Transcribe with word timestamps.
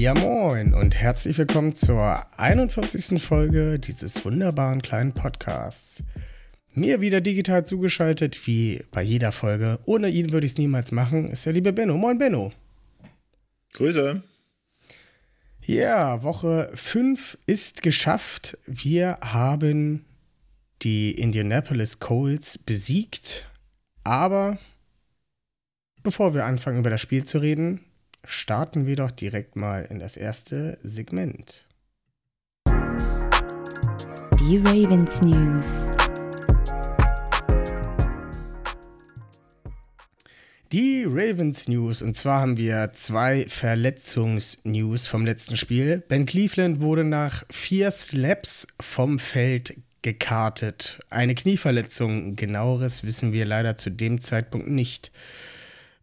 Ja 0.00 0.14
moin 0.14 0.72
und 0.72 0.96
herzlich 0.96 1.36
willkommen 1.36 1.74
zur 1.74 2.24
41. 2.38 3.22
Folge 3.22 3.78
dieses 3.78 4.24
wunderbaren 4.24 4.80
kleinen 4.80 5.12
Podcasts. 5.12 6.02
Mir 6.72 7.02
wieder 7.02 7.20
digital 7.20 7.66
zugeschaltet, 7.66 8.46
wie 8.46 8.82
bei 8.92 9.02
jeder 9.02 9.30
Folge. 9.30 9.78
Ohne 9.84 10.08
ihn 10.08 10.32
würde 10.32 10.46
ich 10.46 10.52
es 10.52 10.58
niemals 10.58 10.90
machen, 10.90 11.30
ist 11.30 11.44
der 11.44 11.52
liebe 11.52 11.74
Benno. 11.74 11.98
Moin 11.98 12.16
Benno. 12.16 12.50
Grüße. 13.74 14.22
Ja, 15.66 16.22
Woche 16.22 16.70
5 16.74 17.36
ist 17.44 17.82
geschafft. 17.82 18.56
Wir 18.64 19.18
haben 19.20 20.06
die 20.80 21.10
Indianapolis 21.10 21.98
Colts 21.98 22.56
besiegt. 22.56 23.50
Aber 24.02 24.56
bevor 26.02 26.32
wir 26.32 26.46
anfangen 26.46 26.78
über 26.78 26.88
das 26.88 27.02
Spiel 27.02 27.24
zu 27.24 27.36
reden, 27.36 27.84
starten 28.24 28.86
wir 28.86 28.96
doch 28.96 29.10
direkt 29.10 29.56
mal 29.56 29.86
in 29.88 29.98
das 29.98 30.16
erste 30.16 30.78
Segment. 30.82 31.66
Die 34.38 34.56
Ravens 34.64 35.20
News. 35.22 35.66
Die 40.72 41.04
Ravens 41.04 41.66
News. 41.66 42.00
Und 42.00 42.16
zwar 42.16 42.40
haben 42.40 42.56
wir 42.56 42.92
zwei 42.94 43.46
Verletzungsnews 43.48 45.06
vom 45.06 45.26
letzten 45.26 45.56
Spiel. 45.56 46.02
Ben 46.06 46.26
Cleveland 46.26 46.80
wurde 46.80 47.04
nach 47.04 47.44
vier 47.50 47.90
Slaps 47.90 48.66
vom 48.80 49.18
Feld 49.18 49.74
gekartet. 50.02 51.00
Eine 51.10 51.34
Knieverletzung. 51.34 52.36
Genaueres 52.36 53.04
wissen 53.04 53.32
wir 53.32 53.46
leider 53.46 53.76
zu 53.76 53.90
dem 53.90 54.20
Zeitpunkt 54.20 54.68
nicht. 54.68 55.10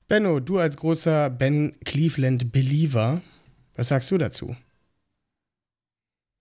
Benno, 0.08 0.40
du 0.40 0.58
als 0.58 0.78
großer 0.78 1.30
Ben 1.30 1.78
Cleveland 1.84 2.54
Believer, 2.54 3.22
was 3.76 3.90
sagst 3.90 4.10
du 4.10 4.18
dazu? 4.18 4.56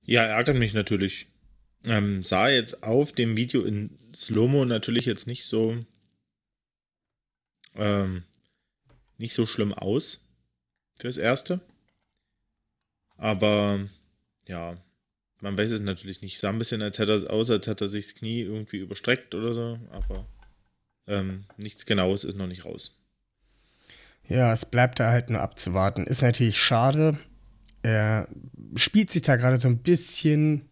Ja, 0.02 0.22
ärgert 0.22 0.56
mich 0.56 0.72
natürlich. 0.72 1.26
Ähm, 1.82 2.22
sah 2.22 2.48
jetzt 2.48 2.84
auf 2.84 3.10
dem 3.10 3.36
Video 3.36 3.62
in 3.64 3.98
Slow-Mo 4.14 4.64
natürlich 4.64 5.04
jetzt 5.04 5.26
nicht 5.26 5.44
so 5.44 5.84
ähm, 7.74 8.22
nicht 9.18 9.34
so 9.34 9.46
schlimm 9.46 9.74
aus 9.74 10.24
fürs 11.00 11.16
Erste. 11.16 11.60
Aber 13.16 13.88
ja, 14.46 14.76
man 15.40 15.58
weiß 15.58 15.72
es 15.72 15.80
natürlich 15.80 16.22
nicht. 16.22 16.38
Sah 16.38 16.50
ein 16.50 16.58
bisschen 16.58 16.82
als 16.82 17.00
hätte 17.00 17.12
er 17.12 17.32
aus, 17.32 17.50
als 17.50 17.66
hätte 17.66 17.86
er 17.86 17.88
sich 17.88 18.06
das 18.06 18.14
Knie 18.14 18.42
irgendwie 18.42 18.78
überstreckt 18.78 19.34
oder 19.34 19.52
so, 19.52 19.80
aber 19.90 20.28
ähm, 21.08 21.46
nichts 21.56 21.84
Genaues 21.84 22.22
ist 22.22 22.36
noch 22.36 22.46
nicht 22.46 22.64
raus. 22.64 23.02
Ja, 24.28 24.52
es 24.52 24.64
bleibt 24.64 25.00
da 25.00 25.10
halt 25.10 25.30
nur 25.30 25.40
abzuwarten. 25.40 26.04
Ist 26.06 26.22
natürlich 26.22 26.60
schade. 26.60 27.18
Er 27.82 28.28
spielt 28.74 29.10
sich 29.10 29.22
da 29.22 29.36
gerade 29.36 29.58
so 29.58 29.68
ein 29.68 29.78
bisschen 29.78 30.68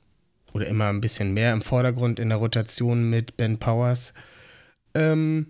oder 0.52 0.66
immer 0.66 0.88
ein 0.88 1.00
bisschen 1.00 1.32
mehr 1.32 1.52
im 1.52 1.62
Vordergrund 1.62 2.18
in 2.18 2.28
der 2.28 2.38
Rotation 2.38 3.10
mit 3.10 3.36
Ben 3.36 3.58
Powers. 3.58 4.14
Ähm, 4.94 5.48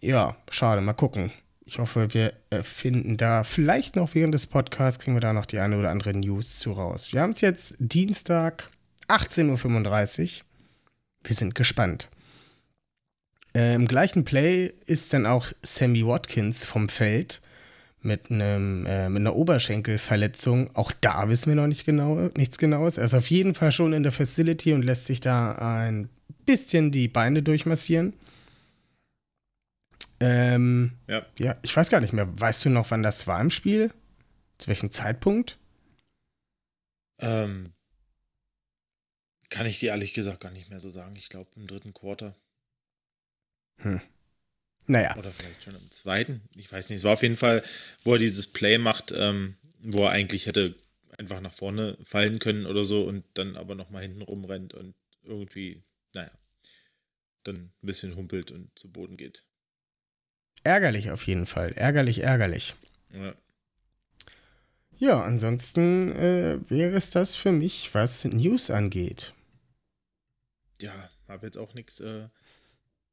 ja, 0.00 0.36
schade, 0.50 0.80
mal 0.80 0.94
gucken. 0.94 1.30
Ich 1.64 1.78
hoffe, 1.78 2.14
wir 2.14 2.32
finden 2.62 3.18
da 3.18 3.44
vielleicht 3.44 3.94
noch 3.94 4.14
während 4.14 4.32
des 4.32 4.46
Podcasts, 4.46 4.98
kriegen 4.98 5.16
wir 5.16 5.20
da 5.20 5.34
noch 5.34 5.44
die 5.44 5.58
eine 5.58 5.78
oder 5.78 5.90
andere 5.90 6.14
News 6.14 6.58
zu 6.58 6.72
raus. 6.72 7.12
Wir 7.12 7.20
haben 7.20 7.32
es 7.32 7.42
jetzt 7.42 7.74
Dienstag, 7.78 8.70
18.35 9.08 10.22
Uhr. 10.22 10.44
Wir 11.24 11.36
sind 11.36 11.54
gespannt. 11.54 12.08
Äh, 13.54 13.74
Im 13.74 13.86
gleichen 13.86 14.24
Play 14.24 14.72
ist 14.86 15.12
dann 15.12 15.26
auch 15.26 15.52
Sammy 15.62 16.06
Watkins 16.06 16.64
vom 16.64 16.88
Feld 16.88 17.42
mit, 18.00 18.30
einem, 18.30 18.86
äh, 18.86 19.08
mit 19.08 19.20
einer 19.20 19.34
Oberschenkelverletzung. 19.34 20.74
Auch 20.74 20.92
da 21.00 21.28
wissen 21.28 21.48
wir 21.48 21.56
noch 21.56 21.66
nicht 21.66 21.84
genau, 21.84 22.30
nichts 22.36 22.58
Genaues. 22.58 22.98
Er 22.98 23.04
ist 23.04 23.14
auf 23.14 23.30
jeden 23.30 23.54
Fall 23.54 23.72
schon 23.72 23.92
in 23.92 24.02
der 24.02 24.12
Facility 24.12 24.72
und 24.72 24.82
lässt 24.82 25.06
sich 25.06 25.20
da 25.20 25.52
ein 25.52 26.08
bisschen 26.46 26.90
die 26.90 27.08
Beine 27.08 27.42
durchmassieren. 27.42 28.14
Ähm, 30.20 30.92
ja. 31.06 31.24
ja, 31.38 31.56
ich 31.62 31.76
weiß 31.76 31.90
gar 31.90 32.00
nicht 32.00 32.12
mehr. 32.12 32.28
Weißt 32.40 32.64
du 32.64 32.70
noch, 32.70 32.90
wann 32.90 33.02
das 33.02 33.26
war 33.26 33.40
im 33.40 33.50
Spiel? 33.50 33.92
Zu 34.58 34.68
welchem 34.68 34.90
Zeitpunkt? 34.90 35.58
Ähm, 37.20 37.72
kann 39.50 39.66
ich 39.66 39.78
dir 39.78 39.90
ehrlich 39.90 40.14
gesagt 40.14 40.40
gar 40.40 40.52
nicht 40.52 40.70
mehr 40.70 40.80
so 40.80 40.90
sagen. 40.90 41.14
Ich 41.16 41.28
glaube 41.28 41.50
im 41.56 41.66
dritten 41.66 41.94
Quarter. 41.94 42.34
Hm. 43.78 44.00
Naja. 44.88 45.14
Oder 45.16 45.30
vielleicht 45.30 45.62
schon 45.62 45.74
im 45.74 45.90
zweiten. 45.90 46.40
Ich 46.56 46.72
weiß 46.72 46.88
nicht. 46.88 46.98
Es 46.98 47.04
war 47.04 47.12
auf 47.12 47.22
jeden 47.22 47.36
Fall, 47.36 47.62
wo 48.04 48.14
er 48.14 48.18
dieses 48.18 48.52
Play 48.52 48.78
macht, 48.78 49.12
ähm, 49.14 49.56
wo 49.80 50.04
er 50.04 50.10
eigentlich 50.10 50.46
hätte 50.46 50.74
einfach 51.18 51.40
nach 51.40 51.52
vorne 51.52 51.96
fallen 52.02 52.38
können 52.38 52.66
oder 52.66 52.84
so 52.84 53.04
und 53.04 53.24
dann 53.34 53.56
aber 53.56 53.74
nochmal 53.74 54.02
hinten 54.02 54.22
rumrennt 54.22 54.72
und 54.72 54.94
irgendwie, 55.24 55.82
naja, 56.14 56.30
dann 57.44 57.56
ein 57.56 57.72
bisschen 57.82 58.16
humpelt 58.16 58.50
und 58.50 58.76
zu 58.78 58.90
Boden 58.90 59.16
geht. 59.16 59.44
Ärgerlich 60.64 61.10
auf 61.10 61.26
jeden 61.26 61.46
Fall. 61.46 61.72
Ärgerlich, 61.72 62.22
ärgerlich. 62.22 62.74
Ja. 63.12 63.34
Ja, 65.00 65.22
ansonsten 65.22 66.12
äh, 66.16 66.58
wäre 66.68 66.96
es 66.96 67.10
das 67.10 67.36
für 67.36 67.52
mich, 67.52 67.94
was 67.94 68.24
News 68.24 68.70
angeht. 68.70 69.32
Ja, 70.80 71.10
habe 71.28 71.46
jetzt 71.46 71.58
auch 71.58 71.74
nichts 71.74 72.00
äh, 72.00 72.28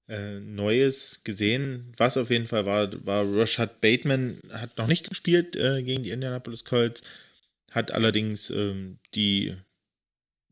äh, 0.08 0.40
Neues 0.40 1.24
gesehen. 1.24 1.94
Was 1.98 2.18
auf 2.18 2.30
jeden 2.30 2.48
Fall 2.48 2.66
war, 2.66 3.06
war 3.06 3.26
Rashad 3.26 3.82
Bateman, 3.82 4.40
hat 4.52 4.78
noch 4.78 4.88
nicht 4.88 5.10
gespielt 5.10 5.56
äh, 5.56 5.82
gegen 5.84 6.04
die 6.04 6.12
Indianapolis 6.12 6.66
Colts, 6.66 7.04
hat 7.72 7.92
allerdings 7.92 8.50
ähm, 8.50 9.00
die, 9.16 9.56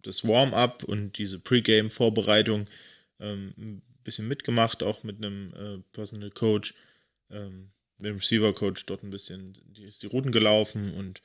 das 0.02 0.28
Warm-up 0.28 0.84
und 0.84 1.18
diese 1.18 1.40
Pre-Game-Vorbereitung 1.40 2.66
ähm, 3.20 3.54
ein 3.58 3.82
bisschen 4.04 4.28
mitgemacht, 4.28 4.84
auch 4.84 5.04
mit 5.04 5.18
einem 5.18 5.54
äh, 5.54 5.84
Personal 5.94 6.32
Coach, 6.32 6.74
ähm, 7.30 7.72
mit 7.98 8.10
dem 8.10 8.18
Receiver-Coach 8.18 8.86
dort 8.88 9.04
ein 9.04 9.12
bisschen, 9.12 9.54
die 9.66 9.86
ist 9.86 10.02
die 10.02 10.08
Routen 10.08 10.32
gelaufen 10.32 10.94
und 10.94 11.22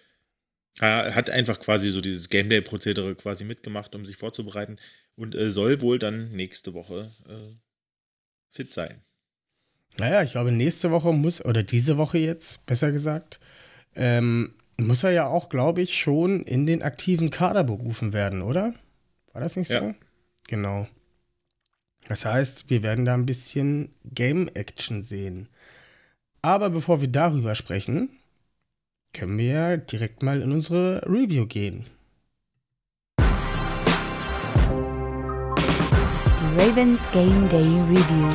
er 0.81 1.15
hat 1.15 1.31
einfach 1.31 1.59
quasi 1.59 1.91
so 1.91 2.01
dieses 2.01 2.29
Game 2.29 2.49
Day-Prozedere 2.49 3.15
quasi 3.17 3.45
mitgemacht, 3.45 3.95
um 3.95 4.05
sich 4.05 4.17
vorzubereiten 4.17 4.77
und 5.17 5.35
äh, 5.35 5.51
soll 5.51 5.81
wohl 5.81 5.99
dann 5.99 6.31
nächste 6.31 6.75
Woche 6.75 7.11
äh, 7.27 7.57
fit 8.51 8.73
sein. 8.73 9.03
Naja, 9.99 10.23
ich 10.23 10.33
glaube, 10.33 10.53
nächste 10.53 10.91
Woche 10.91 11.13
muss, 11.13 11.45
oder 11.45 11.63
diese 11.63 11.97
Woche 11.97 12.19
jetzt, 12.19 12.67
besser 12.67 12.93
gesagt, 12.93 13.41
ähm, 13.97 14.55
muss 14.77 15.03
er 15.03 15.11
ja 15.11 15.27
auch, 15.27 15.49
glaube 15.49 15.83
ich, 15.83 15.99
schon 15.99 16.45
in 16.45 16.67
den 16.67 16.83
aktiven 16.83 17.31
Kader 17.31 17.65
berufen 17.65 18.13
werden, 18.13 18.43
oder? 18.43 18.75
War 19.33 19.43
das 19.43 19.57
nicht 19.57 19.69
so? 19.69 19.75
Ja. 19.75 19.95
Genau. 20.47 20.87
Das 22.07 22.25
heißt, 22.25 22.71
wir 22.71 22.83
werden 22.83 23.05
da 23.05 23.15
ein 23.15 23.27
bisschen 23.27 23.93
Game-Action 24.05 25.03
sehen. 25.03 25.49
Aber 26.43 26.71
bevor 26.71 27.01
wir 27.01 27.09
darüber 27.09 27.55
sprechen, 27.55 28.09
können 29.13 29.37
wir 29.37 29.77
direkt 29.79 30.23
mal 30.23 30.41
in 30.41 30.53
unsere 30.53 31.03
Review 31.07 31.47
gehen. 31.47 31.87
Ravens 36.61 36.99
Game 37.13 37.49
Day 37.49 37.63
Review. 37.63 38.29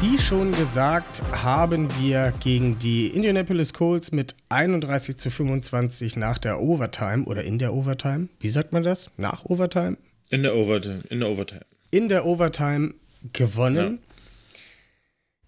Wie 0.00 0.18
schon 0.18 0.50
gesagt, 0.50 1.22
haben 1.30 1.88
wir 2.00 2.32
gegen 2.40 2.76
die 2.80 3.06
Indianapolis 3.06 3.72
Colts 3.72 4.10
mit 4.10 4.34
31 4.48 5.16
zu 5.16 5.30
25 5.30 6.16
nach 6.16 6.38
der 6.38 6.60
Overtime 6.60 7.24
oder 7.24 7.44
in 7.44 7.60
der 7.60 7.72
Overtime, 7.72 8.26
wie 8.40 8.48
sagt 8.48 8.72
man 8.72 8.82
das? 8.82 9.12
Nach 9.16 9.44
Overtime? 9.44 9.96
In 10.30 10.42
der 10.42 10.56
Overtime. 10.56 11.02
In 11.08 11.20
der 11.20 11.28
Overtime, 11.28 11.66
in 11.92 12.08
der 12.08 12.26
Overtime 12.26 12.94
gewonnen. 13.32 14.00
Ja. 14.56 14.58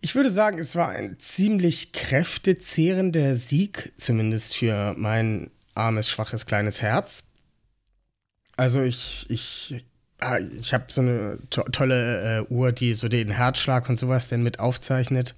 Ich 0.03 0.15
würde 0.15 0.31
sagen, 0.31 0.61
es 0.61 0.77
war 0.77 0.91
ein 0.91 1.19
ziemlich 1.19 1.91
kräftezehrender 1.91 3.35
Sieg, 3.35 3.93
zumindest 3.97 4.55
für 4.55 4.95
mein 4.97 5.51
armes, 5.75 6.09
schwaches, 6.09 6.47
kleines 6.47 6.81
Herz. 6.81 7.25
Also 8.59 8.83
ich, 8.83 9.25
ich, 9.29 9.85
ah, 10.19 10.39
ich 10.39 10.75
habe 10.75 10.87
so 10.89 11.01
eine 11.01 11.39
to 11.49 11.63
tolle 11.71 12.41
äh, 12.41 12.53
Uhr, 12.53 12.73
die 12.73 12.93
so 12.95 13.09
den 13.09 13.31
Herzschlag 13.31 13.89
und 13.89 13.97
sowas 13.97 14.29
denn 14.29 14.43
mit 14.43 14.59
aufzeichnet. 14.59 15.37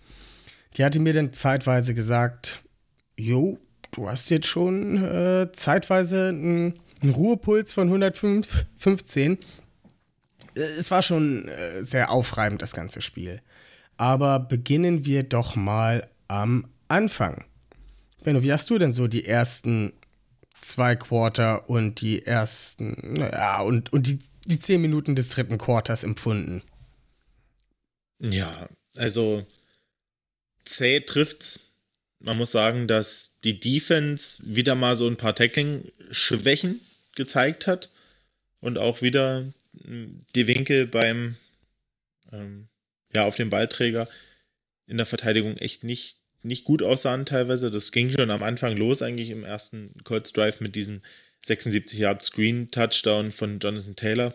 Die 0.77 0.85
hatte 0.85 1.01
mir 1.01 1.13
dann 1.13 1.35
zeitweise 1.35 1.93
gesagt, 1.93 2.63
jo, 3.19 3.59
du 3.91 4.09
hast 4.09 4.31
jetzt 4.31 4.47
schon 4.47 5.05
äh, 5.05 5.53
zeitweise 5.53 6.29
einen, 6.29 6.81
Ruhepuls 7.05 7.75
von 7.75 7.89
115. 7.89 9.39
Äh, 10.55 10.61
es 10.61 10.91
war 10.91 11.03
schon 11.03 11.47
äh, 11.47 11.85
sehr 11.85 12.11
aufreibend, 12.11 12.63
das 12.63 12.73
ganze 12.73 13.03
Spiel. 13.03 13.43
Aber 13.99 14.41
beginnen 14.41 15.05
wir 15.05 15.25
doch 15.25 15.57
mal 15.57 16.09
am 16.29 16.69
Anfang. 16.89 17.45
Benno, 18.25 18.43
wie 18.43 18.53
hast 18.53 18.71
du 18.71 18.79
denn 18.79 18.93
so 18.95 19.09
die 19.09 19.27
ersten 19.27 19.93
zwei 20.61 20.97
Quarter 20.97 21.69
und 21.69 22.01
die 22.01 22.25
ersten, 22.25 23.15
naja, 23.15 23.61
und, 23.61 23.93
und 23.93 24.07
die, 24.07 24.19
die 24.45 24.61
zehn 24.61 24.81
Minuten 24.81 25.17
des 25.17 25.31
dritten 25.31 25.59
Quarters 25.59 26.05
empfunden? 26.05 26.63
Ja, 28.19 28.69
also 28.97 29.47
zäh 30.65 31.01
trifft's. 31.01 31.61
Man 32.19 32.37
muss 32.37 32.53
sagen, 32.53 32.87
dass 32.87 33.39
die 33.45 33.59
Defense 33.59 34.43
wieder 34.45 34.75
mal 34.75 34.95
so 34.95 35.09
ein 35.09 35.17
paar 35.17 35.35
Tackling-Schwächen 35.35 36.81
gezeigt 37.15 37.67
hat 37.67 37.91
und 38.61 38.77
auch 38.77 39.01
wieder 39.01 39.53
hm, 39.83 40.27
die 40.35 40.47
Winkel 40.47 40.87
beim 40.87 41.37
ähm, 42.31 42.69
ja 43.13 43.25
auf 43.25 43.37
dem 43.37 43.51
Ballträger 43.51 44.09
in 44.87 44.97
der 44.97 45.07
Verteidigung 45.07 45.57
echt 45.57 45.83
nicht 45.83 46.20
nicht 46.43 46.65
gut 46.65 46.83
aussahen 46.83 47.27
teilweise. 47.27 47.71
Das 47.71 47.93
ging 47.93 48.11
schon 48.11 48.31
am 48.31 48.43
Anfang 48.43 48.77
los, 48.77 49.03
eigentlich 49.03 49.31
im 49.31 49.45
ersten 49.45 49.95
Colts 50.05 50.33
Drive 50.33 50.61
mit 50.61 50.75
diesem 50.75 51.03
76 51.43 51.99
Yard 51.99 52.23
Screen 52.23 52.71
Touchdown 52.71 53.33
von 53.33 53.59
Jonathan 53.59 53.97
Taylor. 53.97 54.35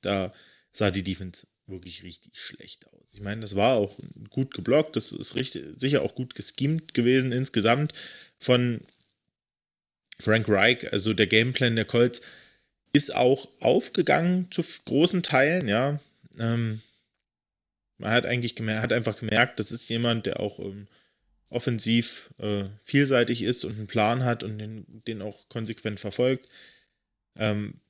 Da 0.00 0.32
sah 0.72 0.90
die 0.90 1.02
Defense 1.02 1.46
wirklich 1.66 2.02
richtig 2.02 2.36
schlecht 2.36 2.86
aus. 2.88 3.08
Ich 3.12 3.20
meine, 3.20 3.40
das 3.40 3.56
war 3.56 3.76
auch 3.76 3.98
gut 4.28 4.54
geblockt, 4.54 4.96
das 4.96 5.12
ist 5.12 5.34
richtig, 5.34 5.64
sicher 5.78 6.02
auch 6.02 6.14
gut 6.14 6.34
geschemt 6.34 6.94
gewesen 6.94 7.32
insgesamt 7.32 7.94
von 8.38 8.82
Frank 10.20 10.48
Reich. 10.48 10.92
Also 10.92 11.14
der 11.14 11.26
Gameplan 11.26 11.76
der 11.76 11.86
Colts 11.86 12.22
ist 12.92 13.14
auch 13.14 13.48
aufgegangen 13.60 14.50
zu 14.50 14.62
großen 14.84 15.22
Teilen, 15.22 15.68
ja. 15.68 16.00
Ähm, 16.38 16.82
man 17.98 18.10
hat 18.10 18.26
eigentlich 18.26 18.56
gemerkt, 18.56 18.82
hat 18.82 18.92
einfach 18.92 19.18
gemerkt, 19.18 19.58
das 19.58 19.72
ist 19.72 19.88
jemand, 19.88 20.26
der 20.26 20.40
auch 20.40 20.58
ähm, 20.58 20.86
offensiv 21.54 22.34
äh, 22.38 22.64
vielseitig 22.82 23.42
ist 23.42 23.64
und 23.64 23.76
einen 23.78 23.86
Plan 23.86 24.24
hat 24.24 24.42
und 24.42 24.58
den, 24.58 24.84
den 25.06 25.22
auch 25.22 25.48
konsequent 25.48 26.00
verfolgt. 26.00 26.48
Ähm, 27.36 27.80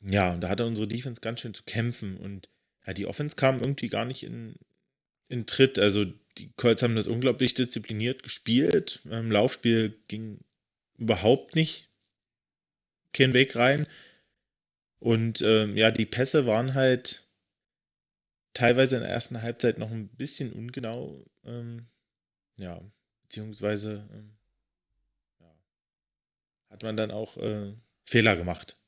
ja, 0.00 0.36
da 0.36 0.48
hatte 0.48 0.66
unsere 0.66 0.88
Defense 0.88 1.20
ganz 1.20 1.40
schön 1.40 1.54
zu 1.54 1.62
kämpfen 1.64 2.16
und 2.16 2.50
ja, 2.86 2.92
die 2.92 3.06
Offense 3.06 3.36
kam 3.36 3.60
irgendwie 3.60 3.88
gar 3.88 4.04
nicht 4.04 4.24
in, 4.24 4.56
in 5.28 5.46
Tritt. 5.46 5.78
Also 5.78 6.04
die 6.36 6.52
Colts 6.56 6.82
haben 6.82 6.96
das 6.96 7.06
unglaublich 7.06 7.54
diszipliniert 7.54 8.22
gespielt. 8.22 9.00
Im 9.04 9.30
Laufspiel 9.30 9.98
ging 10.08 10.40
überhaupt 10.98 11.54
nicht 11.54 11.88
kein 13.12 13.32
Weg 13.32 13.56
rein. 13.56 13.86
Und 14.98 15.42
ähm, 15.42 15.76
ja, 15.76 15.90
die 15.90 16.06
Pässe 16.06 16.46
waren 16.46 16.74
halt 16.74 17.28
teilweise 18.54 18.96
in 18.96 19.02
der 19.02 19.10
ersten 19.10 19.42
Halbzeit 19.42 19.78
noch 19.78 19.90
ein 19.90 20.08
bisschen 20.08 20.52
ungenau. 20.52 21.24
Ähm, 21.44 21.86
ja, 22.62 22.80
beziehungsweise 23.22 24.08
ähm, 24.12 24.36
ja, 25.40 25.54
hat 26.70 26.82
man 26.82 26.96
dann 26.96 27.10
auch 27.10 27.36
äh, 27.36 27.74
Fehler 28.04 28.36
gemacht. 28.36 28.78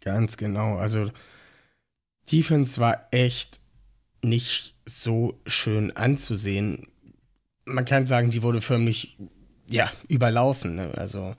Ganz 0.00 0.36
genau. 0.36 0.76
Also 0.76 1.10
Defense 2.30 2.80
war 2.80 3.08
echt 3.10 3.60
nicht 4.22 4.74
so 4.86 5.40
schön 5.46 5.96
anzusehen. 5.96 6.88
Man 7.64 7.84
kann 7.84 8.06
sagen, 8.06 8.30
die 8.30 8.42
wurde 8.42 8.60
förmlich 8.60 9.18
ja, 9.68 9.90
überlaufen. 10.08 10.76
Ne? 10.76 10.92
Also 10.96 11.34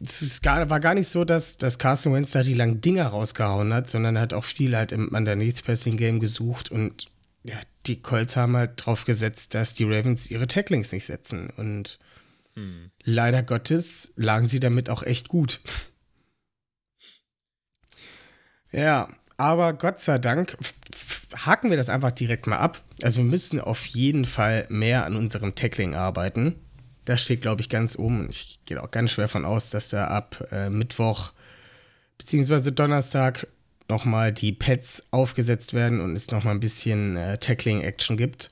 es 0.00 0.40
gar, 0.40 0.70
war 0.70 0.80
gar 0.80 0.94
nicht 0.94 1.08
so, 1.08 1.24
dass, 1.24 1.56
dass 1.56 1.78
Carson 1.78 2.14
Wentz 2.14 2.32
da 2.32 2.42
die 2.42 2.54
langen 2.54 2.80
Dinger 2.80 3.08
rausgehauen 3.08 3.74
hat, 3.74 3.88
sondern 3.88 4.16
er 4.16 4.22
hat 4.22 4.34
auch 4.34 4.44
viel 4.44 4.76
halt 4.76 4.92
im 4.92 5.08
Underneath-Passing-Game 5.08 6.20
gesucht 6.20 6.70
und 6.70 7.08
ja, 7.42 7.56
die 7.86 8.02
Colts 8.02 8.36
haben 8.36 8.56
halt 8.56 8.84
drauf 8.84 9.04
gesetzt, 9.04 9.54
dass 9.54 9.74
die 9.74 9.84
Ravens 9.84 10.30
ihre 10.30 10.46
Tacklings 10.46 10.92
nicht 10.92 11.06
setzen. 11.06 11.50
Und 11.56 11.98
hm. 12.54 12.90
leider 13.02 13.42
Gottes 13.42 14.12
lagen 14.16 14.48
sie 14.48 14.60
damit 14.60 14.90
auch 14.90 15.02
echt 15.02 15.28
gut. 15.28 15.60
Ja, 18.72 19.08
aber 19.36 19.72
Gott 19.72 20.00
sei 20.00 20.18
Dank 20.18 20.56
haken 21.34 21.70
wir 21.70 21.76
das 21.76 21.88
einfach 21.88 22.12
direkt 22.12 22.46
mal 22.46 22.58
ab. 22.58 22.82
Also 23.02 23.18
wir 23.18 23.24
müssen 23.24 23.60
auf 23.60 23.86
jeden 23.86 24.26
Fall 24.26 24.66
mehr 24.68 25.06
an 25.06 25.16
unserem 25.16 25.54
Tackling 25.54 25.94
arbeiten. 25.94 26.56
Das 27.04 27.22
steht, 27.22 27.40
glaube 27.40 27.62
ich, 27.62 27.68
ganz 27.68 27.98
oben. 27.98 28.28
Ich 28.28 28.60
gehe 28.66 28.80
auch 28.82 28.90
ganz 28.90 29.12
schwer 29.12 29.28
von 29.28 29.44
aus, 29.44 29.70
dass 29.70 29.88
da 29.88 30.08
ab 30.08 30.46
äh, 30.52 30.68
Mittwoch 30.68 31.32
bzw. 32.18 32.70
Donnerstag 32.70 33.46
nochmal 33.90 34.32
die 34.32 34.52
Pads 34.52 35.02
aufgesetzt 35.10 35.74
werden 35.74 36.00
und 36.00 36.16
es 36.16 36.30
nochmal 36.30 36.54
ein 36.54 36.60
bisschen 36.60 37.16
äh, 37.16 37.36
Tackling-Action 37.36 38.16
gibt. 38.16 38.50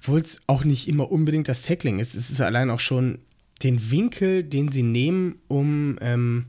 Obwohl 0.00 0.20
es 0.20 0.42
auch 0.46 0.64
nicht 0.64 0.88
immer 0.88 1.10
unbedingt 1.10 1.48
das 1.48 1.62
Tackling 1.62 1.98
ist. 1.98 2.14
Es 2.14 2.28
ist 2.28 2.40
allein 2.40 2.70
auch 2.70 2.80
schon 2.80 3.20
den 3.62 3.90
Winkel, 3.90 4.44
den 4.44 4.70
sie 4.70 4.82
nehmen, 4.82 5.40
um 5.48 5.98
ähm, 6.00 6.46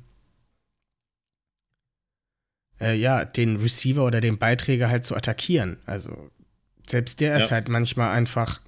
äh, 2.82 2.96
ja, 2.96 3.26
den 3.26 3.58
Receiver 3.58 4.06
oder 4.06 4.22
den 4.22 4.38
Beiträger 4.38 4.90
halt 4.90 5.06
zu 5.06 5.16
attackieren. 5.16 5.78
Also 5.86 6.30
selbst 6.88 7.20
der 7.20 7.38
ja. 7.38 7.44
ist 7.44 7.52
halt 7.52 7.70
manchmal 7.70 8.12
einfach 8.12 8.62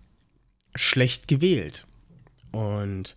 schlecht 0.76 1.28
gewählt. 1.28 1.86
Und 2.52 3.16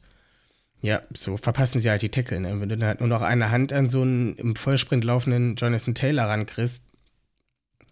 ja, 0.85 1.01
so 1.15 1.39
verpassen 1.39 1.81
sie 1.81 1.89
halt 1.89 2.03
die 2.03 2.11
Tackle. 2.11 2.41
Ne? 2.41 2.61
Wenn 2.61 2.69
du 2.69 2.77
dann 2.77 2.87
halt 2.87 3.01
nur 3.01 3.09
noch 3.09 3.23
eine 3.23 3.51
Hand 3.51 3.73
an 3.73 3.89
so 3.89 4.03
einen 4.03 4.37
im 4.37 4.55
Vollsprint 4.55 5.03
laufenden 5.03 5.57
Jonathan 5.57 5.95
Taylor 5.95 6.29
rankriegst, 6.29 6.85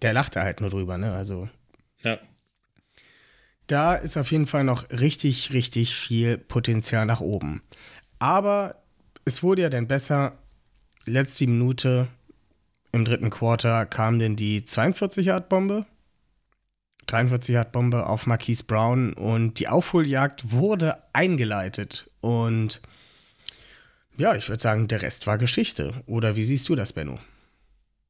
der 0.02 0.12
lacht 0.12 0.36
da 0.36 0.42
halt 0.42 0.60
nur 0.60 0.68
drüber, 0.68 0.98
ne? 0.98 1.14
Also. 1.14 1.48
Ja. 2.02 2.18
Da 3.66 3.94
ist 3.94 4.18
auf 4.18 4.30
jeden 4.30 4.46
Fall 4.46 4.64
noch 4.64 4.90
richtig, 4.90 5.54
richtig 5.54 5.94
viel 5.94 6.36
Potenzial 6.36 7.06
nach 7.06 7.22
oben. 7.22 7.62
Aber 8.18 8.82
es 9.24 9.42
wurde 9.42 9.62
ja 9.62 9.70
dann 9.70 9.88
besser. 9.88 10.36
Letzte 11.06 11.46
Minute 11.46 12.08
im 12.92 13.06
dritten 13.06 13.30
Quarter 13.30 13.86
kam 13.86 14.18
denn 14.18 14.36
die 14.36 14.60
42-Yard-Bombe. 14.60 15.86
43-Yard-Bombe 17.08 18.04
auf 18.06 18.26
Marquise 18.26 18.64
Brown 18.64 19.14
und 19.14 19.58
die 19.60 19.68
Aufholjagd 19.68 20.52
wurde 20.52 20.98
eingeleitet. 21.14 22.11
Und 22.22 22.80
ja, 24.16 24.36
ich 24.36 24.48
würde 24.48 24.62
sagen, 24.62 24.88
der 24.88 25.02
Rest 25.02 25.26
war 25.26 25.36
Geschichte. 25.36 26.02
Oder 26.06 26.36
wie 26.36 26.44
siehst 26.44 26.68
du 26.68 26.76
das, 26.76 26.92
Benno? 26.92 27.18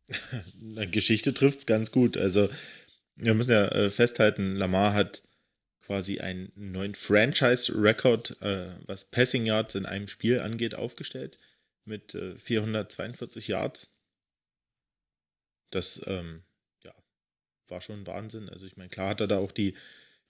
Geschichte 0.90 1.32
trifft 1.32 1.60
es 1.60 1.66
ganz 1.66 1.90
gut. 1.90 2.16
Also, 2.16 2.50
wir 3.16 3.34
müssen 3.34 3.52
ja 3.52 3.68
äh, 3.68 3.90
festhalten, 3.90 4.54
Lamar 4.56 4.92
hat 4.92 5.22
quasi 5.80 6.20
einen 6.20 6.52
neuen 6.54 6.94
Franchise-Record, 6.94 8.42
äh, 8.42 8.74
was 8.86 9.10
Passing 9.10 9.46
Yards 9.46 9.74
in 9.74 9.86
einem 9.86 10.08
Spiel 10.08 10.40
angeht, 10.40 10.74
aufgestellt. 10.74 11.38
Mit 11.84 12.14
äh, 12.14 12.36
442 12.36 13.48
Yards. 13.48 13.96
Das 15.70 16.02
ähm, 16.06 16.42
ja, 16.84 16.92
war 17.68 17.80
schon 17.80 18.06
Wahnsinn. 18.06 18.50
Also, 18.50 18.66
ich 18.66 18.76
meine, 18.76 18.90
klar 18.90 19.08
hat 19.08 19.22
er 19.22 19.28
da 19.28 19.38
auch 19.38 19.52
die, 19.52 19.74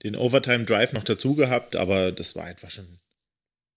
den 0.05 0.15
Overtime-Drive 0.15 0.93
noch 0.93 1.05
dazu 1.05 1.35
gehabt, 1.35 1.75
aber 1.75 2.13
das 2.13 2.37
war 2.37 2.45
einfach 2.45 2.71
schon 2.71 3.02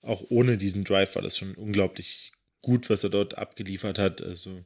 auch 0.06 0.24
ohne 0.30 0.58
diesen 0.58 0.84
Drive 0.84 1.16
war 1.16 1.22
das 1.22 1.38
schon 1.38 1.56
unglaublich 1.56 2.32
gut, 2.62 2.90
was 2.90 3.04
er 3.04 3.10
dort 3.10 3.38
abgeliefert 3.38 4.00
hat. 4.00 4.22
Also 4.22 4.64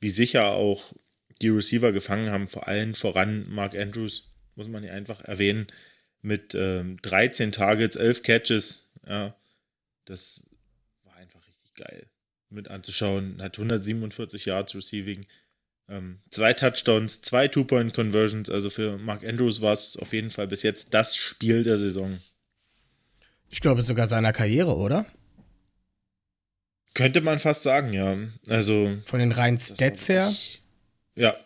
wie 0.00 0.10
sicher 0.10 0.52
auch 0.52 0.92
die 1.40 1.48
Receiver 1.48 1.92
gefangen 1.92 2.30
haben, 2.30 2.48
vor 2.48 2.68
allem 2.68 2.94
voran 2.94 3.48
Mark 3.48 3.76
Andrews, 3.76 4.30
muss 4.54 4.68
man 4.68 4.82
hier 4.82 4.92
einfach 4.92 5.22
erwähnen, 5.22 5.66
mit 6.22 6.54
ähm, 6.54 6.98
13 7.02 7.52
Targets, 7.52 7.96
11 7.96 8.22
Catches. 8.22 8.88
Ja, 9.06 9.36
das 10.04 10.48
war 11.02 11.16
einfach 11.16 11.46
richtig 11.46 11.74
geil 11.74 12.06
mit 12.50 12.68
anzuschauen. 12.68 13.42
Hat 13.42 13.58
147 13.58 14.46
Yards 14.46 14.74
Receiving, 14.74 15.26
ähm, 15.88 16.20
zwei 16.30 16.54
Touchdowns, 16.54 17.20
zwei 17.22 17.48
Two-Point-Conversions. 17.48 18.48
Also 18.48 18.70
für 18.70 18.96
Mark 18.98 19.26
Andrews 19.26 19.60
war 19.60 19.72
es 19.72 19.96
auf 19.96 20.12
jeden 20.12 20.30
Fall 20.30 20.48
bis 20.48 20.62
jetzt 20.62 20.94
das 20.94 21.16
Spiel 21.16 21.64
der 21.64 21.78
Saison. 21.78 22.18
Ich 23.54 23.60
glaube 23.60 23.82
sogar 23.82 24.08
seiner 24.08 24.32
Karriere, 24.32 24.74
oder? 24.74 25.06
Könnte 26.92 27.20
man 27.20 27.38
fast 27.38 27.62
sagen, 27.62 27.92
ja. 27.92 28.18
Also. 28.48 28.98
Von 29.06 29.20
den 29.20 29.30
reinen 29.30 29.60
Stats 29.60 30.08
her? 30.08 30.34
Ja. 31.14 31.36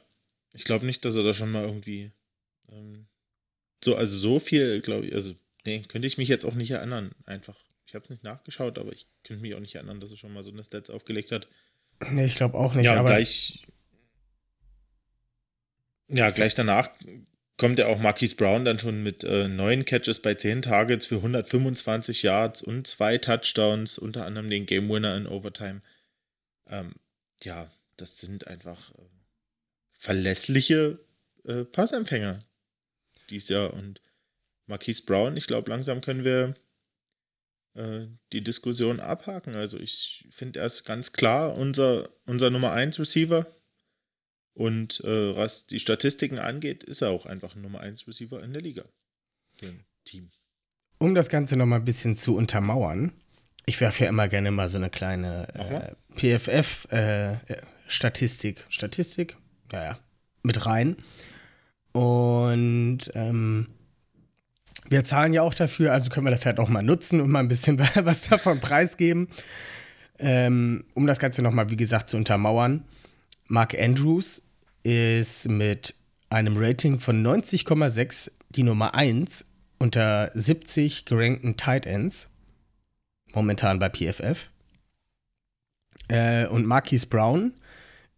Ich 0.55 0.65
glaube 0.65 0.87
nicht, 0.87 1.05
dass 1.05 1.17
er 1.17 1.23
da 1.23 1.35
schon 1.35 1.53
mal 1.53 1.65
irgendwie. 1.65 2.11
Ähm, 2.73 3.09
so, 3.85 3.95
also 3.95 4.17
so 4.17 4.39
viel, 4.39 4.81
glaube 4.81 5.05
ich, 5.05 5.15
also, 5.15 5.35
nee, 5.67 5.83
könnte 5.83 6.09
ich 6.09 6.17
mich 6.17 6.29
jetzt 6.29 6.47
auch 6.47 6.55
nicht 6.55 6.71
erinnern, 6.71 7.13
einfach. 7.27 7.57
Ich 7.85 7.95
habe 7.95 8.05
es 8.05 8.11
nicht 8.11 8.25
nachgeschaut, 8.25 8.79
aber 8.79 8.93
ich 8.93 9.07
könnte 9.23 9.43
mich 9.43 9.55
auch 9.55 9.61
nicht 9.61 9.75
erinnern, 9.75 10.01
dass 10.01 10.11
er 10.11 10.17
schon 10.17 10.33
mal 10.33 10.43
so 10.43 10.51
eine 10.51 10.65
Stats 10.65 10.89
aufgelegt 10.89 11.31
hat. 11.31 11.47
Nee, 12.09 12.25
ich 12.25 12.37
glaube 12.37 12.57
auch 12.57 12.73
nicht. 12.73 12.87
Ja, 12.87 12.95
aber 12.95 13.11
gleich. 13.11 13.67
Ja, 16.09 16.31
gleich 16.31 16.55
danach 16.55 16.89
kommt 17.59 17.79
ja 17.79 17.87
auch 17.87 17.99
Marquise 17.99 18.37
Brown 18.37 18.65
dann 18.65 18.79
schon 18.79 19.03
mit 19.03 19.25
äh, 19.25 19.49
neun 19.49 19.85
Catches 19.85 20.23
bei 20.23 20.35
zehn 20.35 20.63
Targets 20.63 21.07
für 21.07 21.17
125 21.17 22.23
Yards 22.23 22.63
und 22.63 22.87
zwei 22.87 23.19
Touchdowns, 23.19 23.99
unter 23.99 24.25
anderem 24.25 24.49
den 24.49 24.65
Game 24.65 24.89
Winner 24.89 25.17
in 25.17 25.27
Overtime. 25.27 25.83
Ähm, 26.69 26.95
ja, 27.43 27.71
das 27.97 28.19
sind 28.19 28.47
einfach 28.47 28.93
äh, 28.95 29.03
verlässliche 29.93 31.01
äh, 31.45 31.65
Passempfänger 31.65 32.45
dies 33.31 33.49
Jahr. 33.49 33.73
Und 33.73 34.01
Marquise 34.67 35.05
Brown, 35.05 35.37
ich 35.37 35.47
glaube, 35.47 35.71
langsam 35.71 36.01
können 36.01 36.25
wir 36.25 36.55
äh, 37.75 38.07
die 38.33 38.43
Diskussion 38.43 39.01
abhaken. 39.01 39.55
Also 39.55 39.79
ich 39.79 40.29
finde, 40.31 40.61
er 40.61 40.67
ist 40.67 40.85
ganz 40.85 41.13
klar 41.13 41.57
unser, 41.57 42.09
unser 42.27 42.51
Nummer 42.51 42.73
1 42.73 42.99
Receiver. 42.99 43.47
Und 44.59 45.03
äh, 45.05 45.37
was 45.37 45.67
die 45.67 45.79
Statistiken 45.79 46.41
angeht, 46.41 46.83
ist 46.83 47.01
er 47.01 47.11
auch 47.11 47.27
einfach 47.27 47.55
ein 47.55 47.63
Nummer 47.63 47.79
1 47.79 48.09
Receiver 48.09 48.43
in 48.43 48.53
der 48.53 48.61
Liga. 48.61 48.83
Ein 49.63 49.85
Team. 50.05 50.33
Um 50.99 51.15
das 51.15 51.29
Ganze 51.29 51.57
nochmal 51.57 51.79
ein 51.79 51.85
bisschen 51.85 52.17
zu 52.17 52.37
untermauern, 52.37 53.13
ich 53.67 53.81
werfe 53.81 54.03
ja 54.03 54.09
immer 54.09 54.27
gerne 54.27 54.51
mal 54.51 54.69
so 54.69 54.77
eine 54.77 54.91
kleine 54.91 55.47
äh, 55.55 55.93
PFF-Statistik, 56.41 58.59
äh, 58.59 58.63
Statistik, 58.69 59.37
naja, 59.71 60.01
mit 60.43 60.67
rein. 60.67 60.97
Und 61.93 63.13
ähm, 63.15 63.69
wir 64.89 65.05
zahlen 65.05 65.35
ja 65.35 65.43
auch 65.43 65.55
dafür, 65.55 65.93
also 65.93 66.11
können 66.11 66.27
wir 66.27 66.33
das 66.33 66.47
halt 66.47 66.59
auch 66.59 66.69
mal 66.69 66.83
nutzen 66.83 67.21
und 67.21 67.31
mal 67.31 67.39
ein 67.39 67.49
bisschen 67.49 67.79
was 67.95 68.29
davon 68.29 68.59
preisgeben. 68.59 69.29
Ähm, 70.19 70.85
um 70.95 71.07
das 71.07 71.21
Ganze 71.21 71.43
nochmal, 71.43 71.71
wie 71.71 71.77
gesagt, 71.77 72.09
zu 72.09 72.17
untermauern. 72.17 72.83
Mark 73.47 73.79
Andrews 73.79 74.43
ist 74.83 75.49
mit 75.49 75.95
einem 76.31 76.57
Rating 76.57 77.01
von 77.01 77.25
90,6 77.25 78.31
die 78.51 78.63
Nummer 78.63 78.95
1 78.95 79.45
unter 79.79 80.31
70 80.35 81.05
gerankten 81.05 81.57
Tight 81.57 81.87
Ends. 81.87 82.29
Momentan 83.33 83.79
bei 83.79 83.89
PFF. 83.91 84.51
Äh, 86.09 86.47
und 86.47 86.67
Marquise 86.67 87.07
Brown 87.07 87.55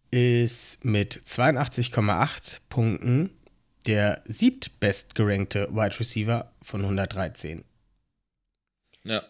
ist 0.09 0.83
mit 0.83 1.13
82,8 1.15 2.59
Punkten 2.69 3.29
der 3.85 4.21
siebtbestgerankte 4.25 5.69
Wide 5.71 5.99
Receiver 5.99 6.51
von 6.61 6.81
113. 6.81 7.63
Ja. 9.03 9.23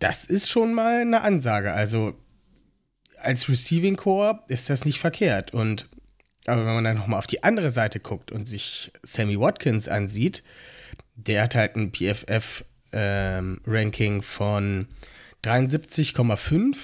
Das 0.00 0.24
ist 0.24 0.50
schon 0.50 0.74
mal 0.74 1.02
eine 1.02 1.20
Ansage. 1.20 1.72
Also 1.72 2.18
als 3.18 3.48
Receiving 3.48 3.96
Core 3.96 4.42
ist 4.48 4.68
das 4.68 4.84
nicht 4.84 4.98
verkehrt. 4.98 5.54
Und 5.54 5.88
aber 6.46 6.66
wenn 6.66 6.74
man 6.74 6.84
dann 6.84 6.96
nochmal 6.96 7.18
auf 7.18 7.26
die 7.26 7.44
andere 7.44 7.70
Seite 7.70 8.00
guckt 8.00 8.32
und 8.32 8.46
sich 8.46 8.90
Sammy 9.02 9.38
Watkins 9.38 9.88
ansieht, 9.88 10.42
der 11.14 11.42
hat 11.42 11.54
halt 11.54 11.76
ein 11.76 11.92
PFF-Ranking 11.92 14.14
ähm, 14.14 14.22
von 14.22 14.88
73,5 15.44 16.76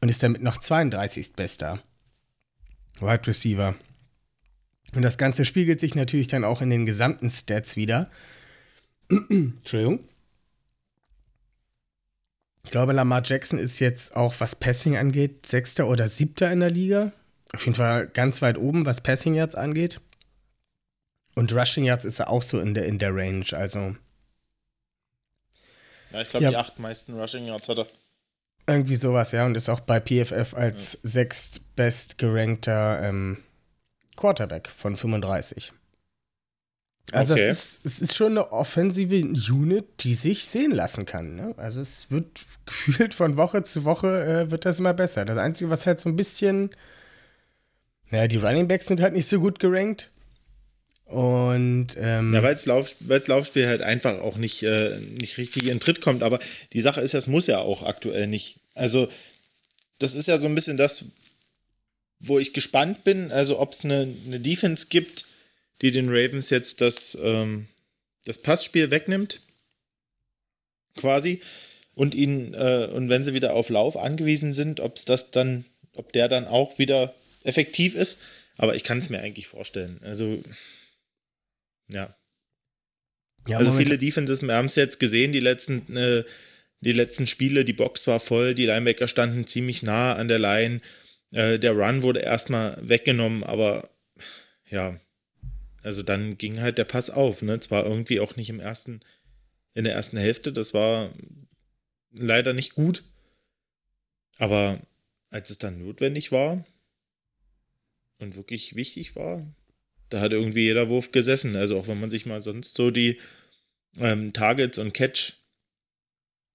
und 0.00 0.08
ist 0.08 0.22
damit 0.22 0.42
noch 0.42 0.58
32. 0.58 1.34
bester 1.34 1.82
Wide 3.00 3.26
Receiver. 3.26 3.74
Und 4.94 5.02
das 5.02 5.18
Ganze 5.18 5.44
spiegelt 5.44 5.80
sich 5.80 5.94
natürlich 5.94 6.28
dann 6.28 6.44
auch 6.44 6.62
in 6.62 6.70
den 6.70 6.86
gesamten 6.86 7.28
Stats 7.28 7.76
wieder. 7.76 8.10
Entschuldigung. 9.10 10.00
Ich 12.64 12.70
glaube, 12.70 12.92
Lamar 12.92 13.22
Jackson 13.24 13.58
ist 13.58 13.78
jetzt 13.78 14.16
auch, 14.16 14.34
was 14.38 14.56
Passing 14.56 14.96
angeht, 14.96 15.46
Sechster 15.46 15.86
oder 15.86 16.08
Siebter 16.08 16.50
in 16.50 16.60
der 16.60 16.70
Liga. 16.70 17.12
Auf 17.56 17.64
jeden 17.64 17.74
Fall 17.74 18.06
ganz 18.08 18.42
weit 18.42 18.58
oben, 18.58 18.84
was 18.84 19.00
Passing 19.00 19.34
Yards 19.34 19.54
angeht. 19.54 20.02
Und 21.34 21.54
Rushing 21.54 21.84
Yards 21.84 22.04
ist 22.04 22.18
er 22.18 22.28
auch 22.28 22.42
so 22.42 22.60
in 22.60 22.74
der, 22.74 22.84
in 22.84 22.98
der 22.98 23.14
Range. 23.14 23.46
Also. 23.52 23.96
Ja, 26.10 26.20
ich 26.20 26.28
glaube, 26.28 26.44
ja. 26.44 26.50
die 26.50 26.56
acht 26.56 26.78
meisten 26.78 27.18
Rushing 27.18 27.46
Yards 27.46 27.66
hat 27.70 27.78
er. 27.78 27.86
Irgendwie 28.66 28.96
sowas, 28.96 29.32
ja. 29.32 29.46
Und 29.46 29.56
ist 29.56 29.70
auch 29.70 29.80
bei 29.80 30.00
PFF 30.00 30.52
als 30.52 30.92
ja. 30.92 30.98
sechstbest 31.02 32.18
gerankter 32.18 33.00
ähm, 33.02 33.38
Quarterback 34.16 34.68
von 34.68 34.94
35. 34.94 35.72
Also 37.12 37.32
okay. 37.32 37.46
es, 37.46 37.78
ist, 37.78 37.86
es 37.86 37.98
ist 38.00 38.16
schon 38.16 38.32
eine 38.32 38.52
offensive 38.52 39.16
Unit, 39.50 39.86
die 40.00 40.14
sich 40.14 40.44
sehen 40.44 40.72
lassen 40.72 41.06
kann. 41.06 41.36
Ne? 41.36 41.54
Also 41.56 41.80
es 41.80 42.10
wird 42.10 42.44
gefühlt 42.66 43.14
von 43.14 43.38
Woche 43.38 43.62
zu 43.62 43.84
Woche 43.84 44.24
äh, 44.26 44.50
wird 44.50 44.66
das 44.66 44.78
immer 44.78 44.92
besser. 44.92 45.24
Das 45.24 45.38
Einzige, 45.38 45.70
was 45.70 45.86
halt 45.86 46.00
so 46.00 46.10
ein 46.10 46.16
bisschen, 46.16 46.70
naja, 48.10 48.28
die 48.28 48.36
Running 48.36 48.68
Backs 48.68 48.86
sind 48.86 49.00
halt 49.00 49.14
nicht 49.14 49.28
so 49.28 49.40
gut 49.40 49.58
gerankt. 49.58 50.10
Und 51.06 51.88
ähm, 51.98 52.34
ja, 52.34 52.42
weil 52.42 52.54
das 52.54 52.66
Lauf, 52.66 52.96
Laufspiel 53.00 53.66
halt 53.68 53.80
einfach 53.80 54.18
auch 54.20 54.36
nicht, 54.36 54.62
äh, 54.64 54.98
nicht 55.20 55.38
richtig 55.38 55.68
in 55.68 55.78
Tritt 55.78 56.00
kommt. 56.00 56.22
Aber 56.22 56.40
die 56.72 56.80
Sache 56.80 57.00
ist, 57.00 57.14
das 57.14 57.28
muss 57.28 57.46
ja 57.46 57.58
auch 57.58 57.82
aktuell 57.82 58.26
nicht. 58.26 58.58
Also, 58.74 59.08
das 59.98 60.14
ist 60.14 60.26
ja 60.26 60.38
so 60.38 60.48
ein 60.48 60.54
bisschen 60.54 60.76
das, 60.76 61.04
wo 62.18 62.38
ich 62.38 62.52
gespannt 62.52 63.04
bin, 63.04 63.30
also 63.30 63.60
ob 63.60 63.72
es 63.72 63.84
eine, 63.84 64.08
eine 64.26 64.40
Defense 64.40 64.86
gibt, 64.88 65.26
die 65.80 65.90
den 65.90 66.08
Ravens 66.08 66.50
jetzt 66.50 66.80
das, 66.80 67.16
ähm, 67.22 67.66
das 68.24 68.42
Passspiel 68.42 68.90
wegnimmt, 68.90 69.42
quasi, 70.96 71.40
und 71.94 72.14
ihnen, 72.14 72.54
äh, 72.54 72.88
und 72.92 73.08
wenn 73.08 73.24
sie 73.24 73.34
wieder 73.34 73.54
auf 73.54 73.68
Lauf 73.68 73.96
angewiesen 73.96 74.52
sind, 74.52 74.80
ob 74.80 74.96
es 74.96 75.04
das 75.04 75.30
dann, 75.30 75.64
ob 75.94 76.12
der 76.12 76.28
dann 76.28 76.46
auch 76.46 76.78
wieder 76.78 77.14
effektiv 77.46 77.94
ist. 77.94 78.22
Aber 78.56 78.74
ich 78.74 78.84
kann 78.84 78.98
es 78.98 79.10
mir 79.10 79.20
eigentlich 79.20 79.46
vorstellen. 79.46 80.00
Also, 80.02 80.42
ja. 81.88 82.14
ja 83.46 83.58
also 83.58 83.72
viele 83.72 83.98
Defenses, 83.98 84.42
wir 84.42 84.54
haben 84.54 84.66
es 84.66 84.76
jetzt 84.76 84.98
gesehen, 84.98 85.32
die 85.32 85.40
letzten, 85.40 85.96
äh, 85.96 86.24
die 86.80 86.92
letzten 86.92 87.26
Spiele, 87.26 87.64
die 87.64 87.72
Box 87.72 88.06
war 88.06 88.20
voll, 88.20 88.54
die 88.54 88.66
Linebacker 88.66 89.08
standen 89.08 89.46
ziemlich 89.46 89.82
nah 89.82 90.14
an 90.14 90.28
der 90.28 90.38
Line. 90.38 90.80
Äh, 91.32 91.58
der 91.58 91.72
Run 91.72 92.02
wurde 92.02 92.20
erstmal 92.20 92.78
weggenommen, 92.80 93.44
aber 93.44 93.90
ja, 94.68 94.98
also 95.82 96.02
dann 96.02 96.38
ging 96.38 96.60
halt 96.60 96.78
der 96.78 96.84
Pass 96.84 97.10
auf. 97.10 97.42
Ne? 97.42 97.60
Zwar 97.60 97.84
irgendwie 97.84 98.20
auch 98.20 98.36
nicht 98.36 98.48
im 98.48 98.60
ersten, 98.60 99.00
in 99.74 99.84
der 99.84 99.94
ersten 99.94 100.16
Hälfte, 100.16 100.52
das 100.52 100.72
war 100.72 101.12
leider 102.10 102.54
nicht 102.54 102.74
gut. 102.74 103.04
Aber 104.38 104.80
als 105.30 105.50
es 105.50 105.58
dann 105.58 105.84
notwendig 105.84 106.32
war 106.32 106.64
und 108.18 108.36
wirklich 108.36 108.74
wichtig 108.74 109.16
war, 109.16 109.46
da 110.08 110.20
hat 110.20 110.32
irgendwie 110.32 110.64
jeder 110.64 110.88
Wurf 110.88 111.12
gesessen. 111.12 111.56
Also 111.56 111.78
auch 111.78 111.88
wenn 111.88 112.00
man 112.00 112.10
sich 112.10 112.26
mal 112.26 112.40
sonst 112.40 112.76
so 112.76 112.90
die 112.90 113.18
ähm, 113.98 114.32
Targets 114.32 114.78
und 114.78 114.94
Catch 114.94 115.34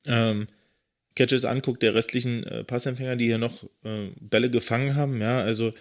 ähm, 0.05 0.47
Catches 1.15 1.45
anguckt, 1.45 1.83
der 1.83 1.93
restlichen 1.93 2.43
äh, 2.43 2.63
Passempfänger, 2.63 3.15
die 3.15 3.25
hier 3.25 3.37
noch 3.37 3.63
äh, 3.83 4.09
Bälle 4.19 4.49
gefangen 4.49 4.95
haben, 4.95 5.19
ja, 5.19 5.41
also 5.41 5.73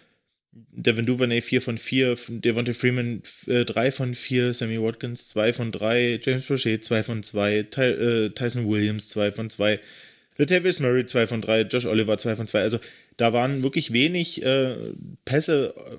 Devin 0.52 1.06
Duvernay 1.06 1.40
4 1.40 1.62
von 1.62 1.78
4, 1.78 2.18
Devontae 2.28 2.74
Freeman 2.74 3.22
äh, 3.46 3.64
3 3.64 3.92
von 3.92 4.14
4, 4.14 4.52
Sammy 4.52 4.82
Watkins 4.82 5.28
2 5.28 5.52
von 5.52 5.70
3, 5.70 6.20
James 6.22 6.46
Brochet 6.46 6.84
2 6.84 7.02
von 7.04 7.22
2, 7.22 7.62
Ty, 7.70 7.80
äh, 7.82 8.30
Tyson 8.30 8.68
Williams 8.68 9.08
2 9.10 9.32
von 9.32 9.48
2, 9.48 9.78
Latavius 10.40 10.80
Murray 10.80 11.04
2 11.04 11.26
von 11.26 11.42
3, 11.42 11.62
Josh 11.62 11.84
Oliver 11.84 12.16
2 12.16 12.36
von 12.36 12.46
2. 12.46 12.62
Also 12.62 12.80
da 13.18 13.34
waren 13.34 13.62
wirklich 13.62 13.92
wenig 13.92 14.42
äh, 14.42 14.94
Pässe 15.26 15.74
äh, 15.76 15.96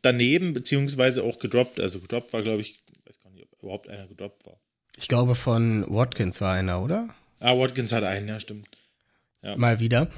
daneben, 0.00 0.52
beziehungsweise 0.52 1.24
auch 1.24 1.40
gedroppt. 1.40 1.80
Also 1.80 1.98
gedroppt 1.98 2.32
war, 2.32 2.42
glaube 2.42 2.62
ich, 2.62 2.78
ich 2.92 3.06
weiß 3.06 3.20
gar 3.20 3.30
nicht, 3.30 3.42
ob 3.42 3.62
überhaupt 3.62 3.88
einer 3.88 4.06
gedroppt 4.06 4.46
war. 4.46 4.60
Ich 4.96 5.08
glaube, 5.08 5.34
von 5.34 5.84
Watkins 5.88 6.40
war 6.40 6.54
einer, 6.54 6.82
oder? 6.82 7.08
Ah, 7.40 7.58
Watkins 7.58 7.92
hat 7.92 8.04
einen, 8.04 8.28
ja, 8.28 8.38
stimmt. 8.38 8.68
Ja. 9.42 9.56
Mal 9.56 9.80
wieder. 9.80 10.08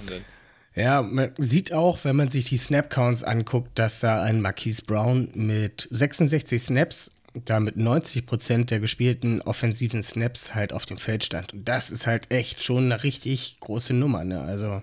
Ja, 0.75 1.03
man 1.03 1.33
sieht 1.39 1.73
auch, 1.73 2.05
wenn 2.05 2.17
man 2.17 2.31
sich 2.31 2.45
die 2.45 2.57
Snap-Counts 2.57 3.25
anguckt, 3.25 3.79
dass 3.79 4.01
da 4.01 4.23
ein 4.23 4.41
Marquise 4.41 4.83
Brown 4.85 5.31
mit 5.35 5.89
66 5.91 6.63
Snaps, 6.63 7.11
damit 7.33 7.77
90 7.77 8.27
Prozent 8.27 8.71
der 8.71 8.81
gespielten 8.81 9.41
offensiven 9.43 10.03
Snaps 10.03 10.55
halt 10.55 10.73
auf 10.73 10.87
dem 10.87 10.99
Feld 10.99 11.25
stand. 11.25 11.53
Und 11.53 11.69
das 11.69 11.91
ist 11.91 12.07
halt 12.07 12.31
echt 12.31 12.63
schon 12.63 12.85
eine 12.85 13.03
richtig 13.03 13.59
große 13.61 13.95
Nummer, 13.95 14.25
ne? 14.25 14.41
Also 14.41 14.83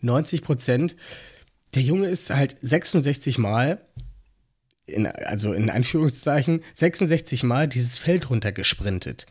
90 0.00 0.42
Prozent. 0.42 0.96
Der 1.74 1.82
Junge 1.82 2.08
ist 2.08 2.30
halt 2.30 2.56
66 2.60 3.38
Mal, 3.38 3.78
in, 4.86 5.06
also 5.06 5.52
in 5.52 5.68
Anführungszeichen, 5.68 6.62
66 6.74 7.42
Mal 7.42 7.68
dieses 7.68 7.98
Feld 7.98 8.30
runtergesprintet. 8.30 9.26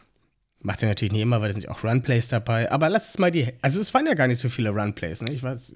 Macht 0.60 0.84
er 0.84 0.90
natürlich 0.90 1.12
nicht 1.12 1.22
immer, 1.22 1.42
weil 1.42 1.50
da 1.50 1.54
sind 1.54 1.70
auch 1.70 1.84
Runplays 1.84 2.28
dabei. 2.28 2.72
Aber 2.72 2.90
lass 2.90 3.10
es 3.10 3.20
mal 3.20 3.32
die. 3.32 3.48
Also, 3.62 3.80
es 3.80 3.94
waren 3.94 4.06
ja 4.06 4.16
gar 4.16 4.28
nicht 4.28 4.40
so 4.40 4.50
viele 4.50 4.70
Runplays, 4.70 5.22
ne? 5.22 5.32
Ich 5.32 5.44
weiß. 5.44 5.72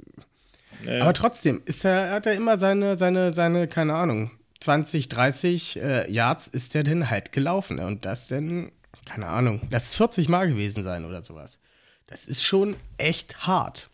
Ja. 0.86 1.02
Aber 1.04 1.14
trotzdem 1.14 1.62
ist 1.66 1.86
er, 1.86 2.12
hat 2.12 2.26
er 2.26 2.34
immer 2.34 2.58
seine, 2.58 2.98
seine, 2.98 3.32
seine, 3.32 3.68
keine 3.68 3.94
Ahnung, 3.94 4.32
20, 4.62 5.10
30 5.10 5.82
äh, 5.82 6.12
Yards 6.12 6.48
ist 6.48 6.76
er 6.76 6.84
denn 6.84 7.10
halt 7.10 7.32
gelaufen. 7.32 7.78
Ne? 7.78 7.86
Und 7.86 8.06
das 8.06 8.28
denn, 8.28 8.72
keine 9.06 9.28
Ahnung, 9.28 9.62
das 9.70 9.88
ist 9.88 9.96
40 9.96 10.30
Mal 10.30 10.48
gewesen 10.48 10.84
sein 10.84 11.06
oder 11.06 11.22
sowas. 11.22 11.60
Das 12.08 12.26
ist 12.26 12.44
schon 12.44 12.76
echt 12.98 13.48
hart. 13.48 13.90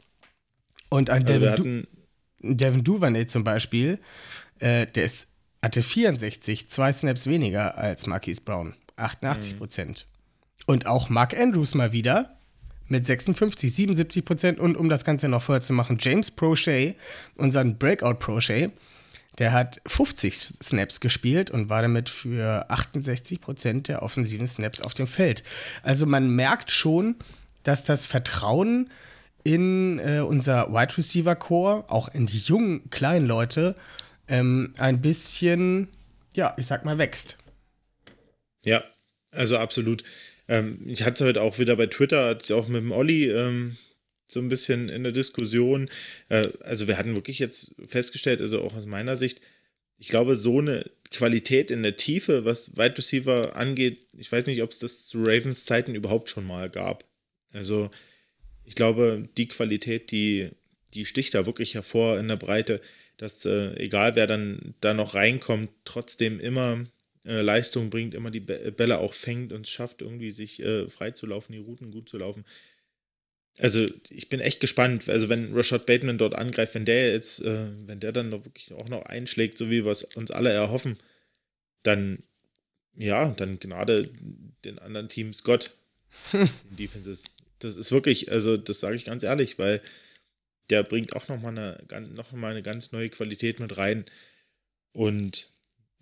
Und 0.89 1.09
an 1.09 1.25
also 1.25 1.39
Devin, 1.39 1.87
du 2.41 2.53
Devin 2.55 2.83
Duvernay 2.83 3.25
zum 3.27 3.43
Beispiel, 3.43 3.99
äh, 4.59 4.85
der 4.85 5.03
ist 5.05 5.29
hatte 5.61 5.81
64, 5.81 6.69
zwei 6.69 6.93
Snaps 6.93 7.27
weniger 7.27 7.77
als 7.77 8.05
Marquise 8.05 8.41
Brown. 8.41 8.73
88 8.95 9.57
Prozent. 9.57 10.07
Und 10.65 10.85
auch 10.85 11.09
Mark 11.09 11.37
Andrews 11.37 11.75
mal 11.75 11.91
wieder 11.91 12.37
mit 12.87 13.05
56, 13.05 13.73
77 13.73 14.25
Prozent. 14.25 14.59
Und 14.59 14.75
um 14.75 14.89
das 14.89 15.03
Ganze 15.03 15.27
noch 15.29 15.41
vorher 15.41 15.61
zu 15.61 15.73
machen, 15.73 15.97
James 15.99 16.31
Prochet, 16.31 16.95
unseren 17.35 17.77
Breakout 17.77 18.15
Prochet, 18.15 18.71
der 19.37 19.53
hat 19.53 19.81
50 19.85 20.35
Snaps 20.35 20.99
gespielt 20.99 21.51
und 21.51 21.69
war 21.69 21.81
damit 21.81 22.09
für 22.09 22.69
68 22.69 23.39
Prozent 23.39 23.87
der 23.87 24.01
offensiven 24.01 24.47
Snaps 24.47 24.81
auf 24.81 24.93
dem 24.93 25.07
Feld. 25.07 25.43
Also 25.83 26.05
man 26.05 26.29
merkt 26.29 26.71
schon, 26.71 27.15
dass 27.63 27.83
das 27.83 28.05
Vertrauen 28.05 28.89
in 29.43 29.99
äh, 29.99 30.19
unser 30.19 30.73
Wide 30.73 30.97
Receiver 30.97 31.35
Core, 31.35 31.85
auch 31.89 32.13
in 32.13 32.25
die 32.25 32.37
jungen, 32.37 32.89
kleinen 32.89 33.27
Leute, 33.27 33.75
ähm, 34.27 34.73
ein 34.77 35.01
bisschen, 35.01 35.87
ja, 36.35 36.53
ich 36.57 36.67
sag 36.67 36.83
mal, 36.83 36.97
wächst. 36.97 37.37
Ja, 38.65 38.83
also 39.31 39.57
absolut. 39.57 40.03
Ähm, 40.47 40.81
ich 40.85 41.03
hatte 41.03 41.23
es 41.23 41.27
heute 41.29 41.41
auch 41.41 41.59
wieder 41.59 41.75
bei 41.75 41.87
Twitter, 41.87 42.29
hatte 42.29 42.43
ich 42.43 42.53
auch 42.53 42.67
mit 42.67 42.81
dem 42.81 42.91
Olli 42.91 43.29
ähm, 43.29 43.77
so 44.27 44.39
ein 44.39 44.49
bisschen 44.49 44.89
in 44.89 45.03
der 45.03 45.11
Diskussion. 45.11 45.89
Äh, 46.29 46.49
also 46.61 46.87
wir 46.87 46.97
hatten 46.97 47.15
wirklich 47.15 47.39
jetzt 47.39 47.73
festgestellt, 47.87 48.41
also 48.41 48.61
auch 48.61 48.75
aus 48.75 48.85
meiner 48.85 49.15
Sicht, 49.15 49.41
ich 49.97 50.09
glaube, 50.09 50.35
so 50.35 50.59
eine 50.59 50.89
Qualität 51.09 51.71
in 51.71 51.81
der 51.81 51.97
Tiefe, 51.97 52.45
was 52.45 52.77
Wide 52.77 52.97
Receiver 52.97 53.55
angeht, 53.55 53.99
ich 54.17 54.31
weiß 54.31 54.47
nicht, 54.47 54.61
ob 54.61 54.71
es 54.71 54.79
das 54.79 55.07
zu 55.07 55.19
Ravens 55.21 55.65
Zeiten 55.65 55.95
überhaupt 55.95 56.29
schon 56.29 56.45
mal 56.45 56.69
gab. 56.69 57.05
Also 57.53 57.89
ich 58.63 58.75
glaube, 58.75 59.27
die 59.37 59.47
Qualität, 59.47 60.11
die, 60.11 60.49
die 60.93 61.05
sticht 61.05 61.33
da 61.33 61.45
wirklich 61.45 61.73
hervor 61.73 62.19
in 62.19 62.27
der 62.27 62.35
Breite, 62.35 62.81
dass 63.15 63.45
äh, 63.45 63.73
egal 63.77 64.15
wer 64.15 64.27
dann 64.27 64.75
da 64.81 64.93
noch 64.93 65.15
reinkommt, 65.15 65.69
trotzdem 65.85 66.39
immer 66.39 66.83
äh, 67.25 67.41
Leistung 67.41 67.89
bringt, 67.89 68.13
immer 68.13 68.29
die 68.29 68.39
Bälle 68.39 68.99
auch 68.99 69.13
fängt 69.13 69.51
und 69.51 69.67
schafft, 69.67 70.01
irgendwie 70.01 70.31
sich 70.31 70.61
äh, 70.61 70.87
frei 70.87 71.11
zu 71.11 71.25
laufen, 71.25 71.53
die 71.53 71.59
Routen 71.59 71.91
gut 71.91 72.09
zu 72.09 72.17
laufen. 72.17 72.45
Also 73.59 73.85
ich 74.09 74.29
bin 74.29 74.39
echt 74.39 74.59
gespannt, 74.59 75.09
also 75.09 75.29
wenn 75.29 75.53
Rashad 75.53 75.85
Bateman 75.87 76.19
dort 76.19 76.35
angreift, 76.35 76.75
wenn 76.75 76.85
der 76.85 77.11
jetzt, 77.11 77.41
äh, 77.41 77.69
wenn 77.87 77.99
der 77.99 78.11
dann 78.11 78.29
noch 78.29 78.45
wirklich 78.45 78.71
auch 78.73 78.87
noch 78.89 79.03
einschlägt, 79.03 79.57
so 79.57 79.71
wie 79.71 79.83
wir 79.83 79.91
es 79.91 80.03
uns 80.03 80.29
alle 80.29 80.51
erhoffen, 80.51 80.97
dann 81.83 82.23
ja, 82.97 83.29
dann 83.29 83.59
gerade 83.59 84.01
den 84.65 84.79
anderen 84.79 85.09
Teams 85.09 85.43
Gott. 85.43 85.71
in 86.33 86.49
Defenses. 86.75 87.23
Das 87.59 87.75
ist 87.75 87.91
wirklich, 87.91 88.31
also 88.31 88.57
das 88.57 88.79
sage 88.79 88.95
ich 88.95 89.05
ganz 89.05 89.23
ehrlich, 89.23 89.59
weil 89.59 89.81
der 90.69 90.83
bringt 90.83 91.15
auch 91.15 91.27
nochmal 91.27 91.57
eine, 91.57 92.07
noch 92.09 92.31
mal 92.31 92.51
eine 92.51 92.63
ganz 92.63 92.91
neue 92.91 93.09
Qualität 93.09 93.59
mit 93.59 93.77
rein. 93.77 94.05
Und 94.91 95.53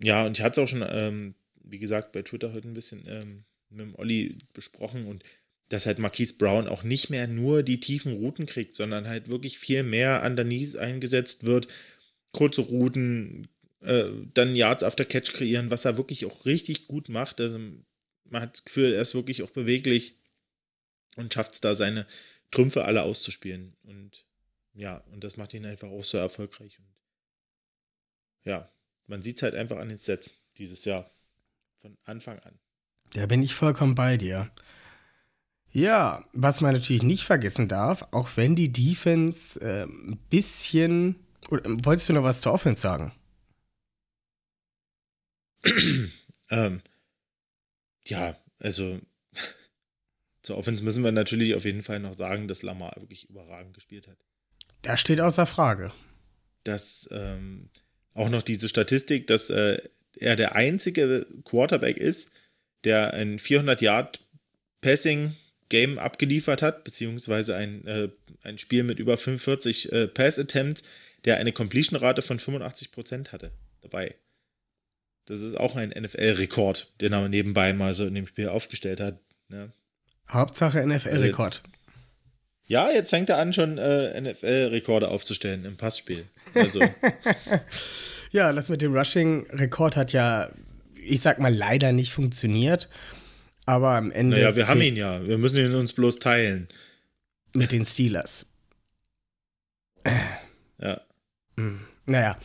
ja, 0.02 0.26
und 0.26 0.38
ich 0.38 0.42
hatte 0.42 0.60
es 0.60 0.64
auch 0.64 0.68
schon, 0.68 0.84
ähm, 0.88 1.34
wie 1.62 1.78
gesagt, 1.78 2.12
bei 2.12 2.22
Twitter 2.22 2.52
heute 2.52 2.68
ein 2.68 2.74
bisschen 2.74 3.04
ähm, 3.06 3.44
mit 3.68 3.80
dem 3.80 3.94
Olli 3.94 4.36
besprochen 4.52 5.06
und 5.06 5.22
dass 5.68 5.86
halt 5.86 5.98
Marquise 5.98 6.34
Brown 6.34 6.68
auch 6.68 6.82
nicht 6.82 7.10
mehr 7.10 7.26
nur 7.26 7.62
die 7.62 7.80
tiefen 7.80 8.14
Routen 8.14 8.46
kriegt, 8.46 8.74
sondern 8.74 9.08
halt 9.08 9.28
wirklich 9.28 9.58
viel 9.58 9.82
mehr 9.82 10.22
underneath 10.24 10.76
eingesetzt 10.76 11.44
wird. 11.44 11.66
Kurze 12.32 12.60
Routen, 12.60 13.48
äh, 13.80 14.10
dann 14.34 14.54
Yards 14.54 14.82
after 14.82 15.04
Catch 15.04 15.32
kreieren, 15.32 15.70
was 15.70 15.84
er 15.84 15.96
wirklich 15.96 16.24
auch 16.24 16.44
richtig 16.44 16.86
gut 16.86 17.08
macht. 17.08 17.40
Also 17.40 17.58
man 18.24 18.42
hat 18.42 18.54
das 18.54 18.64
Gefühl, 18.64 18.92
er 18.92 19.02
ist 19.02 19.14
wirklich 19.14 19.42
auch 19.42 19.50
beweglich 19.50 20.16
und 21.16 21.32
schafft 21.32 21.54
es 21.54 21.60
da 21.60 21.74
seine 21.74 22.06
Trümpfe 22.50 22.84
alle 22.84 23.02
auszuspielen. 23.02 23.76
Und 23.82 24.24
ja, 24.74 24.98
und 25.12 25.24
das 25.24 25.36
macht 25.36 25.54
ihn 25.54 25.66
einfach 25.66 25.88
auch 25.88 26.04
so 26.04 26.18
erfolgreich. 26.18 26.78
Und 26.78 26.94
ja, 28.44 28.70
man 29.06 29.22
sieht 29.22 29.38
es 29.38 29.42
halt 29.42 29.54
einfach 29.54 29.78
an 29.78 29.88
den 29.88 29.98
Sets 29.98 30.38
dieses 30.58 30.84
Jahr. 30.84 31.10
Von 31.78 31.96
Anfang 32.04 32.38
an. 32.40 32.58
Da 33.12 33.26
bin 33.26 33.42
ich 33.42 33.54
vollkommen 33.54 33.94
bei 33.94 34.16
dir. 34.16 34.50
Ja, 35.76 36.24
was 36.32 36.62
man 36.62 36.72
natürlich 36.72 37.02
nicht 37.02 37.24
vergessen 37.24 37.68
darf, 37.68 38.08
auch 38.10 38.30
wenn 38.36 38.56
die 38.56 38.72
Defense 38.72 39.60
äh, 39.60 39.82
ein 39.84 40.18
bisschen. 40.30 41.16
Oder, 41.50 41.66
ähm, 41.66 41.84
wolltest 41.84 42.08
du 42.08 42.14
noch 42.14 42.22
was 42.22 42.40
zur 42.40 42.54
Offense 42.54 42.80
sagen? 42.80 43.12
ähm, 46.48 46.80
ja, 48.06 48.38
also 48.58 48.98
zur 50.42 50.56
Offense 50.56 50.82
müssen 50.82 51.04
wir 51.04 51.12
natürlich 51.12 51.54
auf 51.54 51.66
jeden 51.66 51.82
Fall 51.82 52.00
noch 52.00 52.14
sagen, 52.14 52.48
dass 52.48 52.62
Lamar 52.62 52.94
wirklich 52.96 53.28
überragend 53.28 53.74
gespielt 53.74 54.08
hat. 54.08 54.16
Das 54.80 54.98
steht 54.98 55.20
außer 55.20 55.44
Frage. 55.44 55.92
Dass 56.64 57.06
ähm, 57.12 57.68
auch 58.14 58.30
noch 58.30 58.42
diese 58.42 58.70
Statistik, 58.70 59.26
dass 59.26 59.50
äh, 59.50 59.82
er 60.14 60.36
der 60.36 60.56
einzige 60.56 61.26
Quarterback 61.44 61.98
ist, 61.98 62.32
der 62.84 63.12
ein 63.12 63.38
400 63.38 63.82
Yard 63.82 64.26
Passing 64.80 65.36
Game 65.68 65.98
abgeliefert 65.98 66.62
hat, 66.62 66.84
beziehungsweise 66.84 67.56
ein, 67.56 67.86
äh, 67.86 68.08
ein 68.42 68.58
Spiel 68.58 68.82
mit 68.82 68.98
über 68.98 69.18
45 69.18 69.92
äh, 69.92 70.06
Pass-Attempts, 70.06 70.84
der 71.24 71.38
eine 71.38 71.52
Completion-Rate 71.52 72.22
von 72.22 72.38
85% 72.38 73.32
hatte 73.32 73.50
dabei. 73.82 74.14
Das 75.26 75.42
ist 75.42 75.56
auch 75.56 75.74
ein 75.74 75.90
NFL-Rekord, 75.90 76.92
den 77.00 77.12
er 77.12 77.28
nebenbei 77.28 77.72
mal 77.72 77.94
so 77.94 78.06
in 78.06 78.14
dem 78.14 78.26
Spiel 78.26 78.48
aufgestellt 78.48 79.00
hat. 79.00 79.18
Ne? 79.48 79.72
Hauptsache 80.28 80.86
NFL-Rekord. 80.86 81.62
Also 81.64 81.76
ja, 82.68 82.90
jetzt 82.90 83.10
fängt 83.10 83.28
er 83.28 83.38
an, 83.38 83.52
schon 83.52 83.78
äh, 83.78 84.20
NFL-Rekorde 84.20 85.08
aufzustellen 85.08 85.64
im 85.64 85.76
Passspiel. 85.76 86.26
Also. 86.54 86.80
ja, 88.32 88.52
das 88.52 88.68
mit 88.68 88.82
dem 88.82 88.96
Rushing-Rekord 88.96 89.96
hat 89.96 90.12
ja, 90.12 90.50
ich 90.94 91.20
sag 91.20 91.38
mal, 91.38 91.54
leider 91.54 91.92
nicht 91.92 92.12
funktioniert. 92.12 92.88
Aber 93.66 93.96
am 93.96 94.12
Ende. 94.12 94.36
Naja, 94.36 94.54
wir 94.54 94.68
haben 94.68 94.80
ihn 94.80 94.96
ja. 94.96 95.24
Wir 95.26 95.38
müssen 95.38 95.58
ihn 95.58 95.74
uns 95.74 95.92
bloß 95.92 96.20
teilen. 96.20 96.68
Mit 97.54 97.72
den 97.72 97.84
Steelers. 97.84 98.46
Ja. 100.78 101.00
Hm. 101.58 101.80
Naja. 102.06 102.38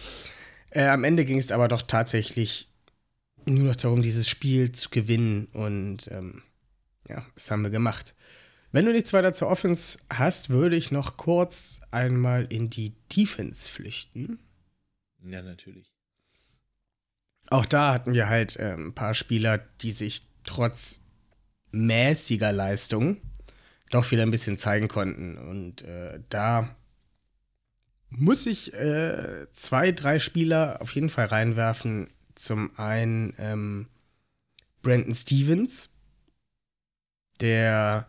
Äh, 0.72 0.88
am 0.88 1.04
Ende 1.04 1.26
ging 1.26 1.38
es 1.38 1.52
aber 1.52 1.68
doch 1.68 1.84
tatsächlich 1.84 2.70
nur 3.46 3.68
noch 3.68 3.76
darum, 3.76 4.02
dieses 4.02 4.28
Spiel 4.28 4.72
zu 4.72 4.90
gewinnen. 4.90 5.46
Und 5.54 6.10
ähm, 6.12 6.42
ja, 7.08 7.26
das 7.36 7.52
haben 7.52 7.62
wir 7.62 7.70
gemacht. 7.70 8.16
Wenn 8.72 8.86
du 8.86 8.94
nichts 8.94 9.12
weiter 9.14 9.34
zur 9.34 9.50
Offense 9.50 10.00
hast, 10.10 10.50
würde 10.50 10.78
ich 10.78 10.92
noch 10.92 11.18
kurz 11.18 11.82
einmal 11.92 12.48
in 12.50 12.70
die 12.70 12.96
Defense 13.16 13.70
flüchten. 13.70 14.40
Ja, 15.24 15.42
natürlich. 15.42 15.94
Auch 17.50 17.66
da 17.66 17.94
hatten 17.94 18.14
wir 18.14 18.30
halt 18.30 18.56
äh, 18.56 18.74
ein 18.74 18.94
paar 18.94 19.14
Spieler, 19.14 19.58
die 19.58 19.92
sich 19.92 20.26
trotz 20.46 21.02
mäßiger 21.72 22.52
Leistung 22.52 23.18
doch 23.90 24.10
wieder 24.12 24.24
ein 24.24 24.32
bisschen 24.32 24.58
zeigen 24.58 24.88
konnten. 24.88 25.38
Und 25.38 25.84
äh, 25.84 26.20
da 26.30 26.76
muss 28.10 28.46
ich 28.46 28.74
äh, 28.74 29.48
zwei, 29.54 29.92
drei 29.92 30.20
Spieler 30.20 30.78
auf 30.82 30.94
jeden 30.96 31.10
Fall 31.10 31.26
reinwerfen. 31.26 32.10
Zum 32.36 32.72
einen 32.78 33.34
ähm, 33.38 33.88
Brandon 34.82 35.14
Stevens, 35.14 35.90
der 37.40 38.08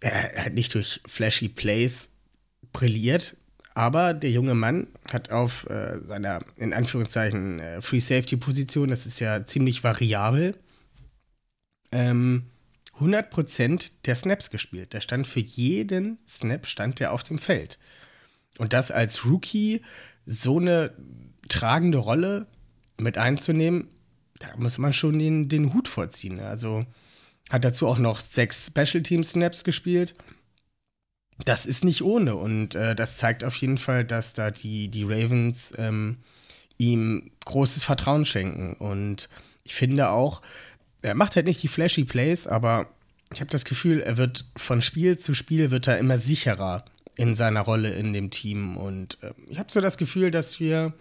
er 0.00 0.44
hat 0.44 0.52
nicht 0.52 0.74
durch 0.74 1.00
flashy 1.06 1.48
Plays 1.48 2.10
brilliert, 2.72 3.38
aber 3.74 4.12
der 4.12 4.30
junge 4.30 4.54
Mann 4.54 4.88
hat 5.10 5.30
auf 5.30 5.68
äh, 5.70 5.98
seiner, 6.00 6.44
in 6.56 6.74
Anführungszeichen, 6.74 7.58
äh, 7.58 7.80
Free 7.80 8.00
Safety 8.00 8.36
Position, 8.36 8.88
das 8.88 9.06
ist 9.06 9.18
ja 9.20 9.46
ziemlich 9.46 9.82
variabel, 9.82 10.56
ähm, 11.90 12.44
100% 13.00 13.92
der 14.04 14.14
Snaps 14.14 14.50
gespielt. 14.50 14.92
Der 14.92 15.00
stand 15.00 15.26
für 15.26 15.40
jeden 15.40 16.18
Snap 16.28 16.66
stand 16.66 17.00
der 17.00 17.12
auf 17.12 17.24
dem 17.24 17.38
Feld. 17.38 17.78
Und 18.58 18.72
das 18.72 18.90
als 18.90 19.24
Rookie 19.24 19.82
so 20.26 20.58
eine 20.58 20.92
tragende 21.48 21.98
Rolle 21.98 22.46
mit 22.98 23.18
einzunehmen, 23.18 23.88
da 24.38 24.48
muss 24.56 24.78
man 24.78 24.92
schon 24.92 25.18
den, 25.18 25.48
den 25.48 25.74
Hut 25.74 25.88
vorziehen. 25.88 26.40
Also 26.40 26.86
hat 27.50 27.64
dazu 27.64 27.86
auch 27.86 27.98
noch 27.98 28.20
sechs 28.20 28.66
Special 28.66 29.02
Team 29.02 29.24
Snaps 29.24 29.64
gespielt. 29.64 30.14
Das 31.44 31.66
ist 31.66 31.84
nicht 31.84 32.02
ohne 32.02 32.36
und 32.36 32.76
äh, 32.76 32.94
das 32.94 33.16
zeigt 33.16 33.42
auf 33.42 33.56
jeden 33.56 33.78
Fall, 33.78 34.04
dass 34.04 34.34
da 34.34 34.52
die, 34.52 34.88
die 34.88 35.02
Ravens 35.02 35.74
ähm, 35.76 36.18
ihm 36.78 37.32
großes 37.44 37.82
Vertrauen 37.82 38.24
schenken. 38.24 38.74
Und 38.74 39.28
ich 39.64 39.74
finde 39.74 40.10
auch, 40.10 40.42
er 41.04 41.14
macht 41.14 41.36
halt 41.36 41.46
nicht 41.46 41.62
die 41.62 41.68
flashy 41.68 42.04
Plays, 42.04 42.46
aber 42.46 42.88
ich 43.32 43.40
habe 43.40 43.50
das 43.50 43.64
Gefühl, 43.64 44.00
er 44.00 44.16
wird 44.16 44.44
von 44.56 44.82
Spiel 44.82 45.18
zu 45.18 45.34
Spiel 45.34 45.70
wird 45.70 45.88
er 45.88 45.98
immer 45.98 46.18
sicherer 46.18 46.84
in 47.16 47.34
seiner 47.34 47.60
Rolle 47.60 47.90
in 47.90 48.12
dem 48.12 48.30
Team 48.30 48.76
und 48.76 49.18
äh, 49.22 49.32
ich 49.48 49.58
habe 49.58 49.70
so 49.70 49.80
das 49.80 49.98
Gefühl, 49.98 50.30
dass 50.30 50.58
wir 50.60 50.94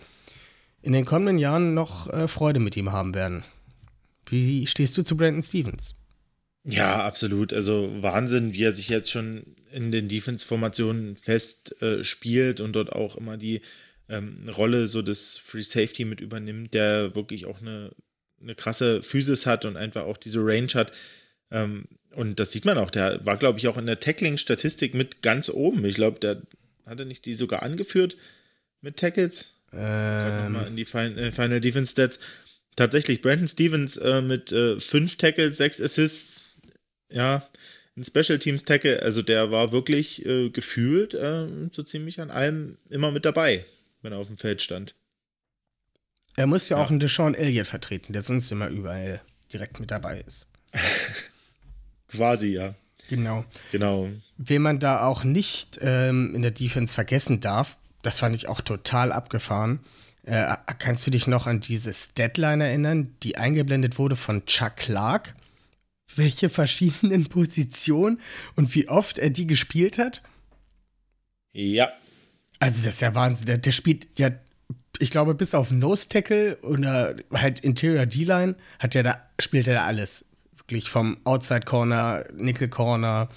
in 0.81 0.93
den 0.93 1.05
kommenden 1.05 1.37
Jahren 1.37 1.73
noch 1.73 2.11
äh, 2.11 2.27
Freude 2.27 2.59
mit 2.59 2.77
ihm 2.77 2.91
haben 2.91 3.13
werden. 3.13 3.43
Wie 4.27 4.67
stehst 4.67 4.97
du 4.97 5.03
zu 5.03 5.17
Brandon 5.17 5.41
Stevens? 5.41 5.95
Ja, 6.65 7.03
absolut. 7.05 7.51
Also 7.51 7.91
Wahnsinn, 8.01 8.53
wie 8.53 8.63
er 8.63 8.71
sich 8.71 8.89
jetzt 8.89 9.11
schon 9.11 9.43
in 9.71 9.91
den 9.91 10.07
Defense-Formationen 10.07 11.17
fest 11.17 11.81
äh, 11.81 12.03
spielt 12.03 12.61
und 12.61 12.73
dort 12.73 12.91
auch 12.93 13.17
immer 13.17 13.37
die 13.37 13.57
äh, 13.57 13.61
ähm, 14.09 14.49
Rolle 14.49 14.87
so 14.87 15.01
des 15.01 15.37
Free 15.37 15.61
Safety 15.61 16.05
mit 16.05 16.21
übernimmt, 16.21 16.73
der 16.73 17.15
wirklich 17.15 17.45
auch 17.45 17.61
eine, 17.61 17.91
eine 18.43 18.55
krasse 18.55 19.01
Physis 19.01 19.45
hat 19.45 19.65
und 19.65 19.77
einfach 19.77 20.03
auch 20.03 20.17
diese 20.17 20.39
Range 20.39 20.71
hat. 20.73 20.91
Ähm, 21.51 21.85
und 22.11 22.39
das 22.39 22.51
sieht 22.51 22.65
man 22.65 22.77
auch. 22.77 22.91
Der 22.91 23.25
war, 23.25 23.37
glaube 23.37 23.57
ich, 23.57 23.67
auch 23.67 23.77
in 23.77 23.85
der 23.85 23.99
Tackling-Statistik 23.99 24.93
mit 24.93 25.21
ganz 25.21 25.49
oben. 25.49 25.83
Ich 25.85 25.95
glaube, 25.95 26.19
der 26.19 26.41
hatte 26.85 27.05
nicht 27.05 27.25
die 27.25 27.35
sogar 27.35 27.63
angeführt 27.63 28.17
mit 28.81 28.97
Tackles. 28.97 29.55
Ähm, 29.71 30.53
Mal 30.53 30.67
in 30.67 30.75
die 30.75 30.85
Final, 30.85 31.17
äh, 31.17 31.31
Final 31.31 31.61
Defense 31.61 31.93
Stats. 31.93 32.19
Tatsächlich, 32.75 33.21
Brandon 33.21 33.47
Stevens 33.47 33.97
äh, 33.97 34.21
mit 34.21 34.51
äh, 34.51 34.79
fünf 34.79 35.17
Tackles, 35.17 35.57
sechs 35.57 35.81
Assists, 35.81 36.43
ja, 37.11 37.47
ein 37.95 38.03
Special 38.03 38.39
Teams 38.39 38.65
Tackle, 38.65 39.01
also 39.03 39.21
der 39.21 39.51
war 39.51 39.71
wirklich 39.71 40.25
äh, 40.25 40.49
gefühlt 40.49 41.13
äh, 41.13 41.47
so 41.71 41.83
ziemlich 41.83 42.19
an 42.19 42.31
allem 42.31 42.77
immer 42.89 43.11
mit 43.11 43.25
dabei, 43.25 43.65
wenn 44.01 44.13
er 44.13 44.17
auf 44.17 44.27
dem 44.27 44.37
Feld 44.37 44.63
stand. 44.63 44.95
Er 46.35 46.47
muss 46.47 46.69
ja, 46.69 46.77
Ja. 46.77 46.83
auch 46.83 46.89
einen 46.89 46.99
Deshaun 46.99 47.35
Elliott 47.35 47.67
vertreten, 47.67 48.13
der 48.13 48.21
sonst 48.21 48.51
immer 48.51 48.67
überall 48.67 49.21
direkt 49.51 49.79
mit 49.79 49.91
dabei 49.91 50.19
ist. 50.21 50.47
Quasi, 52.07 52.47
ja. 52.47 52.75
Genau. 53.09 53.43
Genau. 53.71 54.09
Wen 54.37 54.61
man 54.61 54.79
da 54.79 55.05
auch 55.05 55.23
nicht 55.23 55.79
ähm, 55.81 56.33
in 56.35 56.41
der 56.41 56.51
Defense 56.51 56.93
vergessen 56.93 57.41
darf, 57.41 57.77
das 58.01 58.19
fand 58.19 58.35
ich 58.35 58.47
auch 58.47 58.61
total 58.61 59.11
abgefahren. 59.11 59.79
Äh, 60.25 60.55
kannst 60.79 61.05
du 61.05 61.11
dich 61.11 61.27
noch 61.27 61.47
an 61.47 61.59
diese 61.59 61.93
Statline 61.93 62.65
erinnern, 62.65 63.15
die 63.23 63.37
eingeblendet 63.37 63.97
wurde 63.97 64.15
von 64.15 64.45
Chuck 64.45 64.77
Clark? 64.77 65.33
Welche 66.15 66.49
verschiedenen 66.49 67.25
Positionen 67.29 68.21
und 68.55 68.73
wie 68.75 68.87
oft 68.87 69.17
er 69.17 69.29
die 69.29 69.47
gespielt 69.47 69.97
hat? 69.97 70.21
Ja. 71.51 71.91
Also 72.59 72.83
das 72.85 72.95
ist 72.95 73.01
ja 73.01 73.13
Wahnsinn. 73.15 73.47
Der, 73.47 73.57
der 73.57 73.71
spielt 73.73 74.07
ja, 74.17 74.31
ich 75.03 75.09
glaube, 75.09 75.35
bis 75.35 75.53
auf 75.53 75.69
Nose 75.69 76.07
Tackle 76.07 76.55
oder 76.61 77.17
halt 77.33 77.59
Interior 77.59 78.05
D-Line 78.05 78.55
hat 78.79 78.95
er 78.95 79.03
da, 79.03 79.21
spielt 79.37 79.67
er 79.67 79.73
da 79.73 79.85
alles. 79.85 80.23
Wirklich 80.55 80.89
vom 80.89 81.17
Outside 81.25 81.65
Corner, 81.65 82.23
Nickel 82.33 82.69
Corner, 82.69 83.27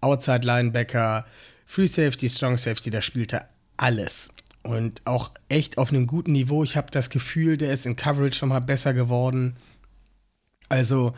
Outside 0.00 0.46
Linebacker, 0.46 1.26
Free 1.66 1.88
Safety, 1.88 2.28
Strong 2.28 2.58
Safety, 2.58 2.90
da 2.90 3.02
spielt 3.02 3.32
er 3.32 3.48
alles. 3.76 4.28
Und 4.62 5.02
auch 5.04 5.32
echt 5.48 5.78
auf 5.78 5.88
einem 5.88 6.06
guten 6.06 6.30
Niveau. 6.30 6.62
Ich 6.62 6.76
habe 6.76 6.92
das 6.92 7.10
Gefühl, 7.10 7.56
der 7.56 7.72
ist 7.72 7.86
in 7.86 7.96
Coverage 7.96 8.38
schon 8.38 8.50
mal 8.50 8.60
besser 8.60 8.94
geworden. 8.94 9.56
Also, 10.68 11.12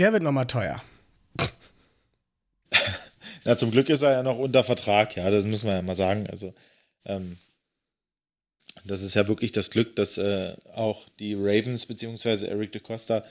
der 0.00 0.12
wird 0.12 0.24
noch 0.24 0.32
mal 0.32 0.46
teuer. 0.46 0.82
Na, 3.44 3.56
zum 3.56 3.70
Glück 3.70 3.88
ist 3.88 4.02
er 4.02 4.10
ja 4.10 4.22
noch 4.24 4.38
unter 4.38 4.64
Vertrag, 4.64 5.14
ja, 5.14 5.30
das 5.30 5.46
muss 5.46 5.62
man 5.62 5.74
ja 5.74 5.82
mal 5.82 5.94
sagen. 5.94 6.26
Also, 6.28 6.52
ähm, 7.04 7.38
das 8.84 9.02
ist 9.02 9.14
ja 9.14 9.28
wirklich 9.28 9.52
das 9.52 9.70
Glück, 9.70 9.96
dass 9.96 10.18
äh, 10.18 10.54
auch 10.74 11.06
die 11.18 11.34
Ravens 11.34 11.86
bzw. 11.86 12.46
Eric 12.46 12.72
DeCosta 12.72 13.24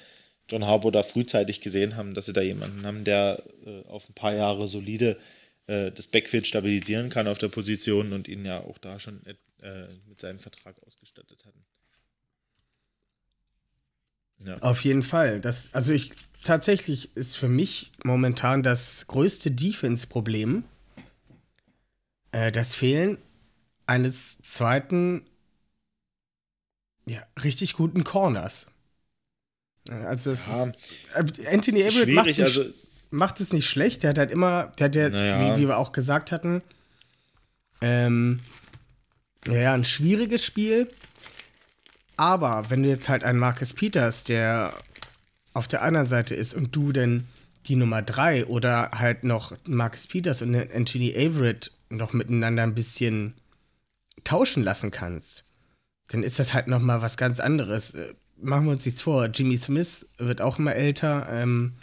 John 0.50 0.66
Harbour 0.66 0.92
da 0.92 1.04
frühzeitig 1.04 1.62
gesehen 1.62 1.96
haben, 1.96 2.14
dass 2.14 2.26
sie 2.26 2.34
da 2.34 2.42
jemanden 2.42 2.86
haben, 2.86 3.04
der 3.04 3.44
äh, 3.66 3.86
auf 3.88 4.10
ein 4.10 4.14
paar 4.14 4.34
Jahre 4.34 4.68
solide 4.68 5.18
äh, 5.68 5.92
das 5.92 6.08
Backfield 6.08 6.48
stabilisieren 6.48 7.10
kann 7.10 7.28
auf 7.28 7.38
der 7.38 7.50
Position 7.50 8.14
und 8.14 8.28
ihn 8.28 8.46
ja 8.46 8.60
auch 8.62 8.78
da 8.78 9.00
schon 9.00 9.22
äh, 9.26 9.88
mit 10.08 10.20
seinem 10.20 10.40
Vertrag 10.40 10.82
ausgestattet 10.86 11.44
hatten. 11.46 11.66
Ja. 14.46 14.58
Auf 14.60 14.84
jeden 14.84 15.04
Fall. 15.04 15.42
Das, 15.42 15.74
also 15.74 15.92
ich 15.92 16.12
tatsächlich 16.44 17.16
ist 17.16 17.36
für 17.36 17.50
mich 17.50 17.92
momentan 18.04 18.64
das 18.64 19.08
größte 19.08 19.52
Defense-Problem 19.52 20.64
äh, 22.32 22.52
das 22.52 22.76
Fehlen 22.76 23.18
eines 23.88 24.38
zweiten, 24.44 25.26
ja, 27.08 27.22
richtig 27.44 27.74
guten 27.74 28.04
Corners. 28.04 28.68
Also 29.90 30.32
es 30.32 30.48
Ja, 30.48 30.66
ist, 30.66 31.48
Anthony 31.52 31.82
Everett 31.82 32.10
macht, 32.10 32.26
nicht- 32.28 32.42
also 32.42 32.66
macht 33.10 33.40
es 33.40 33.54
nicht 33.54 33.68
schlecht. 33.70 34.04
Der 34.04 34.10
hat 34.12 34.18
halt 34.18 34.32
immer, 34.32 34.66
der 34.78 34.86
hat 34.86 34.96
jetzt, 34.96 35.14
Naja. 35.16 35.56
wie, 35.56 35.62
wie 35.62 35.68
wir 35.68 35.78
auch 35.78 35.94
gesagt 35.94 36.32
hatten, 36.32 36.62
ähm, 37.82 38.40
ja, 39.48 39.74
ein 39.74 39.86
schwieriges 39.86 40.44
Spiel. 40.44 40.90
Aber 42.18 42.70
wenn 42.70 42.84
du 42.84 42.90
jetzt 42.90 43.10
halt 43.10 43.24
einen 43.24 43.40
Marcus 43.40 43.74
Peters, 43.74 44.24
der 44.24 44.74
auf 45.54 45.68
der 45.68 45.84
anderen 45.84 46.08
Seite 46.08 46.36
ist 46.36 46.54
und 46.54 46.76
du 46.76 46.92
denn 46.92 47.28
die 47.68 47.76
Nummer 47.76 48.02
3 48.02 48.46
oder 48.46 48.92
halt 48.94 49.24
noch 49.24 49.54
Marcus 49.66 50.08
Peters 50.08 50.42
und 50.42 50.56
Anthony 50.56 51.14
Averett 51.16 51.72
noch 51.90 52.14
miteinander 52.14 52.64
ein 52.64 52.76
bisschen 52.76 53.36
tauschen 54.24 54.64
lassen 54.64 54.92
kannst, 54.92 55.44
dann 56.10 56.24
ist 56.24 56.40
das 56.40 56.54
halt 56.54 56.68
noch 56.68 56.80
mal 56.80 57.02
was 57.02 57.18
ganz 57.18 57.40
anderes. 57.40 57.94
Äh, 57.94 58.14
Machen 58.40 58.66
wir 58.66 58.74
uns 58.74 58.86
nichts 58.86 59.02
vor. 59.02 59.26
Jimmy 59.26 59.58
Smith 59.58 60.06
wird 60.20 60.42
auch 60.42 60.60
immer 60.60 60.76
älter. 60.76 61.28
Ähm, 61.32 61.74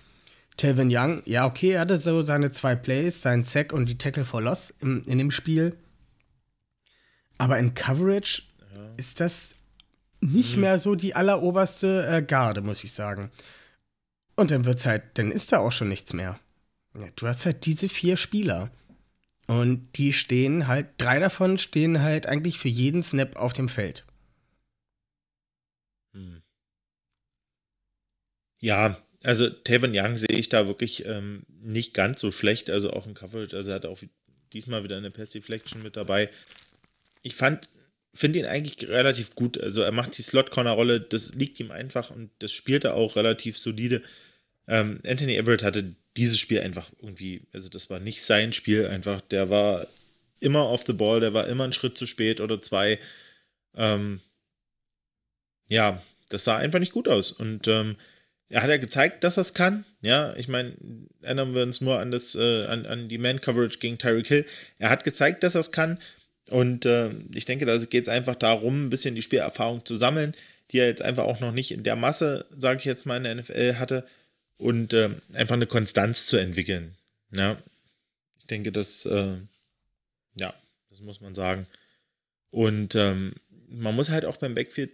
Telvin 0.56 0.88
Young, 0.88 1.20
ja, 1.24 1.46
okay, 1.46 1.70
er 1.72 1.80
hatte 1.80 1.98
so 1.98 2.22
seine 2.22 2.52
zwei 2.52 2.76
Plays, 2.76 3.22
seinen 3.22 3.42
Sack 3.42 3.72
und 3.72 3.88
die 3.88 3.98
Tackle 3.98 4.24
for 4.24 4.40
Loss 4.40 4.72
im, 4.80 5.02
in 5.06 5.18
dem 5.18 5.32
Spiel. 5.32 5.76
Aber 7.38 7.58
in 7.58 7.74
Coverage 7.74 8.42
ist 8.96 9.18
das 9.18 9.50
nicht 10.20 10.56
mehr 10.56 10.78
so 10.78 10.94
die 10.94 11.14
alleroberste 11.14 12.06
äh, 12.06 12.22
Garde, 12.22 12.60
muss 12.62 12.84
ich 12.84 12.92
sagen. 12.92 13.30
Und 14.36 14.50
dann 14.50 14.64
wird's 14.64 14.86
halt, 14.86 15.02
dann 15.14 15.30
ist 15.30 15.52
da 15.52 15.58
auch 15.58 15.72
schon 15.72 15.88
nichts 15.88 16.12
mehr. 16.12 16.38
Ja, 16.96 17.06
du 17.16 17.26
hast 17.26 17.44
halt 17.44 17.66
diese 17.66 17.88
vier 17.88 18.16
Spieler. 18.16 18.70
Und 19.46 19.88
die 19.96 20.12
stehen 20.12 20.68
halt, 20.68 20.86
drei 20.98 21.18
davon 21.18 21.58
stehen 21.58 22.00
halt 22.00 22.26
eigentlich 22.26 22.58
für 22.58 22.68
jeden 22.68 23.02
Snap 23.02 23.36
auf 23.36 23.52
dem 23.52 23.68
Feld. 23.68 24.04
Hm. 26.14 26.42
Ja, 28.60 28.98
also 29.22 29.48
Tavon 29.50 29.92
Young 29.94 30.16
sehe 30.16 30.36
ich 30.36 30.48
da 30.48 30.66
wirklich 30.66 31.04
ähm, 31.06 31.44
nicht 31.60 31.94
ganz 31.94 32.20
so 32.20 32.32
schlecht, 32.32 32.70
also 32.70 32.92
auch 32.92 33.06
in 33.06 33.14
Coverage. 33.14 33.56
Also 33.56 33.70
er 33.70 33.76
hat 33.76 33.86
auch 33.86 34.00
diesmal 34.52 34.84
wieder 34.84 34.96
eine 34.96 35.10
Pass 35.10 35.30
Deflection 35.30 35.82
mit 35.82 35.96
dabei. 35.96 36.30
Ich 37.22 37.34
fand, 37.34 37.68
finde 38.14 38.38
ihn 38.38 38.46
eigentlich 38.46 38.88
relativ 38.88 39.34
gut. 39.34 39.58
Also 39.58 39.82
er 39.82 39.92
macht 39.92 40.16
die 40.18 40.22
Slot-Corner-Rolle, 40.22 41.00
das 41.00 41.34
liegt 41.34 41.58
ihm 41.60 41.70
einfach 41.70 42.10
und 42.10 42.30
das 42.38 42.52
spielt 42.52 42.84
er 42.84 42.94
auch 42.94 43.16
relativ 43.16 43.58
solide. 43.58 44.02
Ähm, 44.68 45.00
Anthony 45.06 45.36
Everett 45.36 45.62
hatte 45.62 45.94
dieses 46.16 46.38
Spiel 46.38 46.60
einfach 46.60 46.90
irgendwie, 47.02 47.42
also 47.52 47.68
das 47.68 47.90
war 47.90 48.00
nicht 48.00 48.22
sein 48.22 48.52
Spiel 48.52 48.86
einfach. 48.86 49.20
Der 49.20 49.50
war 49.50 49.86
immer 50.40 50.68
off 50.68 50.84
the 50.86 50.92
ball, 50.92 51.20
der 51.20 51.34
war 51.34 51.48
immer 51.48 51.64
einen 51.64 51.72
Schritt 51.72 51.98
zu 51.98 52.06
spät 52.06 52.40
oder 52.40 52.62
zwei. 52.62 52.98
Ähm, 53.74 54.20
ja, 55.68 56.02
das 56.28 56.44
sah 56.44 56.56
einfach 56.56 56.78
nicht 56.78 56.92
gut 56.92 57.08
aus. 57.08 57.32
Und 57.32 57.68
ähm, 57.68 57.96
er 58.48 58.62
hat 58.62 58.70
ja 58.70 58.76
gezeigt, 58.76 59.24
dass 59.24 59.36
er 59.36 59.42
es 59.42 59.54
kann. 59.54 59.84
Ja, 60.00 60.34
ich 60.36 60.48
meine, 60.48 60.74
erinnern 61.22 61.54
wir 61.54 61.62
uns 61.62 61.80
nur 61.80 61.98
an, 61.98 62.10
das, 62.10 62.34
äh, 62.34 62.66
an, 62.66 62.86
an 62.86 63.08
die 63.08 63.18
Man-Coverage 63.18 63.78
gegen 63.78 63.98
Tyreek 63.98 64.26
Hill. 64.26 64.46
Er 64.78 64.90
hat 64.90 65.04
gezeigt, 65.04 65.42
dass 65.42 65.54
er 65.54 65.60
es 65.60 65.72
kann. 65.72 65.98
Und 66.50 66.84
äh, 66.84 67.10
ich 67.34 67.46
denke, 67.46 67.64
da 67.66 67.76
geht 67.78 68.04
es 68.04 68.08
einfach 68.08 68.34
darum, 68.34 68.86
ein 68.86 68.90
bisschen 68.90 69.14
die 69.14 69.22
Spielerfahrung 69.22 69.84
zu 69.84 69.96
sammeln, 69.96 70.34
die 70.70 70.78
er 70.78 70.86
jetzt 70.86 71.02
einfach 71.02 71.24
auch 71.24 71.40
noch 71.40 71.52
nicht 71.52 71.72
in 71.72 71.84
der 71.84 71.96
Masse, 71.96 72.46
sage 72.56 72.80
ich 72.80 72.84
jetzt 72.84 73.06
mal, 73.06 73.16
in 73.16 73.24
der 73.24 73.34
NFL 73.36 73.76
hatte. 73.76 74.06
Und 74.56 74.92
äh, 74.92 75.10
einfach 75.32 75.54
eine 75.54 75.66
Konstanz 75.66 76.26
zu 76.26 76.36
entwickeln. 76.36 76.94
Ja, 77.32 77.56
ich 78.38 78.46
denke, 78.46 78.72
das, 78.72 79.04
äh, 79.06 79.36
ja, 80.38 80.54
das 80.90 81.00
muss 81.00 81.20
man 81.20 81.34
sagen. 81.34 81.64
Und 82.50 82.94
ähm, 82.94 83.34
man 83.68 83.96
muss 83.96 84.10
halt 84.10 84.24
auch 84.24 84.36
beim 84.36 84.54
Backfield 84.54 84.92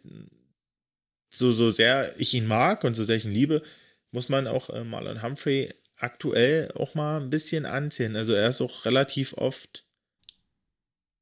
so, 1.31 1.53
so 1.53 1.71
sehr 1.71 2.14
ich 2.19 2.35
ihn 2.35 2.47
mag 2.47 2.85
und 2.85 2.95
so 2.95 3.05
sehr 3.05 3.16
ich 3.16 3.25
ihn 3.25 3.33
liebe, 3.33 3.62
muss 4.11 4.29
man 4.29 4.47
auch 4.47 4.71
äh, 4.71 4.85
Marlon 4.85 5.23
Humphrey 5.23 5.73
aktuell 5.97 6.73
auch 6.75 6.95
mal 6.95 7.21
ein 7.21 7.31
bisschen 7.31 7.66
anziehen. 7.66 8.16
Also 8.16 8.35
er 8.35 8.49
ist 8.49 8.61
auch 8.61 8.85
relativ 8.85 9.35
oft, 9.35 9.87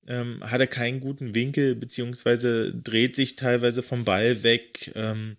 ähm, 0.07 0.43
hat 0.43 0.61
er 0.61 0.67
keinen 0.67 1.01
guten 1.01 1.35
Winkel, 1.35 1.75
beziehungsweise 1.75 2.75
dreht 2.75 3.17
sich 3.17 3.37
teilweise 3.37 3.83
vom 3.83 4.05
Ball 4.05 4.43
weg. 4.43 4.93
Ähm, 4.95 5.37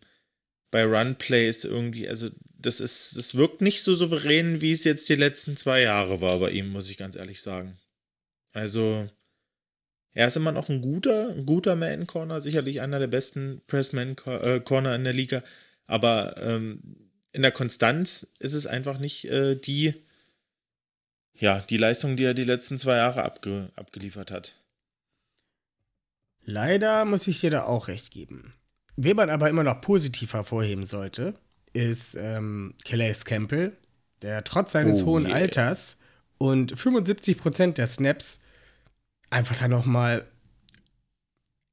bei 0.71 0.83
Runplays 0.83 1.65
irgendwie, 1.65 2.07
also 2.07 2.29
das 2.43 2.79
ist, 2.79 3.17
das 3.17 3.35
wirkt 3.35 3.61
nicht 3.61 3.81
so 3.81 3.93
souverän, 3.93 4.61
wie 4.61 4.71
es 4.71 4.83
jetzt 4.83 5.09
die 5.09 5.15
letzten 5.15 5.57
zwei 5.57 5.81
Jahre 5.81 6.21
war 6.21 6.39
bei 6.39 6.51
ihm, 6.51 6.69
muss 6.69 6.89
ich 6.89 6.97
ganz 6.97 7.15
ehrlich 7.15 7.41
sagen. 7.41 7.79
Also, 8.51 9.09
er 10.13 10.27
ist 10.27 10.37
immer 10.37 10.51
noch 10.51 10.69
ein 10.69 10.81
guter, 10.81 11.29
ein 11.29 11.45
guter 11.45 11.75
Man-Corner, 11.75 12.41
sicherlich 12.41 12.81
einer 12.81 12.99
der 12.99 13.07
besten 13.07 13.61
Press-Man-Corner 13.67 14.95
in 14.95 15.03
der 15.03 15.13
Liga. 15.13 15.43
Aber 15.85 16.35
ähm, 16.37 16.81
in 17.31 17.41
der 17.41 17.51
Konstanz 17.51 18.33
ist 18.39 18.53
es 18.53 18.65
einfach 18.65 18.99
nicht 18.99 19.25
äh, 19.25 19.55
die, 19.55 19.93
ja, 21.33 21.59
die 21.61 21.77
Leistung, 21.77 22.17
die 22.17 22.23
er 22.23 22.33
die 22.33 22.43
letzten 22.43 22.79
zwei 22.79 22.97
Jahre 22.97 23.23
abge 23.23 23.71
abgeliefert 23.75 24.31
hat. 24.31 24.55
Leider 26.43 27.05
muss 27.05 27.27
ich 27.27 27.39
dir 27.41 27.51
da 27.51 27.63
auch 27.63 27.87
recht 27.87 28.11
geben. 28.11 28.53
Wen 28.95 29.15
man 29.15 29.29
aber 29.29 29.49
immer 29.49 29.63
noch 29.63 29.81
positiv 29.81 30.33
hervorheben 30.33 30.85
sollte, 30.85 31.35
ist 31.73 32.15
ähm, 32.15 32.73
Calais 32.83 33.23
Campbell, 33.23 33.77
der 34.23 34.43
trotz 34.43 34.71
seines 34.71 35.03
Oh, 35.03 35.07
hohen 35.07 35.27
yeah. 35.27 35.35
Alters 35.35 35.97
und 36.39 36.75
75% 36.75 37.73
der 37.73 37.87
Snaps 37.87 38.41
einfach 39.29 39.55
da 39.57 39.67
noch 39.67 39.85
mal 39.85 40.25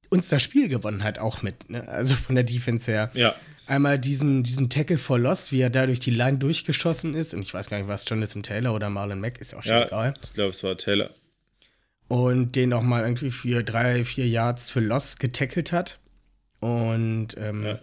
uns 0.08 0.28
das 0.28 0.42
Spiel 0.42 0.68
gewonnen 0.68 1.02
hat, 1.02 1.18
auch 1.18 1.42
mit. 1.42 1.68
Ne? 1.68 1.86
Also 1.88 2.14
von 2.14 2.34
der 2.34 2.44
Defense 2.44 2.90
her. 2.90 3.10
Ja. 3.14 3.34
Einmal 3.66 3.98
diesen, 3.98 4.44
diesen 4.44 4.70
Tackle 4.70 4.98
for 4.98 5.18
Loss, 5.18 5.50
wie 5.50 5.60
er 5.60 5.70
da 5.70 5.86
durch 5.86 5.98
die 5.98 6.12
Line 6.12 6.38
durchgeschossen 6.38 7.14
ist. 7.14 7.34
Und 7.34 7.42
ich 7.42 7.52
weiß 7.52 7.68
gar 7.68 7.78
nicht, 7.78 7.88
was 7.88 8.04
Jonathan 8.08 8.44
Taylor 8.44 8.72
oder 8.72 8.88
Marlon 8.90 9.18
Mack 9.20 9.40
ist 9.40 9.54
auch 9.54 9.62
schon 9.64 9.72
Ja, 9.72 9.86
egal. 9.86 10.14
ich 10.22 10.32
glaube, 10.34 10.50
es 10.50 10.62
war 10.62 10.76
Taylor. 10.78 11.10
Und 12.06 12.54
den 12.54 12.72
auch 12.72 12.82
mal 12.82 13.02
irgendwie 13.02 13.32
für 13.32 13.64
drei, 13.64 14.04
vier 14.04 14.28
Yards 14.28 14.70
für 14.70 14.78
Loss 14.78 15.16
getackelt 15.16 15.72
hat. 15.72 15.98
Und 16.60 17.36
ähm, 17.38 17.64
Ja. 17.66 17.80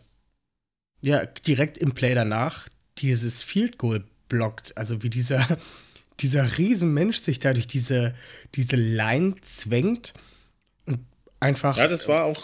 ja. 1.01 1.25
direkt 1.25 1.77
im 1.77 1.91
Play 1.91 2.15
danach 2.15 2.69
dieses 2.99 3.41
Field 3.43 3.77
Goal 3.77 4.05
blockt. 4.29 4.77
Also 4.77 5.03
wie 5.03 5.09
dieser, 5.09 5.45
dieser 6.19 6.58
Riesenmensch 6.58 7.19
sich 7.21 7.39
da 7.39 7.54
durch 7.54 7.67
diese, 7.67 8.13
diese 8.56 8.76
Line 8.76 9.36
zwängt 9.41 10.13
und 10.86 10.99
einfach. 11.39 11.78
Ja, 11.78 11.88
das 11.88 12.08
war 12.08 12.26
auch, 12.26 12.43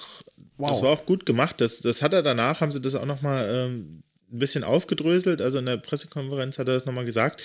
Wow. 0.57 0.69
das 0.69 0.81
war 0.81 0.89
auch 0.89 1.05
gut 1.05 1.25
gemacht. 1.25 1.61
Das, 1.61 1.79
das 1.81 2.01
hat 2.01 2.13
er 2.13 2.21
danach, 2.21 2.59
haben 2.59 2.73
sie 2.73 2.81
das 2.81 2.95
auch 2.95 3.05
nochmal 3.05 3.49
ähm, 3.49 4.03
ein 4.31 4.39
bisschen 4.39 4.65
aufgedröselt. 4.65 5.41
Also 5.41 5.59
in 5.59 5.65
der 5.65 5.77
Pressekonferenz 5.77 6.59
hat 6.59 6.67
er 6.67 6.73
das 6.73 6.85
nochmal 6.85 7.05
gesagt. 7.05 7.41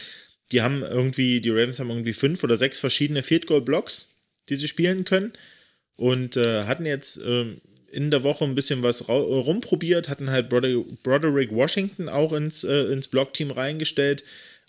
Die 0.50 0.62
haben 0.62 0.82
irgendwie, 0.82 1.40
die 1.40 1.50
Ravens 1.50 1.78
haben 1.78 1.90
irgendwie 1.90 2.12
fünf 2.12 2.42
oder 2.42 2.56
sechs 2.56 2.80
verschiedene 2.80 3.22
Field 3.22 3.46
Goal 3.46 3.60
Blocks, 3.62 4.16
die 4.48 4.56
sie 4.56 4.66
spielen 4.68 5.04
können. 5.04 5.32
Und 5.96 6.37
äh, 6.37 6.64
hatten 6.64 6.87
jetzt 6.87 7.20
ähm, 7.24 7.60
in 7.92 8.10
der 8.10 8.24
Woche 8.24 8.44
ein 8.44 8.56
bisschen 8.56 8.82
was 8.82 9.08
rumprobiert, 9.08 10.08
hatten 10.08 10.28
halt 10.30 10.48
Broder 10.48 10.82
Broderick 11.04 11.52
Washington 11.52 12.08
auch 12.08 12.32
ins, 12.32 12.64
äh, 12.64 12.92
ins 12.92 13.06
Blockteam 13.06 13.52
reingestellt, 13.52 14.24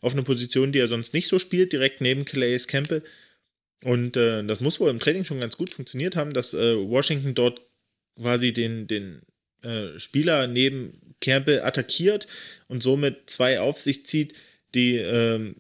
auf 0.06 0.14
eine 0.14 0.22
Position, 0.22 0.72
die 0.72 0.78
er 0.78 0.88
sonst 0.88 1.16
nicht 1.16 1.28
so 1.28 1.40
spielt, 1.40 1.74
direkt 1.74 2.00
neben 2.00 2.26
Calais 2.26 2.68
Campbell. 2.68 3.04
Und 3.84 4.16
äh, 4.18 4.44
das 4.44 4.60
muss 4.60 4.80
wohl 4.80 4.92
im 4.92 5.00
Training 5.00 5.26
schon 5.26 5.40
ganz 5.40 5.58
gut 5.58 5.72
funktioniert 5.72 6.16
haben, 6.16 6.32
dass 6.32 6.54
äh, 6.54 6.78
Washington 6.78 7.34
dort 7.34 7.62
quasi 8.16 8.54
den, 8.54 8.86
den 8.86 9.24
äh, 9.64 9.98
Spieler 9.98 10.46
neben 10.46 11.16
Campbell 11.22 11.62
attackiert 11.62 12.28
und 12.68 12.84
somit 12.84 13.32
zwei 13.32 13.60
auf 13.60 13.82
sich 13.82 14.06
zieht, 14.06 14.36
die 14.76 14.98
ähm, 14.98 15.56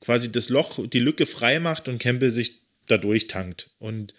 quasi 0.00 0.30
das 0.30 0.50
Loch, 0.50 0.86
die 0.86 1.00
Lücke 1.00 1.24
frei 1.24 1.58
macht 1.58 1.88
und 1.88 1.98
Campbell 1.98 2.30
sich 2.30 2.60
dadurch 2.86 3.28
tankt. 3.28 3.70
Und 3.78 4.12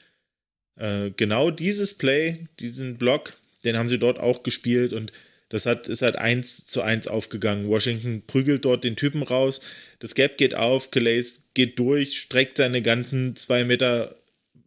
äh, 0.75 1.11
genau 1.11 1.51
dieses 1.51 1.93
Play, 1.93 2.47
diesen 2.59 2.97
Block, 2.97 3.37
den 3.63 3.77
haben 3.77 3.89
sie 3.89 3.99
dort 3.99 4.19
auch 4.19 4.41
gespielt 4.41 4.91
und 4.91 5.13
das 5.49 5.65
hat, 5.65 5.87
ist 5.87 6.01
halt 6.01 6.15
eins 6.15 6.65
zu 6.65 6.81
eins 6.81 7.07
aufgegangen. 7.07 7.67
Washington 7.67 8.23
prügelt 8.25 8.65
dort 8.65 8.83
den 8.83 8.95
Typen 8.95 9.23
raus, 9.23 9.61
das 9.99 10.15
Gap 10.15 10.37
geht 10.37 10.55
auf, 10.55 10.91
Calais 10.91 11.49
geht 11.53 11.77
durch, 11.79 12.19
streckt 12.19 12.57
seine 12.57 12.81
ganzen 12.81 13.35
zwei 13.35 13.63
Meter 13.63 14.15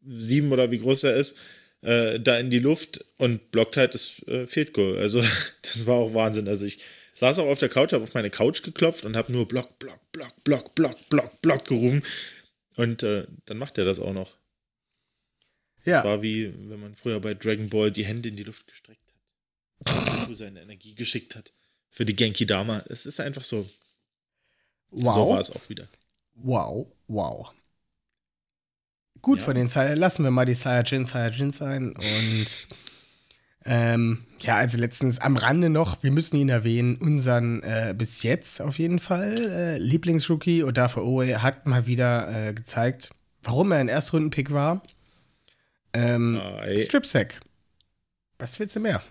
sieben 0.07 0.53
oder 0.53 0.71
wie 0.71 0.79
groß 0.79 1.05
er 1.05 1.17
ist, 1.17 1.41
äh, 1.83 2.21
da 2.21 2.39
in 2.39 2.51
die 2.51 2.61
Luft 2.61 3.05
und 3.19 3.51
blockt 3.51 3.77
halt 3.77 3.95
das 3.95 4.23
äh, 4.27 4.47
Field 4.47 4.73
Goal. 4.73 4.99
Also 4.99 5.23
das 5.63 5.87
war 5.87 5.97
auch 5.97 6.15
Wahnsinn. 6.15 6.49
Also 6.49 6.65
ich 6.67 6.81
saß 7.15 7.39
auch 7.41 7.49
auf 7.49 7.59
der 7.59 7.69
Couch, 7.69 7.93
habe 7.93 8.05
auf 8.05 8.15
meine 8.15 8.31
Couch 8.31 8.63
geklopft 8.63 9.05
und 9.05 9.17
habe 9.17 9.33
nur 9.33 9.47
Block, 9.49 9.79
Block, 9.79 10.01
Block, 10.13 10.45
Block, 10.45 10.75
Block, 10.75 11.09
Block, 11.09 11.43
Block 11.43 11.65
gerufen. 11.67 12.03
Und 12.77 13.03
äh, 13.03 13.27
dann 13.47 13.59
macht 13.59 13.77
er 13.77 13.85
das 13.85 13.99
auch 13.99 14.13
noch. 14.13 14.37
ja, 15.85 16.05
War 16.05 16.23
wie, 16.23 16.53
wenn 16.69 16.79
man 16.79 16.95
früher 16.95 17.19
bei 17.19 17.35
Dragon 17.35 17.69
Ball 17.69 17.91
die 17.91 18.05
Hände 18.05 18.29
in 18.29 18.37
die 18.37 18.45
Luft 18.45 18.69
gestreckt 18.69 19.08
Dazu 19.85 20.35
seine 20.35 20.63
Energie 20.63 20.95
geschickt 20.95 21.37
hat. 21.37 21.53
Für 21.91 22.05
die 22.05 22.17
Genki 22.17 22.47
Dama. 22.47 22.83
Es 22.89 23.07
ist 23.07 23.21
einfach 23.21 23.45
so. 23.45 23.69
wow. 24.91 25.15
So 25.15 25.29
war 25.31 25.41
es 25.41 25.51
auch 25.51 25.69
wieder. 25.69 25.89
Wow, 26.35 26.87
wow. 27.07 27.53
Gut 29.23 29.39
Ja. 29.41 29.45
von 29.47 29.55
den 29.57 29.69
Sai 29.69 29.95
lassen 29.95 30.23
wir 30.25 30.31
mal 30.31 30.45
die 30.45 30.55
Saiyajin 30.55 31.05
Saiyajin 31.07 31.51
sein 31.51 31.89
und 31.97 32.47
ähm, 33.65 34.25
ja, 34.41 34.57
also 34.57 34.79
letztens 34.79 35.19
am 35.21 35.37
Rande 35.37 35.71
noch, 35.71 36.03
wir 36.05 36.13
müssen 36.13 36.37
ihn 36.37 36.49
erwähnen, 36.49 36.97
unseren 36.99 37.63
äh, 37.65 37.95
bis 37.99 38.23
jetzt 38.23 38.61
auf 38.61 38.79
jeden 38.79 39.01
Fall 39.01 39.37
äh, 39.51 39.79
Lieblingsrookie 39.79 40.63
Odafe 40.63 41.05
Owe 41.05 41.43
hat 41.43 41.67
mal 41.67 41.87
wieder 41.87 42.49
äh, 42.49 42.55
gezeigt, 42.55 43.11
warum 43.43 43.73
er 43.73 43.79
ein 43.79 43.89
Erstrunden-Pick 43.89 44.53
war. 44.53 44.83
Ähm, 45.93 46.39
Ah, 46.41 46.63
ey. 46.65 46.79
Strip 46.79 47.05
Sack. 47.05 47.41
Was 48.39 48.61
willst 48.61 48.77
du 48.77 48.81
mehr? 48.81 49.03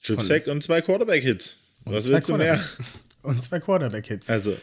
Strip 0.00 0.22
Sack 0.22 0.46
und 0.46 0.62
zwei 0.62 0.80
Quarterback-Hits. 0.80 1.60
Was 1.84 2.06
willst 2.08 2.28
du 2.28 2.36
mehr? 2.36 2.60
Und 3.22 3.42
zwei 3.42 3.58
Quarterback-Hits. 3.58 4.28
Also, 4.28 4.56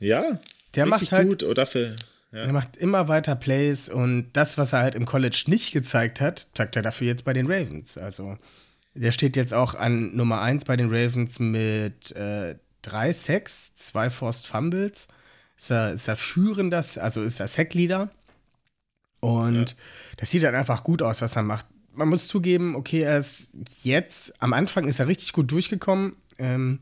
ja. 0.00 0.40
Der 0.74 0.86
macht 0.86 1.12
halt 1.12 1.28
gut. 1.28 1.42
Oder 1.44 1.66
für, 1.66 1.94
ja. 2.32 2.40
Er 2.40 2.52
macht 2.52 2.76
immer 2.76 3.08
weiter 3.08 3.36
Plays 3.36 3.88
und 3.88 4.30
das, 4.32 4.58
was 4.58 4.72
er 4.72 4.80
halt 4.80 4.94
im 4.94 5.06
College 5.06 5.44
nicht 5.46 5.72
gezeigt 5.72 6.20
hat, 6.20 6.48
zeigt 6.54 6.76
er 6.76 6.82
dafür 6.82 7.06
jetzt 7.06 7.24
bei 7.24 7.32
den 7.32 7.46
Ravens. 7.46 7.96
Also, 7.96 8.36
der 8.94 9.12
steht 9.12 9.36
jetzt 9.36 9.54
auch 9.54 9.74
an 9.74 10.14
Nummer 10.14 10.40
1 10.42 10.64
bei 10.64 10.76
den 10.76 10.92
Ravens 10.92 11.38
mit 11.38 12.14
äh, 12.16 12.56
drei 12.82 13.12
Sacks, 13.12 13.74
zwei 13.76 14.10
Forced 14.10 14.46
Fumbles. 14.46 15.08
Ist 15.56 15.70
er, 15.70 15.92
ist 15.92 16.06
er 16.06 16.16
führender, 16.16 16.84
also 16.96 17.22
ist 17.22 17.40
er 17.40 17.48
Sackleader. 17.48 18.10
Und 19.20 19.74
das 20.18 20.30
sieht 20.30 20.44
halt 20.44 20.54
einfach 20.54 20.84
gut 20.84 21.02
aus, 21.02 21.22
was 21.22 21.34
er 21.34 21.42
macht. 21.42 21.66
Man 21.98 22.10
muss 22.10 22.28
zugeben, 22.28 22.76
okay, 22.76 23.00
er 23.00 23.18
ist 23.18 23.50
jetzt, 23.82 24.40
am 24.40 24.52
Anfang 24.52 24.86
ist 24.86 25.00
er 25.00 25.08
richtig 25.08 25.32
gut 25.32 25.50
durchgekommen. 25.50 26.14
Ähm, 26.38 26.78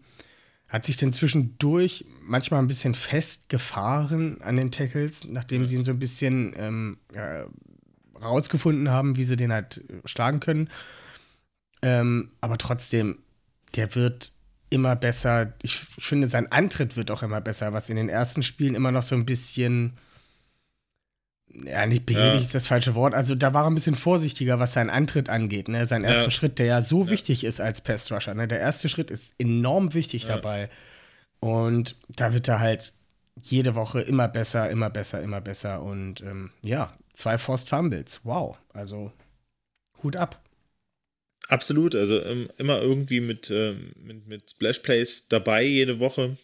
hat 0.68 0.84
sich 0.84 0.98
dann 0.98 1.14
zwischendurch 1.14 2.04
manchmal 2.20 2.60
ein 2.60 2.66
bisschen 2.66 2.92
festgefahren 2.92 4.42
an 4.42 4.56
den 4.56 4.70
Tackles, 4.70 5.26
nachdem 5.26 5.66
sie 5.66 5.76
ihn 5.76 5.84
so 5.84 5.92
ein 5.92 5.98
bisschen 5.98 6.52
ähm, 6.58 6.98
ja, 7.14 7.46
rausgefunden 8.20 8.90
haben, 8.90 9.16
wie 9.16 9.24
sie 9.24 9.36
den 9.36 9.52
halt 9.52 9.78
äh, 9.88 10.06
schlagen 10.06 10.40
können. 10.40 10.68
Ähm, 11.80 12.32
aber 12.42 12.58
trotzdem, 12.58 13.20
der 13.74 13.94
wird 13.94 14.32
immer 14.68 14.96
besser. 14.96 15.54
Ich, 15.62 15.82
ich 15.96 16.04
finde, 16.04 16.28
sein 16.28 16.52
Antritt 16.52 16.98
wird 16.98 17.10
auch 17.10 17.22
immer 17.22 17.40
besser, 17.40 17.72
was 17.72 17.88
in 17.88 17.96
den 17.96 18.10
ersten 18.10 18.42
Spielen 18.42 18.74
immer 18.74 18.92
noch 18.92 19.02
so 19.02 19.14
ein 19.14 19.24
bisschen. 19.24 19.96
Ja, 21.64 21.86
nicht 21.86 22.04
behäbig 22.06 22.40
Ja. 22.40 22.44
ist 22.46 22.54
das 22.54 22.66
falsche 22.66 22.94
Wort. 22.94 23.14
Also 23.14 23.34
da 23.34 23.54
war 23.54 23.64
er 23.64 23.70
ein 23.70 23.74
bisschen 23.74 23.94
vorsichtiger, 23.94 24.58
was 24.58 24.74
seinen 24.74 24.90
Antritt 24.90 25.28
angeht. 25.28 25.68
Ne? 25.68 25.86
Sein 25.86 26.04
erster 26.04 26.24
Ja. 26.24 26.30
Schritt, 26.30 26.58
der 26.58 26.66
ja 26.66 26.82
so 26.82 27.08
wichtig 27.08 27.44
ist 27.44 27.60
als 27.60 27.80
Pass-Rusher. 27.80 28.34
Ne? 28.34 28.46
Der 28.48 28.60
erste 28.60 28.88
Schritt 28.88 29.10
ist 29.10 29.34
enorm 29.38 29.94
wichtig 29.94 30.24
Ja. 30.24 30.34
dabei. 30.36 30.68
Und 31.40 31.96
da 32.08 32.34
wird 32.34 32.48
er 32.48 32.60
halt 32.60 32.92
jede 33.40 33.74
Woche 33.74 34.00
immer 34.00 34.28
besser, 34.28 34.68
immer 34.70 34.90
besser, 34.90 35.22
immer 35.22 35.40
besser. 35.40 35.82
Und 35.82 36.20
ähm, 36.22 36.50
ja, 36.62 36.92
zwei 37.14 37.38
Forced 37.38 37.68
Fumbles. 37.70 38.20
Wow. 38.24 38.58
Also 38.72 39.12
Hut 40.02 40.16
ab. 40.16 40.42
Absolut, 41.48 41.94
also 41.94 42.20
ähm, 42.22 42.48
immer 42.58 42.80
irgendwie 42.80 43.20
mit, 43.20 43.50
ähm, 43.50 43.92
mit, 44.02 44.26
mit 44.26 44.50
Splash 44.50 44.80
Plays 44.80 45.28
dabei 45.28 45.62
jede 45.62 46.00
Woche. 46.00 46.36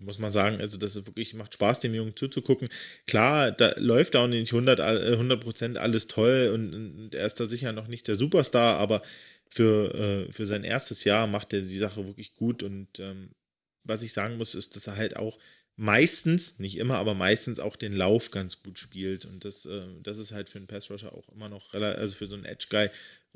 Muss 0.00 0.20
man 0.20 0.30
sagen, 0.30 0.60
also 0.60 0.78
das 0.78 0.94
ist 0.94 1.06
wirklich, 1.06 1.34
macht 1.34 1.54
Spaß, 1.54 1.80
dem 1.80 1.92
Jungen 1.92 2.14
zuzugucken. 2.14 2.68
Klar, 3.08 3.50
da 3.50 3.74
läuft 3.78 4.14
auch 4.14 4.28
nicht 4.28 4.52
100, 4.52 4.78
all- 4.80 5.14
äh, 5.14 5.16
100% 5.16 5.76
alles 5.76 6.06
toll 6.06 6.52
und, 6.54 6.72
und 6.74 7.14
er 7.16 7.26
ist 7.26 7.40
da 7.40 7.46
sicher 7.46 7.72
noch 7.72 7.88
nicht 7.88 8.06
der 8.06 8.14
Superstar, 8.14 8.76
aber 8.78 9.02
für, 9.50 9.94
äh, 10.28 10.32
für 10.32 10.46
sein 10.46 10.62
erstes 10.62 11.02
Jahr 11.02 11.26
macht 11.26 11.52
er 11.52 11.62
die 11.62 11.78
Sache 11.78 12.06
wirklich 12.06 12.34
gut 12.34 12.62
und 12.62 13.00
ähm, 13.00 13.30
was 13.82 14.02
ich 14.04 14.12
sagen 14.12 14.36
muss, 14.36 14.54
ist, 14.54 14.76
dass 14.76 14.86
er 14.86 14.96
halt 14.96 15.16
auch 15.16 15.38
meistens, 15.76 16.58
nicht 16.60 16.76
immer, 16.76 16.98
aber 16.98 17.14
meistens 17.14 17.58
auch 17.58 17.74
den 17.76 17.92
Lauf 17.92 18.30
ganz 18.30 18.62
gut 18.62 18.78
spielt 18.78 19.24
und 19.24 19.44
das, 19.44 19.64
äh, 19.66 19.82
das 20.02 20.18
ist 20.18 20.30
halt 20.32 20.48
für 20.48 20.58
einen 20.58 20.66
Pass 20.68 20.90
Rusher 20.90 21.12
auch 21.12 21.28
immer 21.30 21.48
noch, 21.48 21.72
also 21.74 22.14
für 22.14 22.26
so 22.26 22.36
einen 22.36 22.44
Edge 22.44 22.66
Guy 22.70 22.88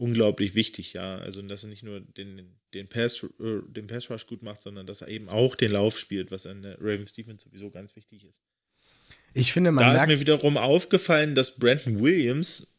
unglaublich 0.03 0.57
wichtig, 0.57 0.95
ja. 0.95 1.19
Also, 1.19 1.41
dass 1.43 1.63
er 1.63 1.71
nicht 1.71 1.85
nur 1.85 2.01
den, 2.01 2.59
den, 2.75 2.89
Pass, 2.89 3.23
äh, 3.23 3.61
den 3.69 3.87
Pass 3.87 4.11
Rush 4.11 4.27
gut 4.27 4.43
macht, 4.43 4.61
sondern 4.61 4.85
dass 4.85 5.01
er 5.01 5.09
eben 5.09 5.29
auch 5.29 5.55
den 5.55 5.71
Lauf 5.71 5.97
spielt, 5.97 6.33
was 6.33 6.45
an 6.45 6.63
der 6.63 6.77
Ravens 6.81 7.13
Defense 7.13 7.45
sowieso 7.45 7.71
ganz 7.71 7.95
wichtig 7.95 8.25
ist. 8.25 8.43
Ich 9.33 9.53
finde, 9.53 9.71
man 9.71 9.85
da 9.85 10.03
ist 10.03 10.09
mir 10.09 10.19
wiederum 10.19 10.57
aufgefallen, 10.57 11.37
dass 11.37 11.57
Brandon 11.57 12.03
Williams 12.03 12.77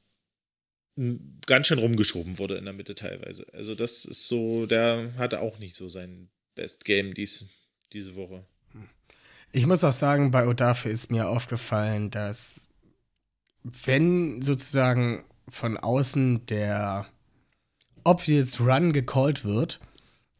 ganz 1.48 1.68
schön 1.68 1.80
rumgeschoben 1.80 2.38
wurde 2.38 2.58
in 2.58 2.66
der 2.66 2.74
Mitte 2.74 2.94
teilweise. 2.94 3.48
Also, 3.54 3.74
das 3.74 4.04
ist 4.04 4.28
so, 4.28 4.66
der 4.66 5.14
hatte 5.18 5.40
auch 5.40 5.60
nicht 5.60 5.76
so 5.76 5.88
sein 5.88 6.30
Best 6.56 6.84
Game 6.84 7.14
dies, 7.14 7.50
diese 7.94 8.16
Woche. 8.16 8.46
Ich 9.54 9.66
muss 9.66 9.84
auch 9.86 9.94
sagen, 9.94 10.32
bei 10.32 10.46
Odafe 10.46 10.90
ist 10.90 11.10
mir 11.10 11.30
aufgefallen, 11.30 12.12
dass 12.12 12.68
wenn 13.64 14.42
sozusagen 14.42 15.24
von 15.48 15.78
außen 15.78 16.46
der 16.48 17.08
obvious 18.04 18.60
Run 18.60 18.94
gecallt 18.94 19.46
wird, 19.46 19.80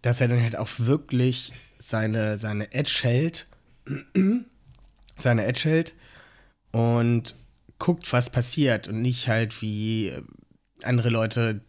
dass 0.02 0.22
er 0.22 0.28
dann 0.28 0.42
halt 0.42 0.58
auch 0.58 0.70
wirklich 0.78 1.54
seine, 1.78 2.38
seine 2.38 2.74
Edge 2.74 3.00
hält, 3.02 3.48
seine 5.16 5.46
Edge 5.46 5.70
hält 5.70 5.94
und 6.72 7.36
guckt, 7.80 8.12
was 8.14 8.30
passiert 8.30 8.88
und 8.88 9.02
nicht 9.02 9.28
halt 9.28 9.62
wie 9.62 10.08
äh, 10.08 10.22
andere 10.84 11.10
Leute 11.10 11.62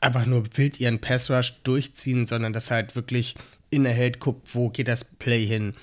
einfach 0.00 0.26
nur 0.26 0.44
wild 0.56 0.80
ihren 0.80 1.00
Pass 1.00 1.30
Rush 1.30 1.60
durchziehen, 1.62 2.26
sondern 2.26 2.52
dass 2.52 2.70
halt 2.70 2.94
wirklich 2.94 3.34
innehält, 3.70 4.20
guckt, 4.20 4.54
wo 4.54 4.68
geht 4.68 4.88
das 4.88 5.04
Play 5.04 5.44
hin. 5.44 5.74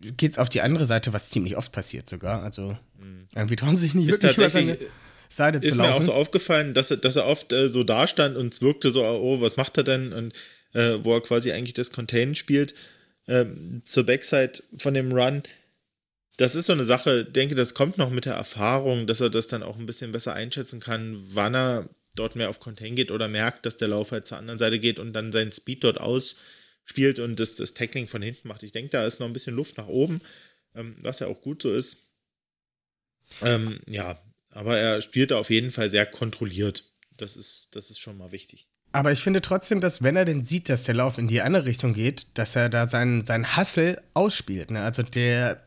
Geht's 0.00 0.38
auf 0.38 0.48
die 0.48 0.62
andere 0.62 0.86
Seite, 0.86 1.12
was 1.12 1.30
ziemlich 1.30 1.56
oft 1.56 1.72
passiert 1.72 2.08
sogar. 2.08 2.42
Also 2.42 2.78
irgendwie 3.34 3.56
trauen 3.56 3.76
sie 3.76 3.82
sich 3.82 3.94
nicht 3.94 4.08
Ist 4.08 4.22
wirklich 4.22 4.36
tatsächlich, 4.36 4.78
Seite 5.28 5.58
ist 5.58 5.72
zu 5.72 5.78
laufen. 5.78 5.90
Ist 5.90 5.96
mir 5.96 6.02
auch 6.02 6.02
so 6.02 6.12
aufgefallen, 6.12 6.74
dass 6.74 6.90
er, 6.90 6.98
dass 6.98 7.16
er 7.16 7.26
oft 7.26 7.52
äh, 7.52 7.68
so 7.68 7.84
da 7.84 8.06
stand 8.06 8.36
und 8.36 8.54
es 8.54 8.62
wirkte 8.62 8.90
so, 8.90 9.04
oh, 9.04 9.40
was 9.40 9.56
macht 9.56 9.76
er 9.76 9.84
denn? 9.84 10.12
Und 10.12 10.34
äh, 10.72 10.98
wo 11.02 11.14
er 11.14 11.22
quasi 11.22 11.52
eigentlich 11.52 11.74
das 11.74 11.92
Contain 11.92 12.34
spielt 12.34 12.74
ähm, 13.26 13.82
zur 13.84 14.04
Backside 14.04 14.62
von 14.78 14.94
dem 14.94 15.12
Run. 15.12 15.42
Das 16.36 16.54
ist 16.54 16.66
so 16.66 16.72
eine 16.72 16.84
Sache, 16.84 17.24
denke, 17.24 17.54
das 17.54 17.74
kommt 17.74 17.98
noch 17.98 18.10
mit 18.10 18.24
der 18.24 18.34
Erfahrung, 18.34 19.06
dass 19.06 19.20
er 19.20 19.30
das 19.30 19.48
dann 19.48 19.62
auch 19.62 19.76
ein 19.76 19.86
bisschen 19.86 20.12
besser 20.12 20.34
einschätzen 20.34 20.80
kann, 20.80 21.20
wann 21.32 21.54
er 21.54 21.88
dort 22.14 22.36
mehr 22.36 22.48
auf 22.48 22.60
Contain 22.60 22.94
geht 22.94 23.10
oder 23.10 23.28
merkt, 23.28 23.66
dass 23.66 23.76
der 23.76 23.88
Lauf 23.88 24.12
halt 24.12 24.26
zur 24.26 24.38
anderen 24.38 24.58
Seite 24.58 24.78
geht 24.78 24.98
und 24.98 25.12
dann 25.12 25.32
seinen 25.32 25.52
Speed 25.52 25.84
dort 25.84 26.00
ausspielt 26.00 27.18
und 27.18 27.38
das, 27.40 27.56
das 27.56 27.74
Tackling 27.74 28.06
von 28.06 28.22
hinten 28.22 28.48
macht. 28.48 28.62
Ich 28.62 28.72
denke, 28.72 28.90
da 28.90 29.06
ist 29.06 29.20
noch 29.20 29.26
ein 29.26 29.32
bisschen 29.32 29.56
Luft 29.56 29.78
nach 29.78 29.88
oben, 29.88 30.20
ähm, 30.74 30.96
was 31.00 31.20
ja 31.20 31.26
auch 31.26 31.40
gut 31.40 31.62
so 31.62 31.72
ist. 31.72 32.04
Ähm, 33.42 33.80
ja, 33.86 34.20
aber 34.58 34.76
er 34.76 35.00
spielt 35.00 35.30
da 35.30 35.38
auf 35.38 35.50
jeden 35.50 35.70
Fall 35.70 35.88
sehr 35.88 36.04
kontrolliert. 36.04 36.84
Das 37.16 37.36
ist, 37.36 37.68
das 37.72 37.90
ist 37.90 38.00
schon 38.00 38.18
mal 38.18 38.32
wichtig. 38.32 38.66
Aber 38.90 39.12
ich 39.12 39.20
finde 39.20 39.40
trotzdem, 39.40 39.80
dass 39.80 40.02
wenn 40.02 40.16
er 40.16 40.24
denn 40.24 40.44
sieht, 40.44 40.68
dass 40.68 40.82
der 40.82 40.96
Lauf 40.96 41.16
in 41.16 41.28
die 41.28 41.42
andere 41.42 41.66
Richtung 41.66 41.94
geht, 41.94 42.26
dass 42.34 42.56
er 42.56 42.68
da 42.68 42.88
seinen, 42.88 43.24
seinen 43.24 43.56
Hassel 43.56 44.00
ausspielt. 44.14 44.72
Ne? 44.72 44.82
Also 44.82 45.04
der 45.04 45.62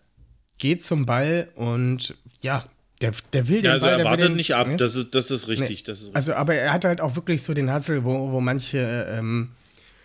geht 0.58 0.84
zum 0.84 1.06
Ball 1.06 1.48
und 1.56 2.16
ja, 2.42 2.66
der, 3.00 3.14
der 3.32 3.48
will 3.48 3.62
den 3.62 3.66
ja, 3.66 3.72
also 3.74 3.86
Ball. 3.86 4.00
Er 4.00 4.04
wartet 4.06 4.26
den, 4.26 4.36
nicht 4.36 4.56
ab, 4.56 4.68
ne? 4.68 4.76
das, 4.76 4.98
ist, 4.98 5.16
das, 5.16 5.32
ist 5.32 5.48
richtig, 5.48 5.80
nee. 5.80 5.86
das 5.86 6.00
ist 6.00 6.06
richtig. 6.08 6.16
Also, 6.18 6.34
aber 6.34 6.56
er 6.56 6.74
hat 6.74 6.84
halt 6.84 7.00
auch 7.00 7.16
wirklich 7.16 7.44
so 7.44 7.54
den 7.54 7.72
Hassel, 7.72 8.04
wo, 8.04 8.34
wo 8.34 8.42
manche 8.42 9.08
ähm, 9.10 9.52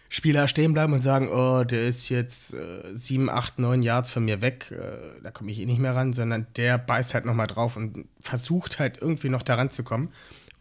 Spieler 0.08 0.48
stehen 0.48 0.72
bleiben 0.72 0.92
und 0.92 1.00
sagen, 1.00 1.28
oh, 1.28 1.64
der 1.64 1.88
ist 1.88 2.08
jetzt 2.08 2.54
äh, 2.54 2.94
sieben, 2.94 3.28
acht, 3.28 3.58
neun 3.58 3.82
Yards 3.82 4.10
von 4.10 4.24
mir 4.24 4.40
weg, 4.40 4.70
äh, 4.70 5.20
da 5.22 5.30
komme 5.30 5.50
ich 5.50 5.60
eh 5.60 5.66
nicht 5.66 5.80
mehr 5.80 5.94
ran, 5.94 6.12
sondern 6.12 6.46
der 6.56 6.78
beißt 6.78 7.14
halt 7.14 7.24
nochmal 7.24 7.46
drauf 7.46 7.76
und 7.76 8.06
versucht 8.20 8.78
halt 8.78 8.98
irgendwie 8.98 9.28
noch 9.28 9.42
da 9.42 9.56
ranzukommen 9.56 10.12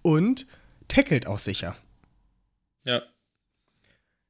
und 0.01 0.47
tackelt 0.87 1.27
auch 1.27 1.39
sicher. 1.39 1.75
Ja. 2.85 3.03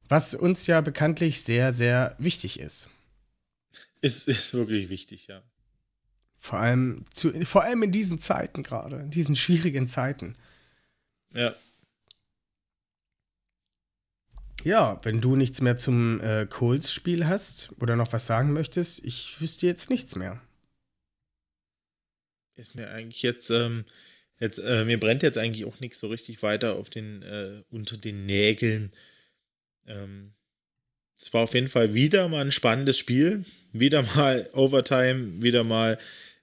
Was 0.08 0.34
uns 0.34 0.66
ja 0.66 0.80
bekanntlich 0.80 1.42
sehr, 1.42 1.72
sehr 1.72 2.14
wichtig 2.18 2.60
ist. 2.60 2.88
Ist, 4.00 4.28
ist 4.28 4.54
wirklich 4.54 4.88
wichtig, 4.88 5.26
ja. 5.26 5.42
Vor 6.38 6.60
allem, 6.60 7.04
zu, 7.10 7.32
vor 7.44 7.64
allem 7.64 7.82
in 7.82 7.90
diesen 7.90 8.20
Zeiten 8.20 8.62
gerade, 8.62 8.96
in 8.96 9.10
diesen 9.10 9.34
schwierigen 9.34 9.88
Zeiten. 9.88 10.36
Ja. 11.32 11.54
Ja, 14.66 14.98
wenn 15.04 15.20
du 15.20 15.36
nichts 15.36 15.60
mehr 15.60 15.76
zum 15.76 16.20
äh, 16.20 16.44
Coles-Spiel 16.44 17.28
hast 17.28 17.70
oder 17.78 17.94
noch 17.94 18.12
was 18.12 18.26
sagen 18.26 18.52
möchtest, 18.52 18.98
ich 19.04 19.40
wüsste 19.40 19.64
jetzt 19.64 19.90
nichts 19.90 20.16
mehr. 20.16 20.42
Ist 22.56 22.74
mir 22.74 22.90
eigentlich 22.90 23.22
jetzt, 23.22 23.48
ähm, 23.50 23.84
jetzt 24.40 24.58
äh, 24.58 24.84
mir 24.84 24.98
brennt 24.98 25.22
jetzt 25.22 25.38
eigentlich 25.38 25.66
auch 25.66 25.78
nichts 25.78 26.00
so 26.00 26.08
richtig 26.08 26.42
weiter 26.42 26.74
auf 26.74 26.90
den, 26.90 27.22
äh, 27.22 27.62
unter 27.70 27.96
den 27.96 28.26
Nägeln. 28.26 28.92
Ähm, 29.86 30.32
es 31.16 31.32
war 31.32 31.42
auf 31.42 31.54
jeden 31.54 31.68
Fall 31.68 31.94
wieder 31.94 32.28
mal 32.28 32.40
ein 32.40 32.50
spannendes 32.50 32.98
Spiel. 32.98 33.44
Wieder 33.72 34.02
mal 34.02 34.50
Overtime, 34.52 35.44
wieder 35.44 35.62
mal 35.62 35.96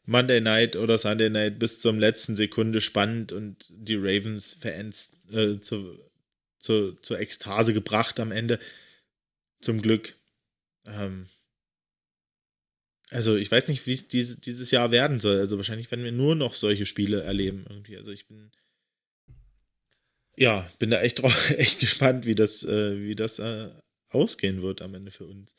Monday 0.05 0.39
Night 0.39 0.77
oder 0.77 0.97
Sunday 0.97 1.29
Night 1.29 1.59
bis 1.59 1.81
zum 1.81 1.99
letzten 1.99 2.37
Sekunde 2.37 2.79
spannend 2.79 3.33
und 3.33 3.65
die 3.69 3.97
Ravens-Fans 3.97 5.11
äh, 5.33 5.59
zu, 5.59 5.99
zu, 6.63 6.93
zur 7.01 7.19
Ekstase 7.19 7.73
gebracht 7.73 8.19
am 8.19 8.31
Ende. 8.31 8.57
Zum 9.61 9.81
Glück. 9.81 10.15
Ähm, 10.85 11.27
also 13.09 13.35
ich 13.35 13.51
weiß 13.51 13.67
nicht, 13.67 13.85
wie 13.85 13.93
es 13.93 14.07
diese, 14.07 14.39
dieses 14.39 14.71
Jahr 14.71 14.91
werden 14.91 15.19
soll. 15.19 15.37
Also 15.37 15.57
wahrscheinlich 15.57 15.91
werden 15.91 16.05
wir 16.05 16.11
nur 16.11 16.35
noch 16.35 16.53
solche 16.53 16.85
Spiele 16.85 17.21
erleben 17.21 17.65
irgendwie. 17.69 17.97
Also 17.97 18.11
ich 18.11 18.27
bin 18.27 18.51
ja, 20.35 20.67
bin 20.79 20.89
da 20.89 21.01
echt, 21.01 21.21
echt 21.57 21.79
gespannt, 21.79 22.25
wie 22.25 22.35
das, 22.35 22.63
äh, 22.63 22.99
wie 22.99 23.15
das 23.15 23.39
äh, 23.39 23.69
ausgehen 24.09 24.61
wird 24.61 24.81
am 24.81 24.95
Ende 24.95 25.11
für 25.11 25.25
uns. 25.25 25.55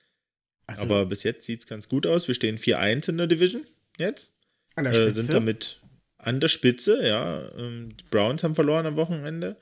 Also, 0.67 0.83
Aber 0.83 1.07
bis 1.07 1.23
jetzt 1.23 1.45
sieht 1.45 1.61
es 1.61 1.67
ganz 1.67 1.89
gut 1.89 2.07
aus. 2.07 2.27
Wir 2.27 2.35
stehen 2.35 2.59
4-1 2.59 3.11
in 3.11 3.19
der 3.19 3.27
Division 3.27 3.67
jetzt. 3.99 4.33
An 4.75 4.85
der 4.85 4.95
Spitze. 4.95 5.09
Äh, 5.09 5.13
sind 5.13 5.33
damit 5.33 5.81
an 6.17 6.41
der 6.41 6.49
Spitze, 6.49 7.07
ja. 7.07 7.53
Ähm, 7.57 7.97
die 7.97 8.05
Browns 8.11 8.43
haben 8.43 8.55
verloren 8.55 8.87
am 8.87 8.97
Wochenende. 8.97 9.59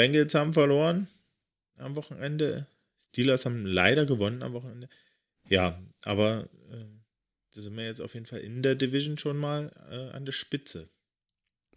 Bengals 0.00 0.34
haben 0.34 0.54
verloren 0.54 1.08
am 1.76 1.94
Wochenende. 1.94 2.66
Steelers 3.08 3.44
haben 3.44 3.66
leider 3.66 4.06
gewonnen 4.06 4.42
am 4.42 4.54
Wochenende. 4.54 4.88
Ja, 5.46 5.78
aber 6.06 6.48
äh, 6.72 6.86
da 7.54 7.60
sind 7.60 7.76
wir 7.76 7.84
jetzt 7.84 8.00
auf 8.00 8.14
jeden 8.14 8.24
Fall 8.24 8.38
in 8.38 8.62
der 8.62 8.76
Division 8.76 9.18
schon 9.18 9.36
mal 9.36 9.70
äh, 9.90 10.16
an 10.16 10.24
der 10.24 10.32
Spitze. 10.32 10.88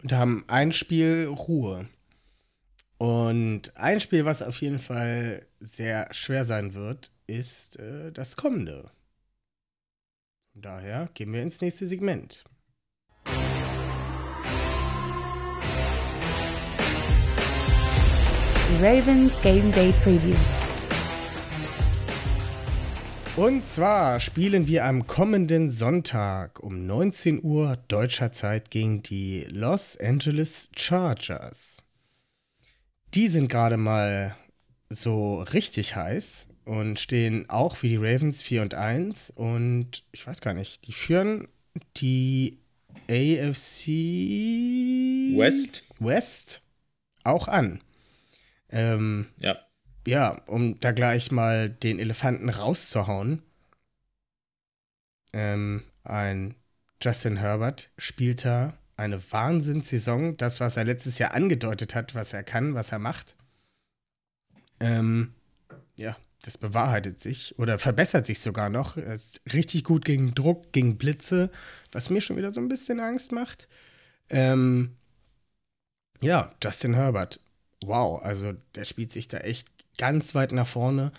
Und 0.01 0.13
haben 0.13 0.45
ein 0.47 0.71
Spiel 0.71 1.25
Ruhe. 1.25 1.89
Und 2.97 3.75
ein 3.75 3.99
Spiel, 3.99 4.23
was 4.23 4.41
auf 4.41 4.61
jeden 4.61 4.79
Fall 4.79 5.45
sehr 5.59 6.07
schwer 6.13 6.45
sein 6.45 6.75
wird, 6.75 7.11
ist 7.27 7.77
äh, 7.77 8.13
das 8.13 8.37
kommende. 8.37 8.89
Von 10.53 10.61
daher 10.61 11.09
gehen 11.13 11.33
wir 11.33 11.41
ins 11.41 11.59
nächste 11.59 11.89
Segment. 11.89 12.45
Die 18.73 18.83
Ravens 18.85 19.39
Game 19.41 19.71
Day 19.71 19.93
Preview. 20.01 20.35
Und 23.35 23.67
zwar 23.67 24.19
spielen 24.19 24.67
wir 24.67 24.85
am 24.85 25.05
kommenden 25.05 25.69
Sonntag 25.69 26.59
um 26.59 26.87
19 26.87 27.43
Uhr 27.43 27.77
deutscher 27.87 28.31
Zeit 28.31 28.71
gegen 28.71 29.03
die 29.03 29.45
Los 29.49 29.95
Angeles 29.97 30.69
Chargers. 30.75 31.83
Die 33.13 33.27
sind 33.27 33.47
gerade 33.47 33.77
mal 33.77 34.35
so 34.89 35.41
richtig 35.41 35.95
heiß 35.95 36.47
und 36.65 36.99
stehen 36.99 37.49
auch 37.49 37.83
wie 37.83 37.89
die 37.89 37.97
Ravens 37.97 38.41
4 38.41 38.63
und 38.63 38.73
1 38.73 39.33
und 39.35 40.03
ich 40.11 40.25
weiß 40.25 40.41
gar 40.41 40.55
nicht, 40.55 40.87
die 40.87 40.93
führen 40.93 41.47
die 41.97 42.57
AFC 43.07 43.87
West, 45.37 45.89
West 45.99 46.61
auch 47.23 47.47
an. 47.47 47.79
Ähm, 48.73 49.27
ja. 49.39 49.57
Ja, 50.05 50.41
um 50.47 50.79
da 50.81 50.91
gleich 50.91 51.31
mal 51.31 51.69
den 51.69 51.99
Elefanten 51.99 52.49
rauszuhauen. 52.49 53.41
Ähm, 55.31 55.83
ein 56.03 56.55
Justin 57.01 57.37
Herbert 57.37 57.89
spielt 57.97 58.43
da 58.43 58.73
eine 58.97 59.21
Wahnsinnssaison. 59.31 60.35
Das, 60.37 60.59
was 60.59 60.75
er 60.75 60.83
letztes 60.83 61.19
Jahr 61.19 61.33
angedeutet 61.33 61.95
hat, 61.95 62.15
was 62.15 62.33
er 62.33 62.43
kann, 62.43 62.73
was 62.73 62.91
er 62.91 62.99
macht. 62.99 63.35
Ähm, 64.79 65.33
ja, 65.95 66.17
das 66.41 66.57
bewahrheitet 66.57 67.21
sich 67.21 67.57
oder 67.57 67.79
verbessert 67.79 68.25
sich 68.25 68.39
sogar 68.41 68.69
noch. 68.69 68.97
Er 68.97 69.13
ist 69.13 69.39
richtig 69.53 69.83
gut 69.83 70.03
gegen 70.03 70.33
Druck, 70.35 70.73
gegen 70.73 70.97
Blitze, 70.97 71.49
was 71.91 72.09
mir 72.09 72.21
schon 72.21 72.37
wieder 72.37 72.51
so 72.51 72.59
ein 72.59 72.67
bisschen 72.67 72.99
Angst 72.99 73.31
macht. 73.31 73.69
Ähm, 74.29 74.97
ja, 76.21 76.53
Justin 76.61 76.95
Herbert. 76.95 77.39
Wow, 77.87 78.21
also 78.23 78.53
der 78.75 78.85
spielt 78.85 79.11
sich 79.11 79.27
da 79.27 79.37
echt 79.39 79.67
ganz 79.97 80.35
weit 80.35 80.51
nach 80.51 80.67
vorne 80.67 81.11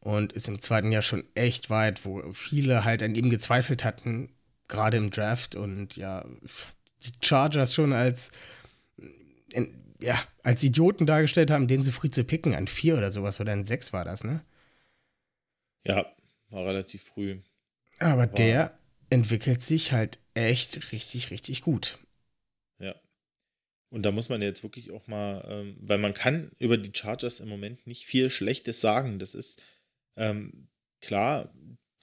und 0.00 0.32
ist 0.32 0.48
im 0.48 0.60
zweiten 0.60 0.92
Jahr 0.92 1.02
schon 1.02 1.24
echt 1.34 1.70
weit, 1.70 2.04
wo 2.04 2.32
viele 2.32 2.84
halt 2.84 3.02
an 3.02 3.14
ihm 3.14 3.30
gezweifelt 3.30 3.84
hatten, 3.84 4.30
gerade 4.68 4.96
im 4.96 5.10
Draft 5.10 5.54
und 5.54 5.96
ja, 5.96 6.24
die 7.04 7.12
Chargers 7.22 7.74
schon 7.74 7.92
als 7.92 8.30
ja, 10.00 10.18
als 10.42 10.62
Idioten 10.62 11.06
dargestellt 11.06 11.50
haben, 11.50 11.68
den 11.68 11.82
so 11.82 11.92
früh 11.92 12.10
zu 12.10 12.24
picken, 12.24 12.54
an 12.54 12.66
vier 12.66 12.96
oder 12.96 13.10
sowas, 13.10 13.40
oder 13.40 13.52
an 13.52 13.64
sechs 13.64 13.92
war 13.92 14.04
das, 14.04 14.24
ne? 14.24 14.42
Ja, 15.84 16.06
war 16.50 16.66
relativ 16.66 17.04
früh. 17.04 17.40
Aber 17.98 18.20
war 18.20 18.26
der 18.26 18.78
entwickelt 19.10 19.62
sich 19.62 19.92
halt 19.92 20.18
echt 20.34 20.92
richtig, 20.92 21.30
richtig 21.30 21.62
gut. 21.62 21.98
Und 23.90 24.04
da 24.04 24.12
muss 24.12 24.28
man 24.28 24.40
jetzt 24.40 24.62
wirklich 24.62 24.92
auch 24.92 25.08
mal, 25.08 25.44
ähm, 25.48 25.76
weil 25.80 25.98
man 25.98 26.14
kann 26.14 26.50
über 26.58 26.76
die 26.76 26.92
Chargers 26.94 27.40
im 27.40 27.48
Moment 27.48 27.86
nicht 27.86 28.06
viel 28.06 28.30
Schlechtes 28.30 28.80
sagen. 28.80 29.18
Das 29.18 29.34
ist 29.34 29.62
ähm, 30.16 30.68
klar, 31.00 31.52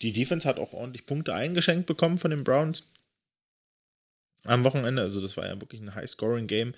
die 0.01 0.11
Defense 0.11 0.47
hat 0.47 0.59
auch 0.59 0.73
ordentlich 0.73 1.05
Punkte 1.05 1.33
eingeschenkt 1.33 1.87
bekommen 1.87 2.17
von 2.17 2.31
den 2.31 2.43
Browns 2.43 2.91
am 4.43 4.63
Wochenende. 4.65 5.01
Also 5.01 5.21
das 5.21 5.37
war 5.37 5.47
ja 5.47 5.59
wirklich 5.59 5.81
ein 5.81 5.95
High-Scoring-Game, 5.95 6.73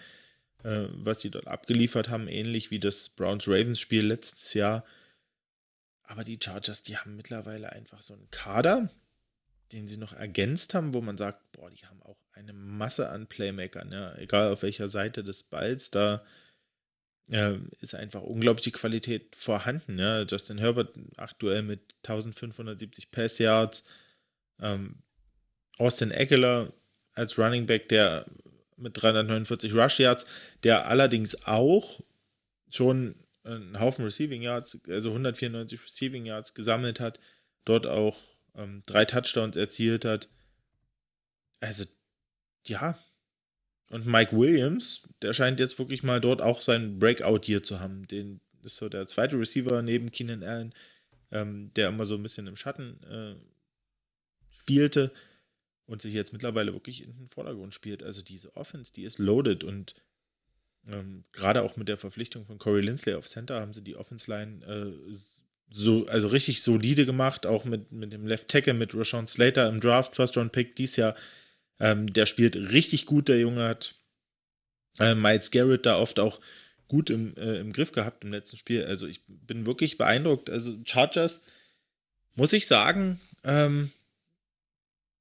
äh, 0.64 0.86
was 0.92 1.18
die 1.18 1.32
dort 1.32 1.48
abgeliefert 1.48 2.10
haben, 2.10 2.28
ähnlich 2.28 2.70
wie 2.70 2.80
das 2.80 3.10
Browns-Ravens-Spiel 3.10 4.06
letztes 4.06 4.54
Jahr. 4.54 4.86
Aber 6.04 6.24
die 6.24 6.40
Chargers, 6.42 6.84
die 6.84 6.98
haben 6.98 7.16
mittlerweile 7.16 7.72
einfach 7.72 8.02
so 8.02 8.14
einen 8.14 8.30
Kader, 8.32 8.90
den 9.72 9.88
sie 9.88 9.98
noch 9.98 10.14
ergänzt 10.14 10.74
haben, 10.74 10.94
wo 10.94 11.02
man 11.02 11.18
sagt, 11.18 11.52
boah, 11.52 11.70
die 11.70 11.86
haben 11.86 12.02
auch 12.04 12.18
eine 12.34 12.54
Masse 12.54 13.10
an 13.10 13.28
Playmakern, 13.28 13.92
ja, 13.92 14.16
egal 14.16 14.52
auf 14.52 14.64
welcher 14.64 14.88
Seite 14.88 15.24
des 15.24 15.44
Balls, 15.44 15.92
da 15.92 16.24
äh, 17.30 17.58
ist 17.80 17.96
einfach 17.96 18.22
unglaubliche 18.22 18.72
Qualität 18.72 19.36
vorhanden. 19.36 20.00
Ja. 20.00 20.24
Justin 20.24 20.58
Herbert 20.58 20.96
aktuell 21.18 21.62
mit 21.64 21.96
1570 22.04 23.12
Pass 23.12 23.38
Yards, 23.38 23.86
ähm, 24.60 25.04
Austin 25.78 26.12
Eckler 26.12 26.74
als 27.14 27.38
Running 27.38 27.66
Back, 27.66 27.90
der 27.90 28.26
mit 28.78 29.02
349 29.02 29.74
Rush 29.74 30.00
Yards, 30.00 30.26
der 30.64 30.88
allerdings 30.88 31.46
auch 31.46 32.02
schon 32.70 33.16
einen 33.44 33.80
Haufen 33.80 34.06
Receiving 34.06 34.42
Yards, 34.42 34.80
also 34.88 35.10
194 35.10 35.84
Receiving 35.84 36.26
Yards 36.26 36.54
gesammelt 36.54 37.00
hat, 37.00 37.20
dort 37.66 37.88
auch 37.88 38.18
ähm, 38.56 38.84
drei 38.86 39.06
Touchdowns 39.06 39.56
erzielt 39.56 40.06
hat. 40.06 40.30
Also, 41.60 41.86
ja. 42.66 42.98
Und 43.90 44.06
Mike 44.06 44.38
Williams, 44.38 45.08
der 45.22 45.34
scheint 45.34 45.60
jetzt 45.60 45.80
wirklich 45.80 46.04
mal 46.04 46.22
dort 46.22 46.42
auch 46.42 46.62
seinen 46.62 47.00
Breakout 47.00 47.42
hier 47.44 47.64
zu 47.64 47.80
haben. 47.80 48.08
Den 48.08 48.40
ist 48.64 48.78
so 48.78 48.90
der 48.90 49.08
zweite 49.08 49.40
Receiver 49.40 49.82
neben 49.82 50.12
Keenan 50.12 50.44
Allen, 50.44 50.74
ähm, 51.32 51.72
der 51.76 51.90
immer 51.90 52.06
so 52.06 52.16
ein 52.16 52.24
bisschen 52.24 52.48
im 52.48 52.56
Schatten 52.56 53.02
äh, 53.04 53.36
spielte 54.52 55.12
und 55.86 56.02
sich 56.02 56.14
jetzt 56.14 56.34
mittlerweile 56.34 56.74
wirklich 56.74 57.04
in 57.04 57.18
den 57.18 57.30
Vordergrund 57.30 57.74
spielt. 57.74 58.04
Also 58.04 58.22
diese 58.22 58.56
Offense, 58.56 58.94
die 58.94 59.04
ist 59.04 59.18
loaded 59.18 59.64
und 59.64 59.96
ähm, 60.88 61.24
gerade 61.32 61.64
auch 61.64 61.76
mit 61.76 61.88
der 61.88 61.98
Verpflichtung 61.98 62.46
von 62.46 62.58
Corey 62.58 62.82
Lindsley 62.82 63.16
auf 63.16 63.28
Center 63.28 63.60
haben 63.60 63.74
sie 63.74 63.84
die 63.84 63.96
Offense-Line 63.96 64.66
äh, 64.66 65.16
so, 65.70 66.08
also 66.08 66.28
richtig 66.28 66.62
solide 66.62 67.06
gemacht, 67.06 67.46
auch 67.46 67.66
mit, 67.66 67.92
mit 67.92 68.12
dem 68.12 68.26
Left 68.26 68.48
Tackle, 68.48 68.74
mit 68.74 68.96
Rashawn 68.96 69.28
Slater 69.28 69.68
im 69.70 69.80
Draft, 69.80 70.16
First 70.16 70.36
Round 70.38 70.52
Pick 70.52 70.76
dies 70.76 70.96
Jahr. 70.96 71.16
Ähm, 71.80 72.12
der 72.12 72.26
spielt 72.26 72.56
richtig 72.56 73.06
gut, 73.06 73.28
der 73.28 73.40
Junge 73.40 73.64
hat 73.64 73.96
äh, 75.00 75.16
Miles 75.16 75.52
Garrett 75.52 75.86
da 75.86 75.98
oft 75.98 76.20
auch 76.20 76.42
gut 76.88 77.10
im, 77.10 77.38
äh, 77.38 77.60
im 77.60 77.72
Griff 77.72 77.92
gehabt 77.92 78.24
im 78.24 78.32
letzten 78.32 78.58
Spiel. 78.58 78.84
Also 78.84 79.08
ich 79.08 79.22
bin 79.28 79.68
wirklich 79.68 79.98
beeindruckt. 79.98 80.50
Also 80.50 80.76
Chargers, 80.86 81.44
muss 82.36 82.52
ich 82.52 82.66
sagen, 82.66 83.20
ähm, 83.44 83.92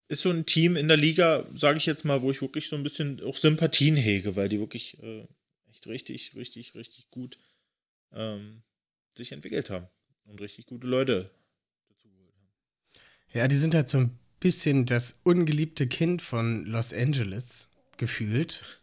ist 0.09 0.23
so 0.23 0.31
ein 0.31 0.47
Team 0.47 0.77
in 0.77 0.89
der 0.89 0.97
Liga, 0.97 1.45
sage 1.55 1.77
ich 1.77 1.85
jetzt 1.85 2.07
mal, 2.07 2.23
wo 2.23 2.31
ich 2.31 2.41
wirklich 2.41 2.69
so 2.69 2.77
ein 2.77 2.83
bisschen 2.83 3.23
auch 3.23 3.37
Sympathien 3.37 3.97
hege, 3.97 4.35
weil 4.35 4.49
die 4.49 4.59
wirklich 4.59 5.01
äh, 5.03 5.29
echt 5.71 5.87
richtig, 5.87 6.35
richtig, 6.35 6.75
richtig 6.75 7.11
gut 7.11 7.39
ähm, 8.13 8.63
sich 9.15 9.33
entwickelt 9.33 9.69
haben 9.69 9.89
und 10.29 10.41
richtig 10.41 10.67
gute 10.67 10.87
Leute 10.87 11.31
dazu 11.89 12.09
geholt 12.09 12.33
haben. 12.35 12.49
Ja, 13.33 13.49
die 13.49 13.57
sind 13.57 13.75
halt 13.75 13.89
so 13.89 13.99
ein 13.99 14.19
bisschen 14.41 14.87
das 14.87 15.21
ungeliebte 15.25 15.87
Kind 15.87 16.23
von 16.23 16.65
Los 16.65 16.93
Angeles 16.93 17.69
gefühlt. 17.97 18.83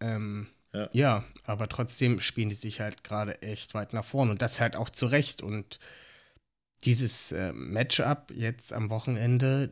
Ähm, 0.00 0.48
ja. 0.72 0.88
ja. 0.92 1.24
aber 1.44 1.68
trotzdem 1.68 2.20
spielen 2.20 2.48
die 2.48 2.54
sich 2.54 2.80
halt 2.80 3.04
gerade 3.04 3.40
echt 3.42 3.74
weit 3.74 3.92
nach 3.92 4.04
vorne 4.04 4.32
und 4.32 4.42
das 4.42 4.60
halt 4.60 4.76
auch 4.76 4.90
zu 4.90 5.06
Recht. 5.06 5.42
Und 5.42 5.78
dieses 6.84 7.32
äh, 7.32 7.52
Matchup 7.52 8.32
jetzt 8.34 8.72
am 8.72 8.90
Wochenende 8.90 9.70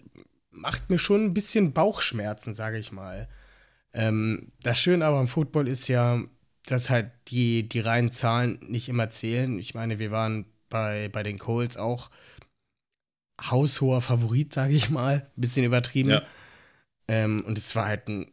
macht 0.51 0.91
mir 0.91 0.99
schon 0.99 1.25
ein 1.27 1.35
bisschen 1.35 1.73
Bauchschmerzen, 1.73 2.53
sage 2.53 2.79
ich 2.79 2.93
mal. 2.93 3.29
Ähm, 3.93 4.53
das 4.63 4.79
Schöne 4.79 5.05
aber 5.05 5.19
am 5.19 5.29
Football 5.29 5.69
ist 5.69 5.89
ja, 5.89 6.23
dass 6.67 6.91
halt 6.91 7.11
die, 7.29 7.69
die 7.69 7.81
reinen 7.81 8.13
Zahlen 8.13 8.61
nicht 8.69 8.89
immer 8.89 9.11
zählen. 9.11 9.59
Ich 9.59 9.75
meine, 9.75 9.99
wir 9.99 10.11
waren 10.11 10.47
bei, 10.71 11.09
bei 11.09 11.23
den 11.23 11.39
Colts 11.39 11.77
auch 11.77 12.11
haushoher 13.41 14.01
Favorit, 14.01 14.53
sage 14.53 14.75
ich 14.75 14.91
mal. 14.91 15.31
Bisschen 15.37 15.65
übertrieben. 15.65 16.11
Ja. 16.11 16.23
Ähm, 17.09 17.45
und 17.47 17.59
es 17.59 17.75
war 17.77 17.87
halt 17.87 18.09
ein, 18.09 18.31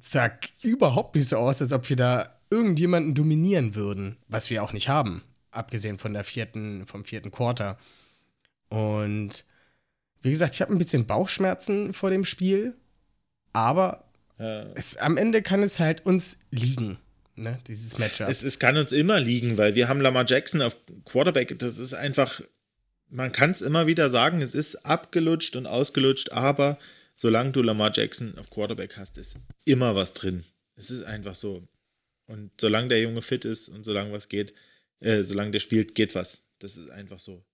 sah 0.00 0.30
überhaupt 0.62 1.14
nicht 1.14 1.28
so 1.28 1.36
aus, 1.36 1.62
als 1.62 1.72
ob 1.72 1.88
wir 1.88 1.96
da 1.96 2.38
irgendjemanden 2.50 3.14
dominieren 3.14 3.74
würden, 3.74 4.16
was 4.28 4.50
wir 4.50 4.62
auch 4.62 4.72
nicht 4.72 4.88
haben. 4.88 5.22
Abgesehen 5.50 5.98
von 5.98 6.12
der 6.12 6.24
vierten, 6.24 6.86
vom 6.86 7.04
vierten 7.04 7.30
Quarter. 7.30 7.78
Und 8.68 9.44
wie 10.22 10.30
gesagt, 10.30 10.54
ich 10.54 10.62
habe 10.62 10.72
ein 10.72 10.78
bisschen 10.78 11.06
Bauchschmerzen 11.06 11.92
vor 11.92 12.10
dem 12.10 12.24
Spiel, 12.24 12.74
aber 13.52 14.04
ja. 14.38 14.62
es, 14.74 14.96
am 14.96 15.16
Ende 15.16 15.42
kann 15.42 15.62
es 15.62 15.78
halt 15.78 16.04
uns 16.06 16.38
liegen, 16.50 16.98
ne, 17.36 17.58
dieses 17.66 17.98
Matchup. 17.98 18.28
Es, 18.28 18.42
es 18.42 18.58
kann 18.58 18.76
uns 18.76 18.92
immer 18.92 19.20
liegen, 19.20 19.56
weil 19.56 19.74
wir 19.74 19.88
haben 19.88 20.00
Lamar 20.00 20.24
Jackson 20.26 20.62
auf 20.62 20.76
Quarterback. 21.04 21.58
Das 21.58 21.78
ist 21.78 21.94
einfach, 21.94 22.40
man 23.08 23.32
kann 23.32 23.50
es 23.50 23.62
immer 23.62 23.86
wieder 23.86 24.08
sagen, 24.08 24.42
es 24.42 24.54
ist 24.54 24.86
abgelutscht 24.86 25.56
und 25.56 25.66
ausgelutscht, 25.66 26.32
aber 26.32 26.78
solange 27.14 27.52
du 27.52 27.62
Lamar 27.62 27.92
Jackson 27.94 28.36
auf 28.38 28.50
Quarterback 28.50 28.96
hast, 28.96 29.18
ist 29.18 29.38
immer 29.64 29.94
was 29.94 30.14
drin. 30.14 30.44
Es 30.76 30.90
ist 30.90 31.04
einfach 31.04 31.34
so. 31.34 31.66
Und 32.26 32.50
solange 32.60 32.88
der 32.88 33.00
Junge 33.00 33.22
fit 33.22 33.44
ist 33.44 33.68
und 33.68 33.84
solange 33.84 34.12
was 34.12 34.28
geht, 34.28 34.54
äh, 35.00 35.22
solange 35.22 35.50
der 35.50 35.60
spielt, 35.60 35.94
geht 35.94 36.14
was. 36.14 36.48
Das 36.58 36.76
ist 36.76 36.90
einfach 36.90 37.18
so. 37.18 37.44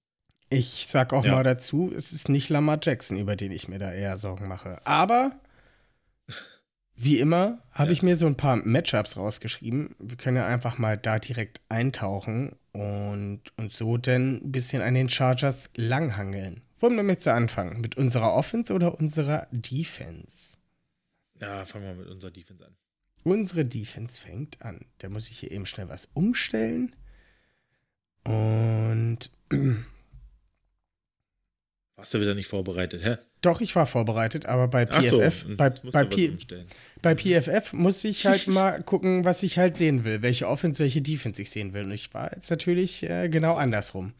Ich 0.48 0.86
sag 0.88 1.12
auch 1.12 1.24
ja. 1.24 1.32
mal 1.32 1.44
dazu, 1.44 1.92
es 1.94 2.12
ist 2.12 2.28
nicht 2.28 2.48
Lamar 2.48 2.80
Jackson, 2.82 3.16
über 3.18 3.36
den 3.36 3.52
ich 3.52 3.68
mir 3.68 3.78
da 3.78 3.92
eher 3.92 4.18
Sorgen 4.18 4.48
mache. 4.48 4.84
Aber 4.84 5.38
wie 7.02 7.18
immer 7.18 7.62
habe 7.72 7.88
ja. 7.88 7.92
ich 7.92 8.02
mir 8.02 8.14
so 8.14 8.26
ein 8.26 8.36
paar 8.36 8.56
Matchups 8.56 9.16
rausgeschrieben. 9.16 9.94
Wir 9.98 10.18
können 10.18 10.36
ja 10.36 10.46
einfach 10.46 10.76
mal 10.76 10.98
da 10.98 11.18
direkt 11.18 11.62
eintauchen 11.70 12.56
und, 12.72 13.40
und 13.56 13.72
so 13.72 13.96
dann 13.96 14.36
ein 14.44 14.52
bisschen 14.52 14.82
an 14.82 14.92
den 14.92 15.08
Chargers 15.08 15.70
langhangeln. 15.74 16.60
Wollen 16.78 16.96
wir 16.96 17.02
mit 17.02 17.22
zu 17.22 17.32
anfangen? 17.32 17.80
Mit 17.80 17.96
unserer 17.96 18.34
Offense 18.34 18.74
oder 18.74 18.98
unserer 18.98 19.48
Defense? 19.50 20.58
Ja, 21.40 21.64
fangen 21.64 21.86
wir 21.86 21.94
mit 21.94 22.08
unserer 22.08 22.32
Defense 22.32 22.66
an. 22.66 22.76
Unsere 23.24 23.64
Defense 23.64 24.20
fängt 24.20 24.60
an. 24.60 24.84
Da 24.98 25.08
muss 25.08 25.30
ich 25.30 25.38
hier 25.38 25.52
eben 25.52 25.64
schnell 25.64 25.88
was 25.88 26.06
umstellen. 26.12 26.94
Und 28.24 29.30
Warst 32.00 32.14
du 32.14 32.20
wieder 32.22 32.34
nicht 32.34 32.46
vorbereitet, 32.46 33.04
hä? 33.04 33.18
Doch, 33.42 33.60
ich 33.60 33.76
war 33.76 33.84
vorbereitet, 33.84 34.46
aber 34.46 34.68
bei 34.68 34.86
PFF, 34.86 35.42
so, 35.42 35.56
bei, 35.56 35.68
bei, 35.68 36.04
P, 36.04 36.34
bei 37.02 37.14
PFF 37.14 37.72
muss 37.72 38.04
ich 38.04 38.26
halt 38.26 38.46
mal 38.48 38.82
gucken, 38.82 39.24
was 39.24 39.42
ich 39.42 39.58
halt 39.58 39.76
sehen 39.76 40.04
will, 40.04 40.22
welche 40.22 40.48
Offense, 40.48 40.82
welche 40.82 41.02
Defense 41.02 41.40
ich 41.40 41.50
sehen 41.50 41.72
will. 41.72 41.84
Und 41.84 41.92
ich 41.92 42.12
war 42.14 42.32
jetzt 42.34 42.50
natürlich 42.50 43.02
äh, 43.02 43.28
genau 43.28 43.54
andersrum. 43.54 44.14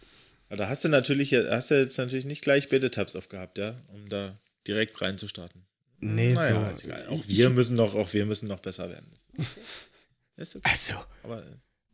Da 0.48 0.68
hast 0.68 0.84
du 0.84 0.88
natürlich, 0.88 1.32
hast 1.32 1.70
du 1.70 1.78
jetzt 1.78 1.96
natürlich 1.96 2.24
nicht 2.24 2.42
gleich 2.42 2.68
Beta-Tabs 2.68 3.14
aufgehabt, 3.14 3.58
ja, 3.58 3.80
um 3.88 4.08
da 4.08 4.36
direkt 4.66 5.00
reinzustarten. 5.00 5.62
Nee, 6.00 6.32
naja, 6.32 6.74
so. 6.74 6.90
Auch 7.10 7.28
wir 7.28 7.50
müssen 7.50 7.76
noch, 7.76 7.94
auch 7.94 8.12
wir 8.12 8.26
müssen 8.26 8.48
noch 8.48 8.58
besser 8.58 8.88
werden. 8.90 9.06
Ist 10.36 10.56
okay. 10.56 10.68
Also. 10.68 10.94
Aber 11.22 11.44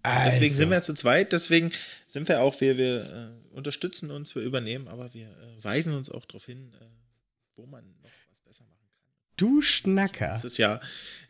also. 0.07 0.31
Deswegen 0.31 0.55
sind 0.55 0.71
wir 0.71 0.83
zu 0.83 0.95
zweit, 0.95 1.33
deswegen 1.33 1.73
sind 2.07 2.29
wir 2.29 2.41
auch, 2.41 2.61
wir, 2.61 2.77
wir 2.77 3.33
äh, 3.53 3.55
unterstützen 3.55 4.13
uns, 4.13 4.35
wir 4.37 4.43
übernehmen, 4.43 4.87
aber 4.87 5.13
wir 5.13 5.27
äh, 5.27 5.65
weisen 5.65 5.95
uns 5.95 6.11
auch 6.11 6.25
darauf 6.27 6.47
hin, 6.47 6.73
äh, 6.81 6.85
wo 7.57 7.67
man 7.67 7.85
noch 8.03 8.11
was 8.31 8.41
besser 8.41 8.65
machen 8.65 8.87
kann. 8.93 9.03
Du 9.37 9.61
Schnacker. 9.61 10.33
Nächstes 10.33 10.57
Jahr, 10.57 10.81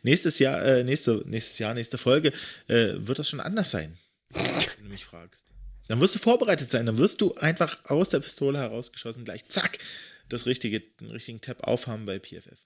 nächstes 0.03 0.39
Jahr, 0.39 0.63
äh, 0.63 0.83
nächste, 0.83 1.23
nächstes 1.25 1.59
Jahr, 1.59 1.73
nächste 1.73 1.97
Folge, 1.97 2.31
äh, 2.67 2.93
wird 2.95 3.19
das 3.19 3.29
schon 3.29 3.41
anders 3.41 3.71
sein, 3.71 3.97
wenn 4.33 4.85
du 4.85 4.89
mich 4.89 5.05
fragst. 5.05 5.45
Dann 5.87 5.99
wirst 5.99 6.15
du 6.15 6.19
vorbereitet 6.19 6.69
sein, 6.69 6.85
dann 6.85 6.97
wirst 6.97 7.21
du 7.21 7.35
einfach 7.35 7.77
aus 7.85 8.09
der 8.09 8.19
Pistole 8.19 8.59
herausgeschossen, 8.59 9.25
gleich 9.25 9.47
zack, 9.47 9.79
das 10.29 10.45
richtige, 10.45 10.79
den 10.79 11.11
richtigen 11.11 11.41
Tab 11.41 11.63
aufhaben 11.63 12.05
bei 12.05 12.19
PFF. 12.19 12.59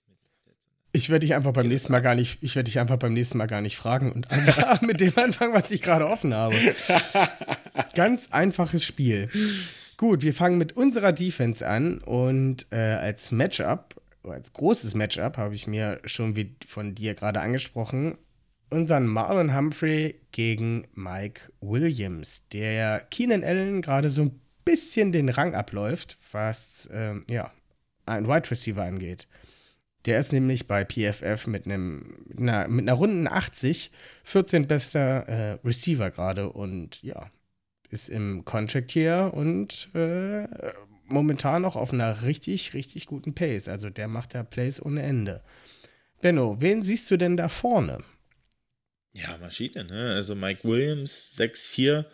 Ich 0.93 1.09
werde 1.09 1.25
dich 1.25 1.35
einfach 1.35 1.53
beim 1.53 1.67
nächsten 1.67 1.91
Mal 1.91 2.01
gar 2.01 2.15
nicht, 2.15 2.39
ich 2.41 2.55
werde 2.55 2.65
dich 2.65 2.79
einfach 2.79 2.97
beim 2.97 3.13
nächsten 3.13 3.37
Mal 3.37 3.47
gar 3.47 3.61
nicht 3.61 3.77
fragen 3.77 4.11
und 4.11 4.29
einfach 4.31 4.81
mit 4.81 4.99
dem 4.99 5.17
anfangen, 5.17 5.53
was 5.53 5.71
ich 5.71 5.81
gerade 5.81 6.07
offen 6.07 6.33
habe. 6.33 6.55
Ganz 7.95 8.27
einfaches 8.31 8.83
Spiel. 8.83 9.29
Gut, 9.97 10.23
wir 10.23 10.33
fangen 10.33 10.57
mit 10.57 10.75
unserer 10.75 11.13
Defense 11.13 11.65
an 11.65 11.99
und 11.99 12.65
äh, 12.71 12.75
als 12.75 13.31
Matchup, 13.31 14.00
als 14.23 14.53
großes 14.53 14.95
Matchup, 14.95 15.37
habe 15.37 15.55
ich 15.55 15.67
mir 15.67 15.99
schon 16.05 16.35
wie 16.35 16.55
von 16.67 16.95
dir 16.95 17.13
gerade 17.13 17.41
angesprochen, 17.41 18.17
unseren 18.69 19.05
Marlon 19.05 19.55
Humphrey 19.55 20.21
gegen 20.31 20.87
Mike 20.93 21.51
Williams, 21.59 22.47
der 22.49 23.01
Keenan 23.11 23.43
Allen 23.43 23.81
gerade 23.81 24.09
so 24.09 24.23
ein 24.23 24.41
bisschen 24.65 25.11
den 25.11 25.29
Rang 25.29 25.55
abläuft, 25.55 26.17
was 26.31 26.89
ähm, 26.93 27.25
ja, 27.29 27.51
ein 28.05 28.27
Wide 28.27 28.49
Receiver 28.49 28.83
angeht. 28.83 29.27
Der 30.05 30.19
ist 30.19 30.33
nämlich 30.33 30.67
bei 30.67 30.83
PFF 30.83 31.45
mit, 31.45 31.65
einem, 31.65 32.23
mit, 32.27 32.39
einer, 32.39 32.67
mit 32.67 32.87
einer 32.87 32.93
runden 32.93 33.27
80 33.27 33.91
14 34.23 34.67
bester 34.67 35.27
äh, 35.27 35.59
Receiver 35.63 36.09
gerade 36.09 36.49
und 36.49 37.03
ja, 37.03 37.29
ist 37.89 38.09
im 38.09 38.45
Contract 38.45 38.91
hier 38.91 39.31
und 39.33 39.89
äh, 39.93 40.47
momentan 41.11 41.65
auch 41.65 41.75
auf 41.75 41.93
einer 41.93 42.23
richtig, 42.23 42.73
richtig 42.73 43.05
guten 43.05 43.33
Pace. 43.33 43.67
Also 43.67 43.89
der 43.89 44.07
macht 44.07 44.35
da 44.35 44.43
Plays 44.43 44.81
ohne 44.81 45.03
Ende. 45.03 45.43
Benno, 46.21 46.57
wen 46.59 46.81
siehst 46.81 47.09
du 47.11 47.17
denn 47.17 47.37
da 47.37 47.49
vorne? 47.49 47.99
Ja, 49.13 49.37
Maschine, 49.39 49.83
ne? 49.83 50.13
Also 50.13 50.35
Mike 50.35 50.67
Williams, 50.67 51.35
6'4, 51.37 52.05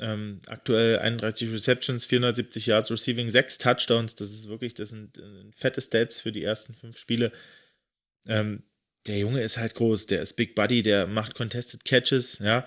ähm, 0.00 0.40
aktuell 0.46 1.00
31 1.00 1.52
Receptions, 1.52 2.04
470 2.04 2.66
Yards 2.66 2.90
Receiving, 2.90 3.28
6 3.28 3.58
Touchdowns. 3.58 4.14
Das 4.14 4.30
ist 4.30 4.48
wirklich, 4.48 4.74
das 4.74 4.90
sind 4.90 5.18
äh, 5.18 5.50
fette 5.54 5.80
Stats 5.80 6.20
für 6.20 6.32
die 6.32 6.44
ersten 6.44 6.74
fünf 6.74 6.96
Spiele. 6.96 7.32
Ähm, 8.26 8.62
der 9.06 9.18
Junge 9.18 9.42
ist 9.42 9.58
halt 9.58 9.74
groß, 9.74 10.06
der 10.06 10.22
ist 10.22 10.34
Big 10.34 10.54
Buddy, 10.54 10.82
der 10.82 11.06
macht 11.06 11.34
Contested 11.34 11.84
Catches, 11.84 12.38
ja. 12.38 12.66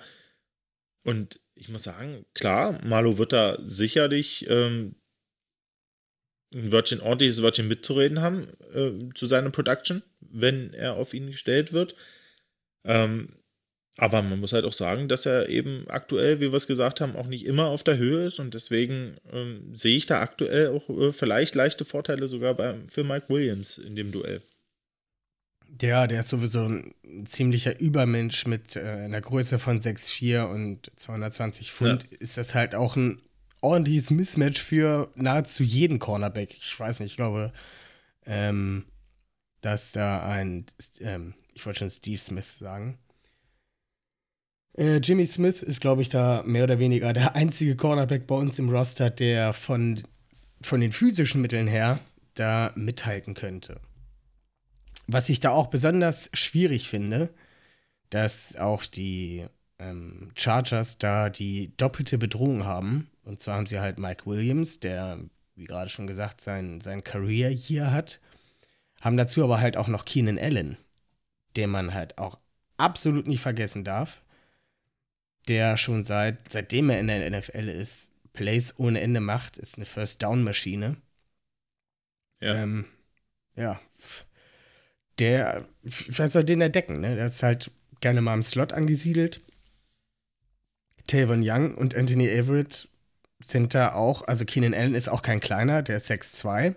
Und 1.04 1.40
ich 1.54 1.68
muss 1.68 1.84
sagen, 1.84 2.24
klar, 2.34 2.78
Marlo 2.84 3.18
wird 3.18 3.32
da 3.32 3.58
sicherlich 3.62 4.46
ähm, 4.48 4.96
ein 6.54 6.72
Wörtchen, 6.72 7.00
ordentliches 7.00 7.42
Wörtchen 7.42 7.68
mitzureden 7.68 8.20
haben 8.20 8.48
äh, 8.74 9.12
zu 9.14 9.26
seiner 9.26 9.50
Production, 9.50 10.02
wenn 10.20 10.72
er 10.74 10.94
auf 10.94 11.14
ihn 11.14 11.30
gestellt 11.30 11.72
wird. 11.72 11.94
Ähm, 12.84 13.28
aber 13.98 14.22
man 14.22 14.40
muss 14.40 14.52
halt 14.52 14.64
auch 14.64 14.72
sagen, 14.72 15.08
dass 15.08 15.26
er 15.26 15.48
eben 15.48 15.84
aktuell, 15.88 16.40
wie 16.40 16.50
wir 16.50 16.56
es 16.56 16.66
gesagt 16.66 17.00
haben, 17.00 17.14
auch 17.14 17.26
nicht 17.26 17.44
immer 17.44 17.66
auf 17.66 17.84
der 17.84 17.98
Höhe 17.98 18.26
ist 18.26 18.38
und 18.38 18.54
deswegen 18.54 19.18
ähm, 19.30 19.74
sehe 19.74 19.96
ich 19.96 20.06
da 20.06 20.20
aktuell 20.20 20.68
auch 20.68 20.88
äh, 20.88 21.12
vielleicht 21.12 21.54
leichte 21.54 21.84
Vorteile 21.84 22.26
sogar 22.26 22.54
bei, 22.54 22.76
für 22.90 23.04
Mike 23.04 23.26
Williams 23.28 23.76
in 23.76 23.94
dem 23.94 24.10
Duell. 24.10 24.40
Ja, 25.80 26.06
der 26.06 26.20
ist 26.20 26.28
sowieso 26.28 26.64
ein 26.64 26.94
ziemlicher 27.26 27.80
Übermensch 27.80 28.46
mit 28.46 28.76
äh, 28.76 28.80
einer 28.80 29.20
Größe 29.20 29.58
von 29.58 29.80
6'4 29.80 30.44
und 30.44 30.90
220 30.96 31.72
Pfund. 31.72 32.04
Ja. 32.10 32.18
Ist 32.18 32.36
das 32.36 32.54
halt 32.54 32.74
auch 32.74 32.96
ein 32.96 33.20
ordentliches 33.62 34.10
Mismatch 34.10 34.60
für 34.60 35.10
nahezu 35.14 35.62
jeden 35.62 35.98
Cornerback. 35.98 36.54
Ich 36.54 36.78
weiß 36.78 37.00
nicht, 37.00 37.12
ich 37.12 37.16
glaube, 37.16 37.52
ähm, 38.26 38.84
dass 39.60 39.92
da 39.92 40.28
ein, 40.28 40.66
ähm, 41.00 41.34
ich 41.54 41.64
wollte 41.64 41.80
schon 41.80 41.90
Steve 41.90 42.18
Smith 42.18 42.58
sagen. 42.58 42.98
Äh, 44.76 44.96
Jimmy 44.96 45.26
Smith 45.26 45.62
ist, 45.62 45.80
glaube 45.80 46.02
ich, 46.02 46.08
da 46.08 46.42
mehr 46.44 46.64
oder 46.64 46.78
weniger 46.78 47.12
der 47.12 47.34
einzige 47.36 47.76
Cornerback 47.76 48.26
bei 48.26 48.34
uns 48.34 48.58
im 48.58 48.68
Roster, 48.68 49.10
der 49.10 49.52
von, 49.52 50.02
von 50.60 50.80
den 50.80 50.92
physischen 50.92 51.40
Mitteln 51.40 51.66
her 51.66 51.98
da 52.34 52.72
mithalten 52.74 53.34
könnte. 53.34 53.80
Was 55.06 55.28
ich 55.28 55.40
da 55.40 55.50
auch 55.50 55.66
besonders 55.66 56.30
schwierig 56.32 56.88
finde, 56.88 57.32
dass 58.10 58.56
auch 58.56 58.84
die 58.84 59.46
ähm, 59.82 60.30
Chargers 60.34 60.98
da 60.98 61.28
die 61.28 61.76
doppelte 61.76 62.18
Bedrohung 62.18 62.64
haben. 62.64 63.10
Und 63.24 63.40
zwar 63.40 63.56
haben 63.56 63.66
sie 63.66 63.80
halt 63.80 63.98
Mike 63.98 64.26
Williams, 64.26 64.80
der, 64.80 65.18
wie 65.54 65.64
gerade 65.64 65.90
schon 65.90 66.06
gesagt, 66.06 66.40
sein, 66.40 66.80
sein 66.80 67.04
Career 67.04 67.50
hier 67.50 67.92
hat. 67.92 68.20
Haben 69.00 69.16
dazu 69.16 69.42
aber 69.42 69.60
halt 69.60 69.76
auch 69.76 69.88
noch 69.88 70.04
Keenan 70.04 70.38
Allen, 70.38 70.76
den 71.56 71.70
man 71.70 71.92
halt 71.94 72.18
auch 72.18 72.38
absolut 72.76 73.26
nicht 73.26 73.40
vergessen 73.40 73.84
darf. 73.84 74.22
Der 75.48 75.76
schon 75.76 76.04
seit, 76.04 76.52
seitdem 76.52 76.88
er 76.88 77.00
in 77.00 77.08
der 77.08 77.28
NFL 77.28 77.68
ist, 77.68 78.12
Plays 78.32 78.78
ohne 78.78 79.00
Ende 79.00 79.20
macht, 79.20 79.58
ist 79.58 79.76
eine 79.76 79.86
First-Down-Maschine. 79.86 80.96
Ja. 82.40 82.54
Ähm, 82.54 82.84
ja. 83.56 83.80
Der, 85.18 85.66
wer 85.82 86.28
soll 86.28 86.44
den 86.44 86.60
erdecken, 86.60 87.00
ne? 87.00 87.16
Der 87.16 87.26
ist 87.26 87.42
halt 87.42 87.70
gerne 88.00 88.20
mal 88.20 88.34
im 88.34 88.42
Slot 88.42 88.72
angesiedelt. 88.72 89.40
Tavon 91.06 91.42
Young 91.44 91.74
und 91.74 91.94
Anthony 91.94 92.28
Everett 92.28 92.88
sind 93.44 93.74
da 93.74 93.94
auch, 93.94 94.22
also 94.22 94.44
Keenan 94.44 94.74
Allen 94.74 94.94
ist 94.94 95.08
auch 95.08 95.22
kein 95.22 95.40
kleiner, 95.40 95.82
der 95.82 95.96
ist 95.98 96.06
6'2. 96.06 96.74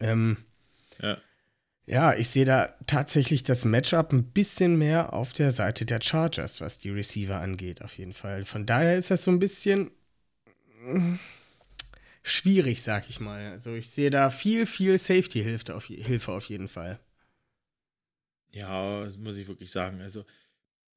Ähm, 0.00 0.36
ja. 1.00 1.18
Ja, 1.86 2.14
ich 2.14 2.28
sehe 2.28 2.44
da 2.44 2.74
tatsächlich 2.86 3.44
das 3.44 3.64
Matchup 3.64 4.12
ein 4.12 4.24
bisschen 4.24 4.76
mehr 4.76 5.14
auf 5.14 5.32
der 5.32 5.52
Seite 5.52 5.86
der 5.86 6.02
Chargers, 6.02 6.60
was 6.60 6.78
die 6.78 6.90
Receiver 6.90 7.40
angeht, 7.40 7.80
auf 7.82 7.96
jeden 7.96 8.12
Fall. 8.12 8.44
Von 8.44 8.66
daher 8.66 8.98
ist 8.98 9.10
das 9.10 9.22
so 9.22 9.30
ein 9.30 9.38
bisschen 9.38 9.90
äh, 10.86 11.16
schwierig, 12.22 12.82
sag 12.82 13.08
ich 13.08 13.20
mal. 13.20 13.52
Also 13.52 13.74
ich 13.74 13.88
sehe 13.88 14.10
da 14.10 14.28
viel, 14.28 14.66
viel 14.66 14.98
Safety-Hilfe 14.98 15.74
auf, 15.74 15.86
Hilfe 15.86 16.32
auf 16.32 16.44
jeden 16.50 16.68
Fall. 16.68 17.00
Ja, 18.52 19.04
das 19.04 19.16
muss 19.16 19.36
ich 19.36 19.48
wirklich 19.48 19.70
sagen. 19.70 20.00
Also 20.02 20.24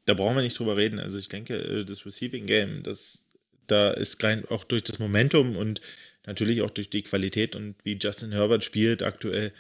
da 0.05 0.13
brauchen 0.13 0.35
wir 0.35 0.43
nicht 0.43 0.57
drüber 0.57 0.77
reden. 0.77 0.99
Also 0.99 1.19
ich 1.19 1.27
denke, 1.27 1.55
äh, 1.55 1.85
das 1.85 2.05
Receiving 2.05 2.45
Game, 2.45 2.83
das, 2.83 3.25
da 3.67 3.91
ist 3.91 4.23
rein 4.23 4.45
auch 4.49 4.63
durch 4.63 4.83
das 4.83 4.99
Momentum 4.99 5.55
und 5.55 5.81
natürlich 6.25 6.61
auch 6.61 6.69
durch 6.69 6.89
die 6.89 7.03
Qualität 7.03 7.55
und 7.55 7.75
wie 7.83 7.97
Justin 7.99 8.31
Herbert 8.31 8.63
spielt 8.63 9.03
aktuell, 9.03 9.53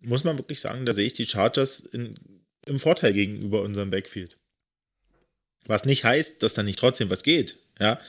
muss 0.00 0.24
man 0.24 0.38
wirklich 0.38 0.60
sagen, 0.60 0.86
da 0.86 0.92
sehe 0.92 1.06
ich 1.06 1.14
die 1.14 1.26
Chargers 1.26 1.80
in, 1.80 2.14
im 2.66 2.78
Vorteil 2.78 3.12
gegenüber 3.12 3.62
unserem 3.62 3.90
Backfield. 3.90 4.36
Was 5.66 5.84
nicht 5.84 6.04
heißt, 6.04 6.42
dass 6.42 6.54
da 6.54 6.62
nicht 6.62 6.78
trotzdem 6.78 7.10
was 7.10 7.22
geht, 7.22 7.58
ja. 7.80 8.00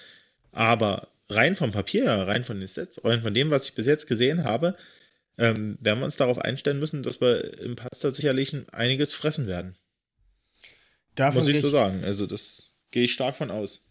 Aber 0.52 1.10
rein 1.30 1.56
vom 1.56 1.72
Papier, 1.72 2.06
rein 2.08 2.44
von 2.44 2.60
den 2.60 2.68
Sets, 2.68 3.04
rein 3.04 3.22
von 3.22 3.34
dem, 3.34 3.50
was 3.50 3.68
ich 3.68 3.76
bis 3.76 3.88
jetzt 3.88 4.08
gesehen 4.08 4.44
habe, 4.44 4.76
ähm, 5.38 5.78
werden 5.82 6.00
wir 6.00 6.06
uns 6.06 6.18
darauf 6.18 6.40
einstellen 6.40 6.80
müssen, 6.80 7.04
dass 7.04 7.22
wir 7.22 7.60
im 7.60 7.76
Pasta 7.76 8.12
sicherlich 8.12 8.56
einiges 8.72 9.14
fressen 9.14 9.48
werden. 9.48 9.76
Davon 11.16 11.40
Muss 11.40 11.48
ich 11.48 11.62
so 11.62 11.70
sagen. 11.70 12.04
Also, 12.04 12.28
das 12.28 12.74
gehe 12.92 13.06
ich 13.06 13.14
stark 13.14 13.36
von 13.36 13.52
aus. 13.52 13.86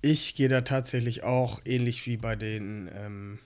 Ich 0.00 0.34
gehe 0.34 0.48
da 0.48 0.60
tatsächlich 0.60 1.22
auch 1.22 1.60
ähnlich 1.64 2.06
wie 2.06 2.16
bei 2.16 2.36
den 2.36 2.90
ähm, 2.94 3.38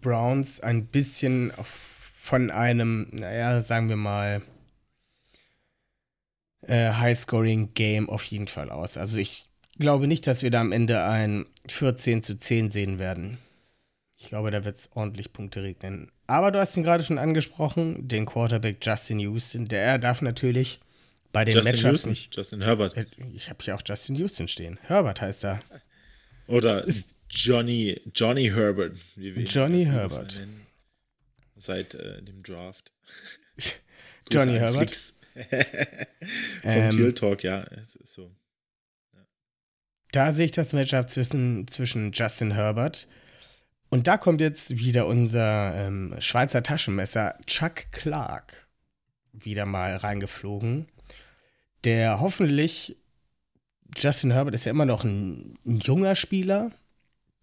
Browns 0.00 0.60
ein 0.60 0.86
bisschen 0.86 1.52
von 1.62 2.50
einem, 2.50 3.08
naja, 3.12 3.60
sagen 3.60 3.88
wir 3.88 3.96
mal, 3.96 4.42
äh, 6.62 6.92
High-Scoring-Game 6.92 8.08
auf 8.08 8.24
jeden 8.24 8.48
Fall 8.48 8.70
aus. 8.70 8.96
Also 8.96 9.18
ich 9.18 9.48
glaube 9.78 10.06
nicht, 10.06 10.26
dass 10.26 10.42
wir 10.42 10.50
da 10.50 10.60
am 10.60 10.72
Ende 10.72 11.04
ein 11.04 11.46
14 11.68 12.22
zu 12.22 12.36
10 12.36 12.70
sehen 12.70 12.98
werden. 12.98 13.38
Ich 14.20 14.28
glaube, 14.28 14.50
da 14.50 14.64
wird 14.64 14.76
es 14.76 14.90
ordentlich 14.94 15.32
Punkte 15.32 15.62
regnen. 15.62 16.10
Aber 16.26 16.50
du 16.50 16.58
hast 16.58 16.76
ihn 16.76 16.82
gerade 16.82 17.04
schon 17.04 17.18
angesprochen, 17.18 18.08
den 18.08 18.26
Quarterback 18.26 18.84
Justin 18.84 19.20
Houston. 19.20 19.66
Der 19.68 19.98
darf 19.98 20.22
natürlich 20.22 20.80
bei 21.32 21.44
den 21.44 21.54
Justin 21.54 21.72
Matchups 21.72 21.90
Houston, 21.90 22.10
nicht. 22.10 22.36
Justin 22.36 22.62
Herbert. 22.62 22.96
Äh, 22.96 23.06
ich 23.34 23.48
habe 23.48 23.62
hier 23.62 23.76
auch 23.76 23.82
Justin 23.84 24.16
Houston 24.16 24.48
stehen. 24.48 24.78
Herbert 24.82 25.20
heißt 25.20 25.44
er. 25.44 25.60
Oder 26.48 26.84
ist 26.84 27.14
Johnny, 27.28 28.00
Johnny 28.14 28.50
Herbert. 28.50 28.96
Johnny 29.16 29.84
Herbert. 29.84 30.40
Seit 31.56 31.94
äh, 31.94 32.22
dem 32.22 32.42
Draft. 32.42 32.92
Johnny 34.30 34.54
Herbert. 34.54 34.90
Vom 36.62 36.72
ähm, 36.72 37.14
Talk, 37.14 37.44
ja. 37.44 37.62
Es 37.80 37.94
ist 37.94 38.14
so. 38.14 38.34
Ja. 39.14 39.26
Da 40.10 40.32
sehe 40.32 40.46
ich 40.46 40.52
das 40.52 40.72
Matchup 40.72 41.08
zwischen, 41.08 41.68
zwischen 41.68 42.10
Justin 42.12 42.52
Herbert 42.52 43.06
und 43.06 43.18
da 43.90 44.16
kommt 44.16 44.40
jetzt 44.40 44.78
wieder 44.78 45.06
unser 45.06 45.74
ähm, 45.74 46.14
Schweizer 46.18 46.62
Taschenmesser 46.62 47.38
Chuck 47.46 47.90
Clark 47.90 48.68
wieder 49.32 49.66
mal 49.66 49.96
reingeflogen, 49.96 50.88
der 51.84 52.20
hoffentlich, 52.20 52.96
Justin 53.96 54.32
Herbert 54.32 54.54
ist 54.54 54.64
ja 54.64 54.70
immer 54.70 54.84
noch 54.84 55.04
ein, 55.04 55.58
ein 55.64 55.78
junger 55.78 56.14
Spieler, 56.14 56.70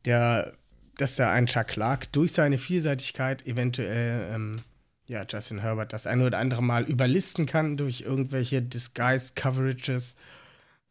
der, 0.06 0.54
dass 0.98 1.16
da 1.16 1.32
ein 1.32 1.48
Chuck 1.48 1.68
Clark 1.68 2.12
durch 2.12 2.34
seine 2.34 2.58
Vielseitigkeit 2.58 3.46
eventuell, 3.48 4.34
ähm, 4.34 4.56
ja, 5.08 5.26
Justin 5.28 5.60
Herbert 5.60 5.94
das 5.94 6.08
eine 6.08 6.26
oder 6.26 6.40
andere 6.40 6.64
Mal 6.64 6.84
überlisten 6.84 7.46
kann 7.46 7.78
durch 7.78 8.02
irgendwelche 8.02 8.62
Disguise-Coverages 8.62 10.16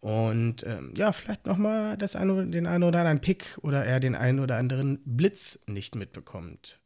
und 0.05 0.67
ähm, 0.67 0.93
ja, 0.99 1.13
vielleicht 1.13 1.47
nochmal 1.47 1.97
den 1.97 2.67
einen 2.67 2.83
oder 2.83 2.99
anderen 2.99 3.23
Pick 3.23 3.57
oder 3.63 3.87
er 3.87 4.01
den 4.01 4.15
einen 4.15 4.39
oder 4.39 4.57
anderen 4.59 5.01
Blitz 5.07 5.61
nicht 5.67 5.95
mitbekommt. 5.95 6.79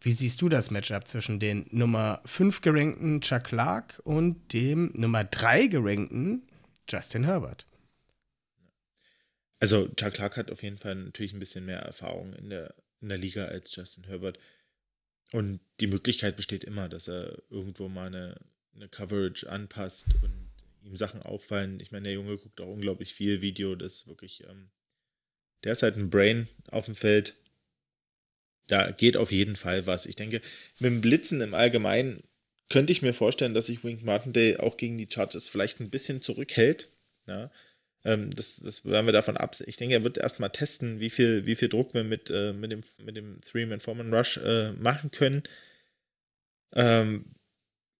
Wie 0.00 0.14
siehst 0.14 0.40
du 0.40 0.48
das 0.48 0.70
Matchup 0.70 1.06
zwischen 1.06 1.38
den 1.38 1.66
Nummer 1.70 2.22
5 2.24 2.62
gerankten 2.62 3.20
Chuck 3.20 3.44
Clark 3.44 4.00
und 4.04 4.54
dem 4.54 4.90
Nummer 4.94 5.24
3 5.24 5.66
gerankten 5.66 6.48
Justin 6.88 7.24
Herbert? 7.24 7.66
Also 9.60 9.88
Chuck 9.88 10.14
Clark 10.14 10.38
hat 10.38 10.50
auf 10.50 10.62
jeden 10.62 10.78
Fall 10.78 10.94
natürlich 10.94 11.34
ein 11.34 11.40
bisschen 11.40 11.66
mehr 11.66 11.80
Erfahrung 11.80 12.32
in 12.32 12.48
der, 12.48 12.74
in 13.02 13.10
der 13.10 13.18
Liga 13.18 13.44
als 13.44 13.76
Justin 13.76 14.04
Herbert. 14.04 14.38
Und 15.32 15.60
die 15.80 15.88
Möglichkeit 15.88 16.36
besteht 16.36 16.64
immer, 16.64 16.88
dass 16.88 17.06
er 17.06 17.36
irgendwo 17.50 17.90
mal 17.90 18.06
eine, 18.06 18.40
eine 18.74 18.88
Coverage 18.88 19.46
anpasst 19.46 20.06
und 20.22 20.45
ihm 20.86 20.96
Sachen 20.96 21.22
auffallen. 21.22 21.80
Ich 21.80 21.92
meine, 21.92 22.04
der 22.04 22.14
Junge 22.14 22.36
guckt 22.38 22.60
auch 22.60 22.68
unglaublich 22.68 23.14
viel 23.14 23.42
Video, 23.42 23.74
das 23.74 24.06
wirklich, 24.06 24.44
ähm, 24.48 24.70
der 25.64 25.72
ist 25.72 25.82
halt 25.82 25.96
ein 25.96 26.10
Brain 26.10 26.48
auf 26.70 26.86
dem 26.86 26.96
Feld. 26.96 27.34
Da 28.68 28.90
geht 28.90 29.16
auf 29.16 29.32
jeden 29.32 29.56
Fall 29.56 29.86
was. 29.86 30.06
Ich 30.06 30.16
denke, 30.16 30.40
mit 30.78 30.90
dem 30.90 31.00
Blitzen 31.00 31.40
im 31.40 31.54
Allgemeinen 31.54 32.22
könnte 32.68 32.92
ich 32.92 33.02
mir 33.02 33.14
vorstellen, 33.14 33.54
dass 33.54 33.66
sich 33.66 33.84
Wink 33.84 34.02
Martindale 34.02 34.60
auch 34.60 34.76
gegen 34.76 34.96
die 34.96 35.08
Chargers 35.08 35.48
vielleicht 35.48 35.80
ein 35.80 35.90
bisschen 35.90 36.20
zurückhält. 36.20 36.88
Ja, 37.26 37.50
ähm, 38.04 38.30
das, 38.34 38.58
das 38.58 38.84
werden 38.84 39.06
wir 39.06 39.12
davon 39.12 39.36
ab. 39.36 39.56
Ich 39.66 39.76
denke, 39.76 39.94
er 39.94 40.04
wird 40.04 40.18
erstmal 40.18 40.50
testen, 40.50 41.00
wie 41.00 41.10
viel, 41.10 41.46
wie 41.46 41.56
viel 41.56 41.68
Druck 41.68 41.94
wir 41.94 42.04
mit, 42.04 42.30
äh, 42.30 42.52
mit 42.52 42.72
dem, 42.72 42.82
mit 43.04 43.16
dem 43.16 43.40
Three-Man-Foreman-Rush 43.40 44.38
äh, 44.38 44.72
machen 44.72 45.10
können. 45.10 45.42
Ähm, 46.72 47.26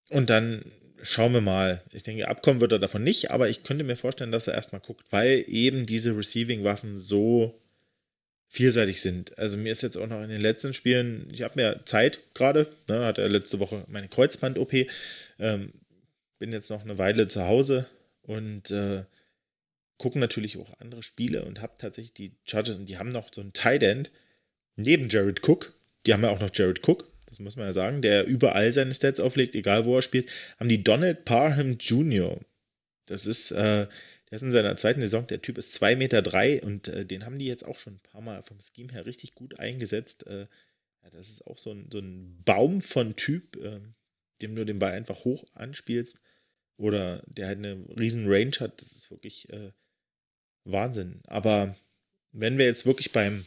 und 0.09 0.29
dann 0.29 0.71
schauen 1.01 1.33
wir 1.33 1.41
mal. 1.41 1.81
Ich 1.91 2.03
denke, 2.03 2.27
abkommen 2.27 2.59
wird 2.59 2.71
er 2.71 2.79
davon 2.79 3.03
nicht, 3.03 3.31
aber 3.31 3.49
ich 3.49 3.63
könnte 3.63 3.83
mir 3.83 3.95
vorstellen, 3.95 4.31
dass 4.31 4.47
er 4.47 4.55
erstmal 4.55 4.81
guckt, 4.81 5.05
weil 5.11 5.43
eben 5.47 5.85
diese 5.85 6.17
Receiving-Waffen 6.17 6.97
so 6.97 7.59
vielseitig 8.47 9.01
sind. 9.01 9.37
Also 9.37 9.57
mir 9.57 9.71
ist 9.71 9.81
jetzt 9.81 9.97
auch 9.97 10.07
noch 10.07 10.23
in 10.23 10.29
den 10.29 10.41
letzten 10.41 10.73
Spielen, 10.73 11.27
ich 11.31 11.41
habe 11.41 11.55
mehr 11.55 11.85
Zeit 11.85 12.19
gerade, 12.33 12.67
ne, 12.87 13.05
hatte 13.05 13.27
letzte 13.27 13.59
Woche 13.59 13.83
meine 13.87 14.07
Kreuzband-OP, 14.07 14.73
ähm, 15.39 15.73
bin 16.39 16.51
jetzt 16.51 16.69
noch 16.69 16.83
eine 16.83 16.97
Weile 16.97 17.27
zu 17.27 17.43
Hause 17.43 17.87
und 18.21 18.71
äh, 18.71 19.03
gucke 19.97 20.19
natürlich 20.19 20.57
auch 20.57 20.79
andere 20.79 21.03
Spiele 21.03 21.43
und 21.43 21.61
habe 21.61 21.73
tatsächlich 21.77 22.13
die 22.13 22.31
Chargers 22.45 22.77
und 22.77 22.87
die 22.87 22.97
haben 22.97 23.09
noch 23.09 23.33
so 23.33 23.41
einen 23.41 23.53
Tight 23.53 23.83
End 23.83 24.11
neben 24.75 25.09
Jared 25.09 25.47
Cook. 25.47 25.73
Die 26.05 26.13
haben 26.13 26.23
ja 26.23 26.29
auch 26.29 26.39
noch 26.39 26.51
Jared 26.53 26.87
Cook, 26.87 27.05
das 27.27 27.39
muss 27.39 27.57
man 27.57 27.67
ja 27.67 27.73
sagen, 27.73 28.01
der 28.01 28.25
überall 28.25 28.71
seine 28.71 28.93
Stats 28.93 29.19
auflegt, 29.19 29.53
egal 29.53 29.85
wo 29.85 29.97
er 29.97 30.01
spielt. 30.01 30.29
Haben 30.59 30.69
die 30.69 30.83
Donald 30.83 31.25
Parham 31.25 31.77
Jr. 31.77 32.39
Das 33.05 33.27
ist, 33.27 33.51
äh, 33.51 33.87
der 34.29 34.35
ist 34.35 34.41
in 34.41 34.51
seiner 34.51 34.75
zweiten 34.77 35.01
Saison, 35.01 35.27
der 35.27 35.41
Typ 35.41 35.57
ist 35.57 35.81
2,3 35.81 35.95
Meter 35.97 36.21
drei 36.21 36.61
und 36.61 36.87
äh, 36.87 37.05
den 37.05 37.25
haben 37.25 37.37
die 37.37 37.45
jetzt 37.45 37.65
auch 37.65 37.79
schon 37.79 37.95
ein 37.95 37.99
paar 37.99 38.21
Mal 38.21 38.41
vom 38.43 38.57
Scheme 38.59 38.93
her 38.93 39.05
richtig 39.05 39.33
gut 39.35 39.59
eingesetzt. 39.59 40.25
Äh, 40.27 40.47
ja, 41.03 41.09
das 41.11 41.29
ist 41.29 41.47
auch 41.47 41.57
so 41.57 41.71
ein, 41.71 41.89
so 41.91 41.99
ein 41.99 42.41
Baum 42.45 42.81
von 42.81 43.15
Typ, 43.17 43.57
äh, 43.57 43.81
dem 44.41 44.55
du 44.55 44.65
den 44.65 44.79
Ball 44.79 44.93
einfach 44.93 45.25
hoch 45.25 45.45
anspielst 45.53 46.21
oder 46.77 47.23
der 47.27 47.47
halt 47.47 47.57
eine 47.57 47.83
riesen 47.99 48.25
Range 48.27 48.55
hat. 48.59 48.81
Das 48.81 48.93
ist 48.93 49.11
wirklich 49.11 49.49
äh, 49.49 49.71
Wahnsinn. 50.63 51.21
Aber 51.27 51.75
wenn 52.31 52.57
wir 52.57 52.65
jetzt 52.65 52.85
wirklich 52.85 53.11
beim, 53.11 53.45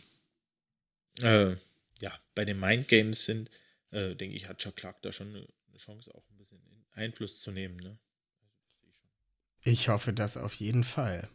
äh, 1.22 1.55
ja, 1.99 2.18
bei 2.35 2.45
den 2.45 2.61
Mind 2.61 2.89
Games 2.89 3.24
sind, 3.24 3.51
äh, 3.91 4.14
denke 4.14 4.36
ich, 4.36 4.49
hat 4.49 4.59
Chuck 4.59 4.76
Clark 4.76 5.03
da 5.03 5.12
schon 5.12 5.28
eine, 5.28 5.47
Chance, 5.76 6.14
auch 6.14 6.28
ein 6.30 6.36
bisschen 6.36 6.61
Einfluss 6.93 7.41
zu 7.41 7.51
nehmen. 7.51 7.76
Ne? 7.76 7.99
Ich 9.62 9.88
hoffe 9.88 10.12
das 10.12 10.36
auf 10.36 10.55
jeden 10.55 10.84
Fall. 10.84 11.28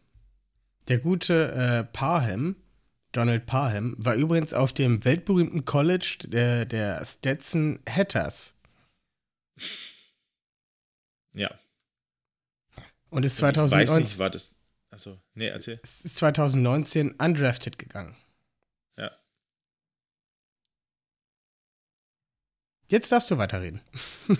Der 0.87 0.99
gute 0.99 1.51
äh, 1.51 1.83
Parham, 1.83 2.55
Donald 3.11 3.45
Parham, 3.45 3.95
war 3.97 4.15
übrigens 4.15 4.53
auf 4.53 4.73
dem 4.73 5.03
weltberühmten 5.03 5.65
College 5.65 6.19
der, 6.27 6.65
der 6.65 7.03
Stetson 7.05 7.79
Hatters. 7.89 8.53
Ja. 11.35 11.59
Und 13.09 13.25
ist 13.25 13.37
Ich 13.37 13.43
weiß 13.43 13.53
2019, 13.53 14.03
nicht, 14.03 14.19
war 14.19 14.29
das. 14.29 14.57
Achso, 14.89 15.21
nee, 15.33 15.47
erzähl. 15.47 15.79
es 15.83 16.05
ist 16.05 16.15
2019 16.15 17.11
undrafted 17.11 17.77
gegangen. 17.77 18.15
Ja. 18.97 19.11
Jetzt 22.89 23.11
darfst 23.11 23.29
du 23.31 23.37
weiterreden. 23.37 23.81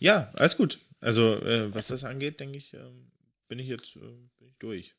Ja, 0.00 0.30
alles 0.34 0.56
gut. 0.56 0.80
Also, 1.00 1.40
äh, 1.40 1.72
was 1.72 1.86
das 1.86 2.04
angeht, 2.04 2.38
denke 2.38 2.58
ich, 2.58 2.74
ähm, 2.74 3.10
bin 3.48 3.58
ich 3.58 3.68
jetzt 3.68 3.96
äh, 3.96 4.00
bin 4.00 4.48
ich 4.48 4.58
durch. 4.58 4.94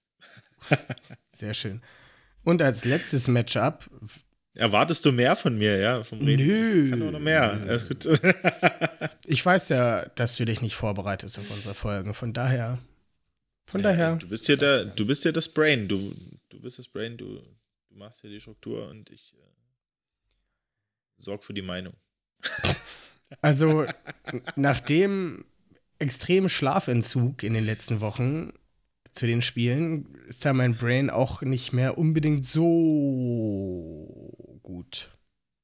Sehr 1.32 1.54
schön. 1.54 1.82
Und 2.44 2.62
als 2.62 2.86
letztes 2.86 3.28
Matchup, 3.28 3.88
Erwartest 4.56 5.06
du 5.06 5.12
mehr 5.12 5.36
von 5.36 5.58
mir, 5.58 5.78
ja? 5.78 6.02
Vom 6.04 6.20
Reden? 6.20 6.48
Nö. 6.48 6.86
Ich 6.86 6.90
kann 6.92 7.04
auch 7.04 7.12
noch 7.12 7.20
mehr. 7.20 7.52
Alles 7.52 7.88
gut. 7.88 8.08
ich 9.26 9.46
weiß 9.46 9.68
ja, 9.70 10.06
dass 10.16 10.38
du 10.38 10.46
dich 10.46 10.62
nicht 10.62 10.76
vorbereitest 10.76 11.38
auf 11.38 11.52
unsere 11.52 11.76
Folgen, 11.76 12.14
von 12.14 12.32
daher, 12.32 12.80
von 13.68 13.82
daher, 13.82 14.16
Du 14.16 14.30
bist 14.30 14.46
hier 14.46 14.58
der, 14.58 14.86
du 14.86 15.06
bist 15.06 15.24
hier 15.24 15.34
das 15.34 15.50
Brain. 15.50 15.90
Du, 15.90 16.16
du 16.50 16.62
bist 16.62 16.80
das 16.80 16.88
Brain, 16.88 17.18
du, 17.18 17.42
du 17.90 17.96
machst 17.98 18.22
hier 18.22 18.30
die 18.30 18.40
Struktur 18.40 18.88
und 18.88 19.10
ich 19.10 19.34
äh, 19.34 19.44
sorg 21.18 21.44
für 21.44 21.54
die 21.54 21.62
Meinung. 21.62 21.94
also 23.42 23.86
nach 24.56 24.80
dem 24.80 25.46
extremen 26.00 26.50
Schlafentzug 26.50 27.44
in 27.44 27.54
den 27.54 27.66
letzten 27.66 28.02
Wochen 28.02 28.52
zu 29.14 29.28
den 29.28 29.42
Spielen 29.42 30.18
ist 30.28 30.44
da 30.44 30.54
mein 30.54 30.76
Brain 30.76 31.10
auch 31.10 31.42
nicht 31.42 31.72
mehr 31.72 31.98
unbedingt 31.98 32.46
so 32.46 34.60
gut. 34.62 35.10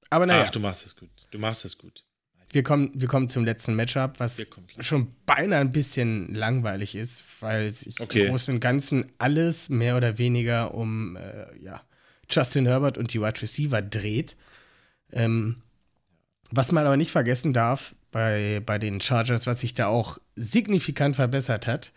Aber 0.10 0.26
naja, 0.26 0.46
Ach, 0.48 0.52
du 0.52 0.60
machst 0.60 0.86
es 0.86 0.96
gut. 0.96 1.10
Du 1.32 1.40
machst 1.40 1.66
es 1.66 1.78
gut. 1.78 2.04
wir, 2.52 2.64
kommen, 2.64 2.92
wir 2.94 3.08
kommen 3.08 3.30
zum 3.30 3.46
letzten 3.46 3.76
Matchup, 3.76 4.20
was 4.20 4.42
schon 4.80 5.14
beinahe 5.26 5.60
ein 5.62 5.72
bisschen 5.72 6.34
langweilig 6.34 6.96
ist, 6.96 7.24
weil 7.42 7.74
sich 7.74 8.00
Okay. 8.00 8.26
im 8.26 8.32
Großen 8.32 8.54
und 8.54 8.60
Ganzen 8.62 9.12
alles 9.18 9.70
mehr 9.70 9.98
oder 9.98 10.18
weniger 10.18 10.74
um 10.74 11.18
äh, 11.18 11.58
ja, 11.62 11.82
Justin 12.30 12.66
Herbert 12.66 12.98
und 12.98 13.14
die 13.14 13.22
Wide 13.22 13.42
Receiver 13.42 13.82
dreht. 13.82 14.38
Ähm, 15.12 15.62
was 16.52 16.72
man 16.72 16.86
aber 16.86 16.98
nicht 16.98 17.12
vergessen 17.12 17.54
darf 17.54 17.96
bei, 18.12 18.62
bei 18.66 18.78
den 18.78 19.02
Chargers, 19.02 19.48
was 19.48 19.62
sich 19.62 19.74
da 19.74 19.88
auch 19.88 20.18
signifikant 20.36 21.16
verbessert 21.16 21.68
hat, 21.68 21.92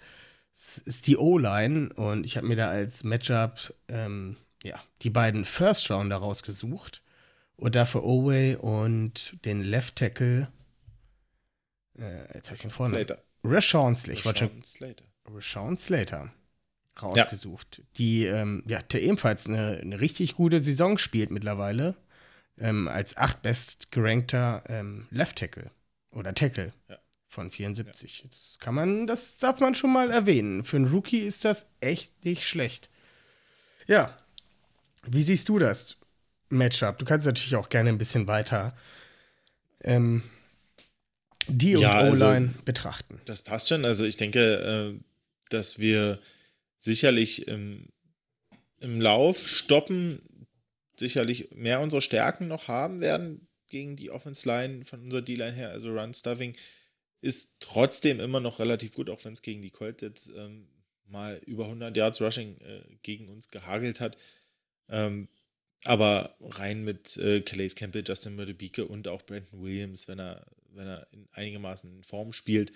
ist 0.85 1.07
die 1.07 1.17
O-Line. 1.17 1.93
Und 1.95 2.25
ich 2.25 2.37
habe 2.37 2.47
mir 2.47 2.57
da 2.57 2.69
als 2.69 3.05
Matchup 3.05 3.75
ähm, 3.89 4.37
ja, 4.63 4.81
die 5.03 5.11
beiden 5.11 5.45
First 5.45 5.91
Rounder 5.91 6.17
rausgesucht. 6.17 7.03
Und 7.57 7.77
dafür 7.77 8.03
Oway 8.05 8.57
und 8.57 9.37
den 9.45 9.63
Left 9.63 9.97
Tackle. 9.97 10.49
Äh, 11.99 12.35
jetzt 12.35 12.49
habe 12.49 12.57
ich 12.57 12.63
den 12.63 12.71
vorne. 12.71 12.95
Slater. 12.95 13.23
Rashawn 13.45 13.97
Slater. 13.97 14.31
Rashawn 14.31 14.65
Slater. 14.65 15.05
Rashawn 15.27 15.77
Slater 15.77 16.33
rausgesucht. 17.01 17.83
Die, 17.97 18.25
ähm, 18.25 18.63
ja, 18.67 18.81
der 18.83 19.03
ebenfalls 19.03 19.47
eine, 19.47 19.79
eine 19.81 20.01
richtig 20.01 20.35
gute 20.35 20.61
Saison 20.61 20.99
spielt 20.99 21.31
mittlerweile. 21.31 21.95
Ähm, 22.59 22.87
als 22.89 23.17
acht 23.17 23.43
bestgerankter 23.43 24.63
ähm, 24.69 25.07
Left 25.11 25.37
Tackle 25.39 25.71
oder 26.13 26.35
Tackle 26.35 26.73
Ja. 26.89 26.99
von 27.29 27.51
74. 27.51 28.27
Das 28.31 28.59
kann 28.61 28.75
man, 28.77 29.07
das 29.09 29.39
darf 29.39 29.59
man 29.61 29.75
schon 29.75 29.93
mal 29.93 30.11
erwähnen. 30.13 30.63
Für 30.65 30.77
einen 30.77 30.87
Rookie 30.89 31.19
ist 31.19 31.45
das 31.45 31.67
echt 31.81 32.25
nicht 32.25 32.47
schlecht. 32.47 32.91
Ja. 33.89 34.17
Wie 35.07 35.23
siehst 35.23 35.49
du 35.49 35.59
das 35.59 35.97
Matchup? 36.49 36.99
Du 36.99 37.05
kannst 37.05 37.27
natürlich 37.27 37.57
auch 37.57 37.69
gerne 37.69 37.91
ein 37.91 37.99
bisschen 37.99 38.27
weiter 38.29 38.77
ähm, 39.83 40.23
die 41.49 41.73
Ja, 41.73 42.01
und 42.01 42.07
also- 42.13 42.27
O-Line 42.27 42.55
betrachten. 42.65 43.21
Das 43.27 43.43
passt 43.43 43.69
schon. 43.69 43.85
Also 43.85 44.05
ich 44.05 44.17
denke, 44.17 44.95
äh, 44.95 45.01
dass 45.51 45.79
wir 45.79 46.21
sicherlich 46.79 47.49
im, 47.49 47.89
im 48.81 49.01
Lauf 49.01 49.47
stoppen, 49.47 50.23
sicherlich 50.99 51.51
mehr 51.53 51.81
unsere 51.81 52.03
Stärken 52.03 52.49
noch 52.49 52.69
haben 52.69 53.01
werden 53.01 53.47
gegen 53.69 53.97
die 53.97 54.11
Offense 54.11 54.49
Line 54.49 54.85
von 54.85 55.03
unserer 55.03 55.23
D-Line 55.23 55.53
her. 55.53 55.71
Also 55.71 55.91
Run 55.91 56.15
Stuffing 56.15 56.57
ist 57.21 57.57
trotzdem 57.61 58.21
immer 58.21 58.41
noch 58.41 58.59
relativ 58.59 58.95
gut, 58.95 59.11
auch 59.11 59.25
wenn 59.25 59.33
es 59.33 59.43
gegen 59.43 59.63
die 59.63 59.71
Colts 59.71 60.03
jetzt 60.03 60.31
ähm, 60.37 60.69
mal 61.07 61.41
über 61.47 61.65
100 61.65 61.97
Yards 61.97 62.21
Rushing 62.21 62.59
äh, 62.59 62.83
gegen 63.03 63.29
uns 63.29 63.51
gehagelt 63.51 64.01
hat. 64.01 64.17
Ähm, 64.89 65.29
aber 65.85 66.37
rein 66.41 66.85
mit 66.85 67.17
äh, 67.17 67.41
Calais 67.41 67.75
Campbell, 67.75 68.05
Justin 68.07 68.37
Murdebike 68.37 68.87
und 68.87 69.09
auch 69.09 69.23
Brandon 69.23 69.63
Williams, 69.63 70.09
wenn 70.09 70.19
er, 70.19 70.47
wenn 70.73 70.87
er 70.87 71.07
in 71.13 71.29
einigermaßen 71.33 71.91
in 71.91 72.03
Form 72.05 72.33
spielt, 72.33 72.73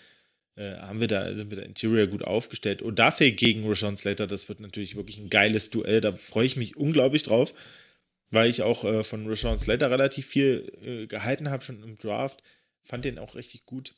äh, 0.56 0.76
haben 0.76 1.00
wir 1.00 1.08
da, 1.08 1.34
sind 1.34 1.50
wir 1.50 1.58
da 1.58 1.64
Interior 1.64 2.06
gut 2.06 2.22
aufgestellt. 2.22 2.82
Und 2.82 2.98
dafür 2.98 3.30
gegen 3.30 3.66
Rashawn 3.66 3.96
Slater, 3.96 4.26
das 4.26 4.48
wird 4.48 4.60
natürlich 4.60 4.96
wirklich 4.96 5.18
ein 5.18 5.30
geiles 5.30 5.70
Duell. 5.70 6.00
Da 6.00 6.12
freue 6.12 6.46
ich 6.46 6.56
mich 6.56 6.76
unglaublich 6.76 7.22
drauf, 7.22 7.54
weil 8.30 8.50
ich 8.50 8.62
auch 8.62 8.84
äh, 8.84 9.04
von 9.04 9.26
Rashawn 9.26 9.58
Slater 9.58 9.90
relativ 9.90 10.26
viel 10.26 10.72
äh, 10.82 11.06
gehalten 11.06 11.50
habe, 11.50 11.64
schon 11.64 11.82
im 11.82 11.98
Draft. 11.98 12.42
Fand 12.82 13.04
den 13.04 13.18
auch 13.18 13.34
richtig 13.34 13.64
gut. 13.66 13.94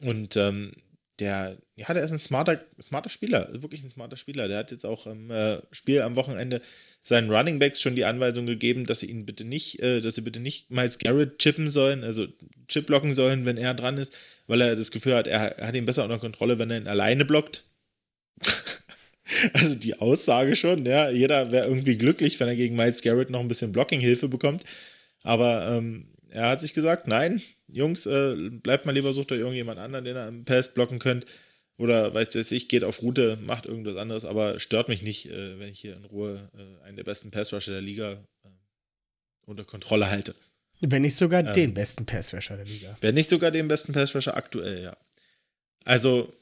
Und 0.00 0.36
ähm, 0.36 0.72
der, 1.18 1.58
ja, 1.76 1.92
der 1.92 2.02
ist 2.02 2.12
ein 2.12 2.18
smarter, 2.18 2.64
smarter 2.80 3.10
Spieler, 3.10 3.48
wirklich 3.52 3.82
ein 3.82 3.90
smarter 3.90 4.16
Spieler. 4.16 4.48
Der 4.48 4.58
hat 4.58 4.70
jetzt 4.70 4.84
auch 4.84 5.06
im 5.06 5.30
äh, 5.30 5.60
Spiel 5.70 6.00
am 6.02 6.16
Wochenende 6.16 6.62
seinen 7.02 7.30
Running 7.30 7.58
Backs 7.58 7.80
schon 7.80 7.96
die 7.96 8.04
Anweisung 8.04 8.46
gegeben, 8.46 8.86
dass 8.86 9.00
sie 9.00 9.10
ihn 9.10 9.26
bitte 9.26 9.44
nicht, 9.44 9.80
äh, 9.80 10.00
dass 10.00 10.14
sie 10.14 10.22
bitte 10.22 10.40
nicht 10.40 10.70
Miles 10.70 10.98
Garrett 10.98 11.38
chippen 11.38 11.68
sollen, 11.68 12.04
also 12.04 12.26
chip 12.68 12.86
blocken 12.86 13.14
sollen, 13.14 13.44
wenn 13.44 13.56
er 13.56 13.74
dran 13.74 13.98
ist, 13.98 14.16
weil 14.46 14.60
er 14.60 14.76
das 14.76 14.90
Gefühl 14.90 15.14
hat, 15.14 15.26
er, 15.26 15.56
hat 15.58 15.74
ihn 15.74 15.84
besser 15.84 16.04
unter 16.04 16.18
Kontrolle, 16.18 16.58
wenn 16.58 16.70
er 16.70 16.78
ihn 16.78 16.88
alleine 16.88 17.24
blockt. 17.24 17.64
Also 19.52 19.74
die 19.74 19.98
Aussage 19.98 20.56
schon, 20.56 20.84
ja, 20.84 21.10
jeder 21.10 21.52
wäre 21.52 21.66
irgendwie 21.66 21.96
glücklich, 21.96 22.38
wenn 22.40 22.48
er 22.48 22.56
gegen 22.56 22.76
Miles 22.76 23.02
Garrett 23.02 23.30
noch 23.30 23.40
ein 23.40 23.48
bisschen 23.48 23.72
Blocking-Hilfe 23.72 24.28
bekommt. 24.28 24.64
Aber 25.22 25.68
ähm, 25.68 26.08
er 26.28 26.48
hat 26.48 26.60
sich 26.60 26.74
gesagt, 26.74 27.06
nein, 27.06 27.42
Jungs, 27.68 28.06
äh, 28.06 28.50
bleibt 28.50 28.86
mal 28.86 28.92
lieber, 28.92 29.12
sucht 29.12 29.32
euch 29.32 29.40
irgendjemand 29.40 29.78
anderen, 29.78 30.04
den 30.04 30.16
ihr 30.16 30.28
im 30.28 30.44
Pass 30.44 30.74
blocken 30.74 30.98
könnt. 30.98 31.26
Oder 31.78 32.12
weiß 32.14 32.34
jetzt 32.34 32.52
ich, 32.52 32.68
geht 32.68 32.84
auf 32.84 33.02
Route, 33.02 33.38
macht 33.46 33.66
irgendwas 33.66 33.96
anderes, 33.96 34.24
aber 34.24 34.60
stört 34.60 34.88
mich 34.88 35.02
nicht, 35.02 35.26
äh, 35.26 35.58
wenn 35.58 35.68
ich 35.68 35.80
hier 35.80 35.96
in 35.96 36.04
Ruhe 36.04 36.50
äh, 36.54 36.84
einen 36.84 36.96
der 36.96 37.04
besten 37.04 37.30
Passrusher 37.30 37.72
der 37.72 37.80
Liga 37.80 38.24
äh, 38.44 38.48
unter 39.46 39.64
Kontrolle 39.64 40.10
halte. 40.10 40.34
Wenn 40.80 41.02
nicht 41.02 41.16
sogar 41.16 41.46
Ähm. 41.46 41.52
den 41.54 41.74
besten 41.74 42.06
Passrusher 42.06 42.56
der 42.56 42.66
Liga. 42.66 42.96
Wenn 43.00 43.14
nicht 43.14 43.30
sogar 43.30 43.50
den 43.50 43.68
besten 43.68 43.92
Passrusher 43.92 44.36
aktuell, 44.36 44.82
ja. 44.82 44.96
Also, 45.84 46.32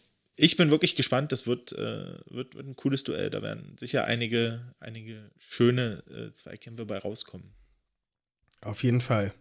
ich 0.40 0.56
bin 0.56 0.70
wirklich 0.70 0.96
gespannt. 0.96 1.32
Das 1.32 1.46
wird, 1.46 1.72
äh, 1.72 2.18
wird, 2.26 2.54
wird 2.54 2.66
ein 2.66 2.76
cooles 2.76 3.04
Duell. 3.04 3.30
Da 3.30 3.42
werden 3.42 3.76
sicher 3.78 4.04
einige, 4.04 4.74
einige 4.80 5.30
schöne 5.38 6.02
äh, 6.08 6.32
Zweikämpfe 6.32 6.86
bei 6.86 6.98
rauskommen. 6.98 7.52
Auf 8.60 8.82
jeden 8.82 9.00
Fall. 9.00 9.32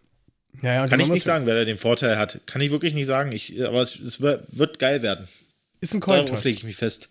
Naja, 0.52 0.82
und 0.82 0.90
Kann 0.90 1.00
ich 1.00 1.08
nicht 1.08 1.24
sagen, 1.24 1.46
wer 1.46 1.54
da 1.54 1.64
den 1.64 1.76
Vorteil 1.78 2.18
hat. 2.18 2.46
Kann 2.46 2.60
ich 2.60 2.70
wirklich 2.70 2.94
nicht 2.94 3.06
sagen. 3.06 3.32
Ich, 3.32 3.62
aber 3.64 3.80
es, 3.80 3.98
es 3.98 4.20
wird, 4.20 4.78
geil 4.78 5.02
werden. 5.02 5.28
Ist 5.80 5.94
ein 5.94 6.00
Darauf 6.00 6.26
Cointoss. 6.26 6.44
lege 6.44 6.56
ich 6.56 6.64
mich 6.64 6.76
fest. 6.76 7.10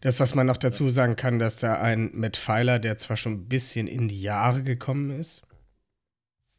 Das, 0.00 0.20
was 0.20 0.34
man 0.34 0.46
noch 0.46 0.58
dazu 0.58 0.90
sagen 0.90 1.16
kann, 1.16 1.38
dass 1.38 1.56
da 1.56 1.80
ein 1.80 2.10
Matt 2.12 2.36
Pfeiler, 2.36 2.78
der 2.78 2.98
zwar 2.98 3.16
schon 3.16 3.32
ein 3.32 3.48
bisschen 3.48 3.86
in 3.86 4.08
die 4.08 4.20
Jahre 4.20 4.62
gekommen 4.62 5.18
ist. 5.18 5.42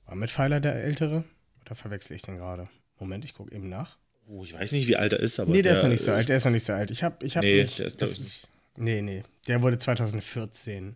War 0.05 0.15
Matt 0.15 0.31
Pfeiler 0.31 0.59
der 0.59 0.83
Ältere? 0.83 1.23
Oder 1.61 1.75
verwechsel 1.75 2.15
ich 2.15 2.23
den 2.23 2.37
gerade? 2.37 2.69
Moment, 2.97 3.25
ich 3.25 3.33
gucke 3.33 3.53
eben 3.53 3.69
nach. 3.69 3.97
Oh, 4.27 4.43
ich 4.43 4.53
weiß 4.53 4.71
nicht, 4.71 4.87
wie 4.87 4.95
alt 4.95 5.13
er 5.13 5.19
ist, 5.19 5.39
aber. 5.39 5.51
nee, 5.51 5.61
der, 5.61 5.75
ist 5.77 5.83
noch 5.83 5.89
nicht 5.89 6.03
so 6.03 6.11
alt. 6.11 6.29
Der 6.29 6.37
ist 6.37 6.45
noch 6.45 6.51
nicht 6.51 6.65
so 6.65 6.73
alt. 6.73 6.91
Ich 6.91 7.03
habe 7.03 7.23
ich 7.25 7.37
hab 7.37 7.43
Nee, 7.43 7.63
mich, 7.63 7.75
der 7.77 7.85
ist, 7.87 8.01
das 8.01 8.11
ich, 8.13 8.19
ist, 8.21 8.49
Nee, 8.77 9.01
nee. 9.01 9.23
Der 9.47 9.61
wurde 9.61 9.77
2014. 9.77 10.95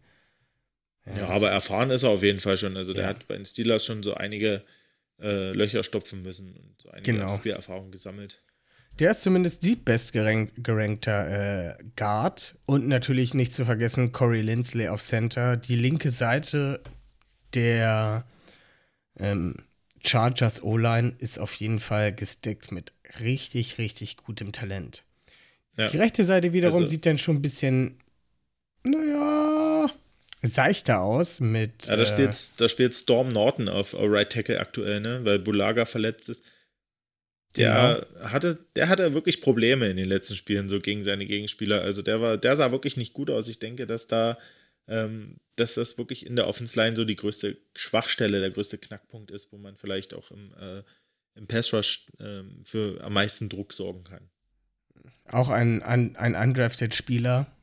Ja, 1.16 1.28
aber 1.30 1.50
erfahren 1.50 1.92
ist 1.92 2.04
er 2.04 2.10
auf 2.10 2.24
jeden 2.24 2.40
Fall 2.40 2.58
schon. 2.58 2.76
Also 2.76 2.94
der 2.94 3.04
Ja. 3.04 3.10
hat 3.10 3.28
bei 3.28 3.36
den 3.36 3.46
Steelers 3.46 3.86
schon 3.86 4.04
so 4.04 4.16
einige 4.16 4.64
äh, 5.22 5.52
Löcher 5.54 5.84
stopfen 5.84 6.22
müssen 6.24 6.56
und 6.56 6.82
so 6.82 6.90
einige 6.90 7.14
Genau. 7.14 7.38
Spielerfahrung 7.38 7.92
gesammelt. 7.92 8.42
Der 9.00 9.12
ist 9.12 9.22
zumindest 9.22 9.64
die 9.64 9.76
bestgerankter 9.76 11.78
äh, 11.80 11.84
Guard. 11.96 12.58
Und 12.66 12.88
natürlich 12.88 13.34
nicht 13.34 13.54
zu 13.54 13.66
vergessen 13.66 14.12
Corey 14.12 14.42
Lindsley 14.42 14.90
auf 14.90 15.02
Center. 15.02 15.56
Die 15.58 15.76
linke 15.76 16.10
Seite 16.10 16.82
der 17.54 18.26
ähm, 19.18 19.56
Chargers 20.06 20.64
O-Line 20.64 21.14
ist 21.20 21.39
auf 21.39 21.54
jeden 21.56 21.80
Fall 21.80 22.14
gestickt 22.14 22.72
mit 22.72 22.93
richtig, 23.20 23.78
richtig 23.78 24.18
gutem 24.18 24.52
Talent. 24.52 25.04
Ja. 25.78 25.88
Die 25.88 25.97
rechte 25.97 26.26
Seite 26.26 26.54
wiederum 26.54 26.82
Also- 26.84 26.88
sieht 26.88 27.06
dann 27.06 27.18
schon 27.18 27.38
ein 27.38 27.41
bisschen, 27.41 28.00
naja, 28.84 29.89
seichter 30.41 31.02
aus 31.02 31.39
mit. 31.39 31.86
Ja, 31.88 31.95
da 31.95 32.04
äh, 32.04 32.06
spielt, 32.06 32.62
da 32.62 32.70
spielt 32.70 32.95
Storm 32.95 33.30
Norton 33.30 33.68
auf 33.70 33.93
auf 33.93 34.10
Right 34.10 34.32
Tackle 34.32 34.60
aktuell, 34.60 35.00
ne? 35.02 35.22
weil 35.24 35.39
Bulaga 35.39 35.86
verletzt 35.86 36.30
ist. 36.30 36.43
Der 37.58 38.06
hatte, 38.22 38.60
der 38.76 38.89
hatte 38.89 39.14
wirklich 39.16 39.41
Probleme 39.41 39.89
in 39.89 39.97
den 39.97 40.08
letzten 40.08 40.36
Spielen 40.36 40.70
so 40.70 40.80
gegen 40.80 41.02
seine 41.02 41.26
Gegenspieler. 41.26 41.82
Also 41.82 42.04
der 42.04 42.22
war, 42.22 42.38
der 42.38 42.56
sah 42.56 42.72
wirklich 42.72 42.95
nicht 42.95 43.14
gut 43.14 43.32
aus. 43.32 43.47
Ich 43.47 43.58
denke, 43.58 43.88
dass 43.88 44.06
da, 44.06 44.38
ähm, 44.90 45.40
dass 45.56 45.76
das 45.76 45.98
wirklich 45.98 46.26
in 46.26 46.36
der 46.36 46.48
Offense 46.48 46.78
Line 46.80 46.96
so 46.96 47.06
die 47.06 47.16
größte 47.16 47.58
Schwachstelle, 47.76 48.40
der 48.40 48.52
größte 48.52 48.78
Knackpunkt 48.78 49.32
ist, 49.32 49.52
wo 49.52 49.58
man 49.58 49.78
vielleicht 49.78 50.14
auch 50.14 50.32
im, 50.32 50.54
äh, 50.60 50.84
im 51.36 51.48
Pass 51.48 51.74
Rush 51.74 52.08
ähm, 52.20 52.64
für 52.66 53.02
am 53.04 53.14
meisten 53.14 53.50
Druck 53.50 53.74
sorgen 53.74 54.04
kann. 54.04 54.30
Auch 55.26 55.50
ein, 55.50 55.84
ein, 55.84 56.16
ein 56.16 56.36
undrafted 56.36 56.96
Spieler, 56.96 57.56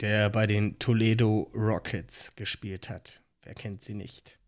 der 0.00 0.30
bei 0.30 0.46
den 0.46 0.78
Toledo 0.78 1.50
Rockets 1.54 2.34
gespielt 2.36 2.88
hat. 2.88 3.20
Wer 3.42 3.54
kennt 3.54 3.82
sie 3.82 3.94
nicht? 3.94 4.38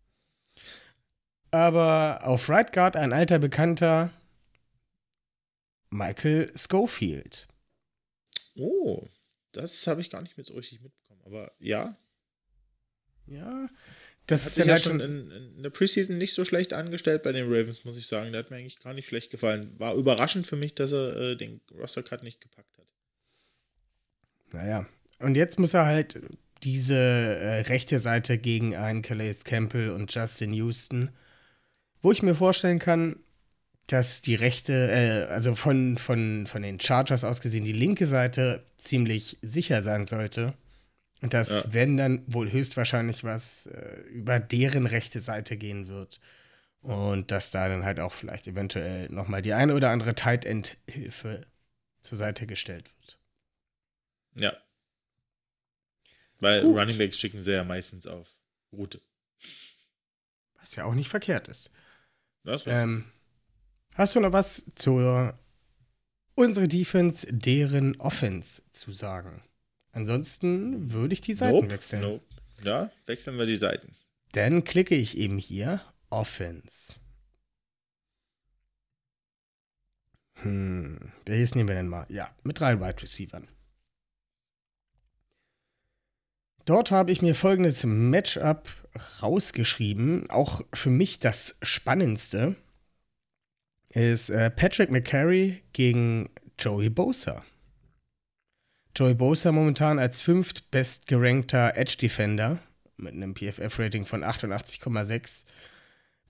Aber 1.51 2.21
auf 2.23 2.49
Right 2.49 2.73
Guard 2.73 2.95
ein 2.95 3.13
alter 3.13 3.37
Bekannter, 3.37 4.11
Michael 5.91 6.51
Schofield. 6.55 7.47
Oh, 8.55 9.07
das 9.51 9.85
habe 9.85 10.01
ich 10.01 10.09
gar 10.09 10.23
nicht 10.23 10.37
mit 10.37 10.47
so 10.47 10.55
richtig 10.55 10.81
mitbekommen. 10.81 11.02
Aber 11.23 11.51
ja, 11.59 11.97
Ja, 13.27 13.69
das 14.27 14.41
hat 14.41 14.47
ist 14.47 14.55
sich 14.55 14.65
ja 14.65 14.73
halt 14.73 14.83
schon 14.83 14.99
in, 14.99 15.31
in 15.31 15.63
der 15.63 15.69
Preseason 15.69 16.17
nicht 16.17 16.33
so 16.33 16.45
schlecht 16.45 16.73
angestellt 16.73 17.23
bei 17.23 17.31
den 17.31 17.45
Ravens, 17.45 17.83
muss 17.85 17.97
ich 17.97 18.07
sagen. 18.07 18.31
Der 18.31 18.39
hat 18.39 18.51
mir 18.51 18.57
eigentlich 18.57 18.79
gar 18.79 18.93
nicht 18.93 19.07
schlecht 19.07 19.31
gefallen. 19.31 19.73
War 19.79 19.95
überraschend 19.95 20.47
für 20.47 20.55
mich, 20.55 20.75
dass 20.75 20.91
er 20.93 21.15
äh, 21.15 21.35
den 21.35 21.61
Roster-Cut 21.77 22.23
nicht 22.23 22.39
gepackt 22.39 22.77
hat. 22.77 22.85
Naja. 24.51 24.87
Und 25.19 25.35
jetzt 25.35 25.59
muss 25.59 25.73
er 25.73 25.85
halt 25.85 26.21
diese 26.63 26.95
äh, 26.95 27.61
rechte 27.61 27.99
Seite 27.99 28.37
gegen 28.37 28.75
einen 28.75 29.01
Calais 29.01 29.43
Campbell 29.43 29.89
und 29.89 30.13
Justin 30.13 30.53
Houston, 30.53 31.09
wo 32.01 32.11
ich 32.11 32.21
mir 32.21 32.35
vorstellen 32.35 32.79
kann, 32.79 33.17
dass 33.87 34.21
die 34.21 34.35
rechte, 34.35 34.73
äh, 34.73 35.31
also 35.31 35.55
von, 35.55 35.97
von, 35.97 36.47
von 36.47 36.61
den 36.61 36.79
Chargers 36.79 37.25
aus 37.25 37.41
gesehen, 37.41 37.65
die 37.65 37.73
linke 37.73 38.05
Seite 38.07 38.63
ziemlich 38.77 39.37
sicher 39.41 39.83
sein 39.83 40.07
sollte. 40.07 40.53
Und 41.23 41.33
dass, 41.33 41.49
Ja. 41.49 41.63
wenn 41.73 41.97
dann 41.97 42.23
wohl 42.27 42.51
höchstwahrscheinlich 42.51 43.23
was 43.23 43.67
äh, 43.67 44.01
über 44.09 44.39
deren 44.39 44.85
rechte 44.85 45.19
Seite 45.19 45.57
gehen 45.57 45.87
wird. 45.87 46.19
Und 46.81 47.31
dass 47.31 47.49
da 47.49 47.69
dann 47.69 47.85
halt 47.85 48.01
auch 48.01 48.11
vielleicht 48.11 48.45
eventuell 48.45 49.07
nochmal 49.09 49.41
die 49.41 49.53
eine 49.53 49.73
oder 49.73 49.89
andere 49.91 50.15
Tight 50.15 50.43
End 50.45 50.77
Hilfe 50.85 51.41
zur 52.01 52.17
Seite 52.17 52.45
gestellt 52.45 52.89
wird. 52.99 53.17
Ja. 54.35 54.57
Weil 56.39 56.63
Gut. 56.63 56.75
Running 56.77 56.97
Backs 56.97 57.17
schicken 57.17 57.37
sie 57.37 57.53
ja 57.53 57.63
meistens 57.63 58.05
auf 58.05 58.27
Route. 58.73 58.99
Was 60.59 60.75
ja 60.75 60.83
auch 60.83 60.93
nicht 60.93 61.07
verkehrt 61.09 61.47
ist. 61.47 61.71
Das 62.43 62.63
Ähm, 62.67 63.05
hast 63.95 64.15
du 64.15 64.19
noch 64.19 64.33
was 64.33 64.63
zur 64.75 65.39
unsere 66.35 66.67
Defense, 66.67 67.25
deren 67.31 67.95
Offense 68.01 68.61
zu 68.71 68.91
sagen? 68.91 69.41
Ansonsten 69.93 70.91
würde 70.91 71.13
ich 71.13 71.21
die 71.21 71.35
Seiten 71.35 71.55
nope, 71.55 71.71
wechseln. 71.71 72.01
Nope. 72.01 72.25
Ja, 72.63 72.91
wechseln 73.05 73.37
wir 73.37 73.45
die 73.45 73.57
Seiten. 73.57 73.95
Dann 74.33 74.63
klicke 74.63 74.95
ich 74.95 75.17
eben 75.17 75.37
hier 75.37 75.81
Offense. 76.09 76.95
Hm, 80.41 81.11
welches 81.25 81.55
nehmen 81.55 81.69
wir 81.69 81.75
denn 81.75 81.87
mal? 81.87 82.05
Ja, 82.09 82.35
mit 82.43 82.59
drei 82.59 82.79
Wide 82.79 83.01
Receivern. 83.01 83.47
Dort 86.65 86.91
habe 86.91 87.11
ich 87.11 87.21
mir 87.21 87.35
folgendes 87.35 87.83
Matchup 87.83 88.69
rausgeschrieben. 89.21 90.29
Auch 90.29 90.61
für 90.73 90.89
mich 90.89 91.19
das 91.19 91.57
spannendste 91.61 92.55
ist 93.89 94.29
äh, 94.29 94.49
Patrick 94.49 94.89
McCary 94.89 95.61
gegen 95.73 96.29
Joey 96.57 96.89
Bosa. 96.89 97.43
Joey 98.95 99.15
Bosa 99.15 99.51
momentan 99.51 99.97
als 99.97 100.21
fünft 100.21 100.69
bestgerankter 100.69 101.75
Edge 101.75 101.97
Defender 101.99 102.59
mit 102.97 103.13
einem 103.13 103.35
PFF-Rating 103.35 104.05
von 104.05 104.23
88,6. 104.23 105.45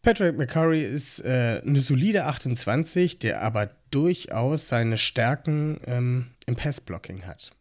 Patrick 0.02 0.38
McCurry 0.38 0.84
ist 0.84 1.20
äh, 1.20 1.62
eine 1.66 1.82
solide 1.82 2.26
28, 2.26 3.20
der 3.20 3.42
aber 3.42 3.70
durchaus 3.92 4.68
seine 4.68 4.98
Stärken 4.98 5.80
ähm, 5.86 6.28
im 6.46 6.56
Passblocking 6.56 7.26
hat. 7.26 7.52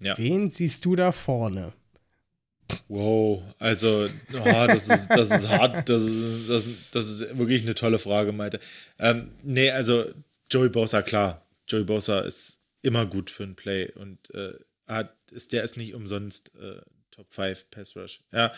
Ja. 0.00 0.16
Wen 0.18 0.50
siehst 0.50 0.84
du 0.84 0.96
da 0.96 1.12
vorne? 1.12 1.72
Wow, 2.88 3.42
also, 3.58 4.08
oh, 4.32 4.44
das, 4.44 4.88
ist, 4.88 5.08
das 5.08 5.30
ist 5.30 5.48
hart, 5.48 5.88
das 5.88 6.02
ist, 6.02 6.48
das, 6.48 6.68
das 6.90 7.10
ist 7.10 7.38
wirklich 7.38 7.62
eine 7.62 7.74
tolle 7.74 7.98
Frage, 7.98 8.32
Malte. 8.32 8.60
Ähm, 8.98 9.32
nee, 9.42 9.70
also 9.70 10.06
Joey 10.50 10.68
Bosa, 10.70 11.02
klar. 11.02 11.44
Joey 11.68 11.84
Bosa 11.84 12.20
ist 12.20 12.61
immer 12.82 13.06
gut 13.06 13.30
für 13.30 13.44
ein 13.44 13.56
Play 13.56 13.90
und 13.92 14.32
äh, 14.34 14.54
hat, 14.86 15.16
ist, 15.30 15.52
der 15.52 15.64
ist 15.64 15.76
nicht 15.76 15.94
umsonst 15.94 16.54
äh, 16.56 16.80
Top 17.10 17.32
5 17.32 17.70
Pass 17.70 17.96
Rush. 17.96 18.20
Ja, 18.32 18.52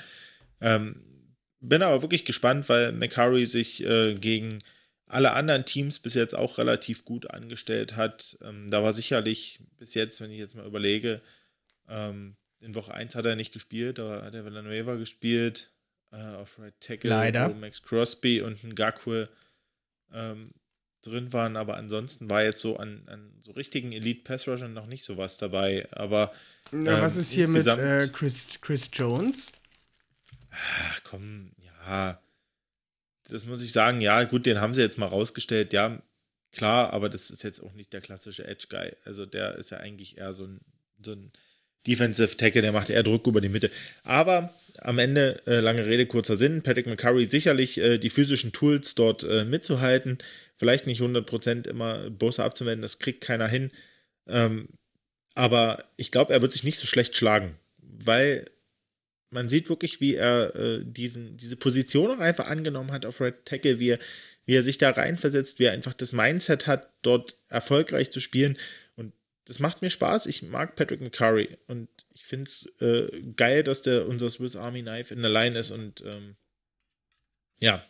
ähm, 0.61 1.37
bin 1.61 1.83
aber 1.83 2.03
wirklich 2.03 2.25
gespannt, 2.25 2.68
weil 2.68 2.93
McCurry 2.93 3.47
sich 3.47 3.83
äh, 3.85 4.14
gegen 4.14 4.61
alle 5.07 5.33
anderen 5.33 5.64
Teams 5.64 5.99
bis 5.99 6.14
jetzt 6.14 6.35
auch 6.35 6.59
relativ 6.59 7.05
gut 7.05 7.31
angestellt 7.31 7.97
hat. 7.97 8.39
Ähm, 8.43 8.70
da 8.70 8.83
war 8.83 8.93
sicherlich 8.93 9.61
bis 9.79 9.95
jetzt, 9.95 10.20
wenn 10.20 10.31
ich 10.31 10.39
jetzt 10.39 10.57
mal 10.57 10.66
überlege, 10.66 11.20
ähm, 11.89 12.37
in 12.61 12.75
Woche 12.75 12.95
1 12.95 13.14
hat 13.14 13.27
er 13.27 13.37
nicht 13.37 13.53
gespielt, 13.53 13.99
da 13.99 14.22
hat 14.22 14.35
er 14.35 14.45
Villanueva 14.47 14.95
gespielt, 14.97 15.72
äh, 16.11 16.16
auf 16.16 16.59
Right 16.59 16.75
Tackle, 16.81 17.11
Leider. 17.11 17.51
Max 17.51 17.83
Crosby 17.83 18.41
und 18.41 18.64
ein 18.64 18.75
Gakwe 18.75 19.29
ähm, 20.12 20.53
drin 21.05 21.33
waren, 21.33 21.57
aber 21.57 21.77
ansonsten 21.77 22.29
war 22.29 22.43
jetzt 22.43 22.61
so 22.61 22.77
an, 22.77 23.03
an 23.07 23.33
so 23.41 23.53
richtigen 23.53 23.93
Elite-Pass-Rushern 23.93 24.73
noch 24.73 24.87
nicht 24.87 25.05
so 25.05 25.17
was 25.17 25.37
dabei, 25.39 25.87
aber 25.93 26.33
Na, 26.71 26.97
Ähm, 26.97 27.03
was 27.03 27.17
ist 27.17 27.31
hier 27.31 27.49
mit 27.49 27.67
äh, 27.67 28.09
Chris, 28.13 28.49
Chris 28.61 28.91
Jones? 28.93 29.53
Ach 30.51 31.01
komm, 31.05 31.53
ja. 31.87 32.21
Das 33.29 33.47
muss 33.47 33.63
ich 33.63 33.73
sagen, 33.73 34.01
ja, 34.01 34.25
gut, 34.25 34.47
den 34.47 34.61
haben 34.61 34.75
sie 34.75 34.81
jetzt 34.81 34.99
mal 34.99 35.07
rausgestellt, 35.07 35.73
ja, 35.73 36.03
klar, 36.53 36.93
aber 36.93 37.09
das 37.09 37.31
ist 37.31 37.43
jetzt 37.43 37.61
auch 37.61 37.73
nicht 37.73 37.93
der 37.93 38.01
klassische 38.01 38.47
Edge-Guy. 38.47 38.93
Also 39.05 39.27
der 39.27 39.57
ist 39.57 39.71
ja 39.71 39.79
eigentlich 39.79 40.19
eher 40.19 40.35
so 40.35 40.45
ein, 40.45 40.61
so 41.03 41.13
ein 41.13 41.33
Defensive 41.87 42.37
Tackle, 42.37 42.62
der 42.62 42.72
macht 42.72 42.91
eher 42.91 43.03
Druck 43.03 43.26
über 43.26 43.41
die 43.41 43.49
Mitte. 43.49 43.70
Aber 44.03 44.55
am 44.78 44.99
Ende, 44.99 45.41
äh, 45.47 45.61
lange 45.61 45.87
Rede, 45.87 46.07
kurzer 46.07 46.37
Sinn, 46.37 46.62
Patrick 46.62 46.87
McCurry 46.87 47.26
sicherlich 47.26 47.78
äh, 47.78 47.99
die 47.99 48.11
physischen 48.11 48.53
Tools 48.53 48.95
dort 48.95 49.22
äh, 49.24 49.45
mitzuhalten. 49.45 50.18
Vielleicht 50.57 50.87
nicht 50.87 51.01
100% 51.01 51.68
immer 51.68 52.11
Bosa 52.11 52.45
abzuwenden, 52.45 52.82
das 52.82 52.99
kriegt 52.99 53.20
keiner 53.20 53.49
hin. 53.49 53.70
Ähm, 54.26 54.68
aber 55.35 55.85
ich 55.97 56.11
glaube, 56.11 56.32
er 56.32 56.43
wird 56.43 56.53
sich 56.53 56.64
nicht 56.64 56.78
so 56.78 56.87
schlecht 56.87 57.16
schlagen, 57.16 57.57
weil 57.78 58.45
man 59.30 59.49
sieht 59.49 59.68
wirklich, 59.68 60.01
wie 60.01 60.14
er 60.14 60.55
äh, 60.55 60.80
diesen, 60.85 61.37
diese 61.37 61.57
Position 61.57 62.11
auch 62.11 62.20
einfach 62.20 62.49
angenommen 62.49 62.93
hat 62.93 63.05
auf 63.05 63.20
Red 63.20 63.45
Tackle, 63.45 63.80
wie 63.80 63.91
er, 63.91 63.99
wie 64.47 64.55
er 64.55 64.62
sich 64.62 64.78
da 64.78 64.91
reinversetzt, 64.91 65.59
wie 65.59 65.64
er 65.64 65.72
einfach 65.72 65.95
das 65.95 66.12
Mindset 66.12 66.66
hat, 66.66 66.89
dort 67.03 67.37
erfolgreich 67.49 68.11
zu 68.11 68.20
spielen. 68.20 68.57
Das 69.47 69.59
macht 69.59 69.83
mir 69.83 69.91
Spaß. 69.91 70.27
Ich 70.27 70.43
mag 70.43 70.75
Patrick 70.75 71.01
McCurry 71.01 71.59
und 71.67 71.89
ich 72.11 72.25
finde 72.25 72.45
es 72.45 72.77
äh, 72.81 73.23
geil, 73.37 73.63
dass 73.63 73.83
der 73.83 74.07
unser 74.07 74.31
Swiss 74.31 74.57
Army 74.57 74.83
Knife 74.83 75.13
in 75.13 75.23
der 75.23 75.31
Line 75.31 75.59
ist 75.59 75.71
und 75.71 76.01
ähm, 76.03 76.37
ja, 77.61 77.85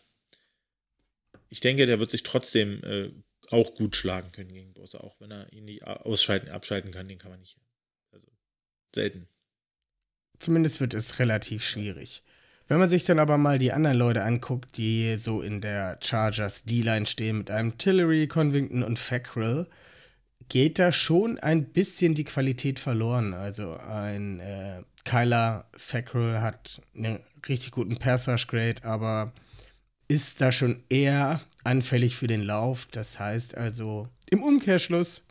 ich 1.49 1.61
denke, 1.61 1.87
der 1.87 2.01
wird 2.01 2.11
sich 2.11 2.25
trotzdem 2.25 2.83
äh, 2.83 3.11
auch 3.51 3.75
gut 3.75 3.95
schlagen 3.95 4.33
können 4.33 4.53
gegen 4.53 4.73
Bosa, 4.73 4.99
auch 4.99 5.21
wenn 5.21 5.31
er 5.31 5.53
ihn 5.53 5.67
nicht 5.67 5.85
ausschalten, 5.85 6.49
abschalten 6.49 6.91
kann, 6.91 7.09
den 7.09 7.19
kann 7.19 7.31
man 7.31 7.41
nicht. 7.41 7.59
Also 8.11 8.27
selten. 8.95 9.29
Zumindest 10.41 10.81
wird 10.81 10.95
es 10.95 11.19
relativ 11.19 11.65
schwierig. 11.65 12.23
Wenn 12.67 12.79
man 12.79 12.89
sich 12.89 13.05
dann 13.05 13.19
aber 13.19 13.37
mal 13.37 13.59
die 13.59 13.73
anderen 13.73 13.99
Leute 13.99 14.23
anguckt, 14.23 14.77
die 14.79 15.17
so 15.19 15.43
in 15.43 15.61
der 15.61 15.99
Chargers 16.03 16.65
D-Line 16.65 17.07
stehen 17.07 17.39
mit 17.39 17.51
einem 17.51 17.77
Tillery, 17.77 18.27
Convington 18.27 18.83
und 18.83 18.99
Fackrell, 18.99 19.69
geht 20.49 20.79
da 20.79 20.93
schon 20.93 21.39
ein 21.39 21.65
bisschen 21.67 22.15
die 22.15 22.25
Qualität 22.25 22.79
verloren. 22.79 23.35
Also 23.35 23.77
ein 23.77 24.41
äh, 24.41 24.83
Kyler 25.05 25.69
Fackrell 25.77 26.41
hat 26.41 26.81
einen 26.95 27.21
richtig 27.49 27.73
guten 27.73 27.97
Pass 27.97 28.29
Rush 28.29 28.47
Grade, 28.47 28.85
aber 28.85 29.33
ist 30.09 30.41
da 30.41 30.53
schon 30.53 30.83
eher 30.89 31.41
anfällig 31.63 32.17
für 32.17 32.27
den 32.27 32.43
Lauf. 32.43 32.87
Das 32.91 33.19
heißt 33.19 33.57
also 33.57 34.09
im 34.31 34.43
Umkehrschluss, 34.43 35.25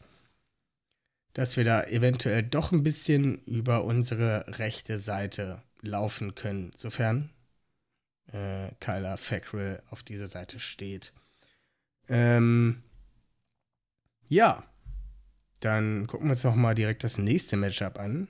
dass 1.33 1.57
wir 1.57 1.63
da 1.63 1.83
eventuell 1.85 2.43
doch 2.43 2.71
ein 2.71 2.83
bisschen 2.83 3.39
über 3.45 3.83
unsere 3.83 4.45
rechte 4.59 4.99
Seite 4.99 5.61
laufen 5.81 6.35
können, 6.35 6.71
sofern 6.75 7.31
äh, 8.31 8.69
Kyler 8.79 9.17
Fackrell 9.17 9.81
auf 9.89 10.03
dieser 10.03 10.27
Seite 10.27 10.59
steht. 10.59 11.13
Ähm, 12.07 12.83
ja, 14.27 14.63
dann 15.63 16.07
gucken 16.07 16.27
wir 16.27 16.31
uns 16.31 16.43
noch 16.43 16.55
mal 16.55 16.75
direkt 16.75 17.03
das 17.03 17.17
nächste 17.17 17.55
Matchup 17.55 17.99
an. 17.99 18.27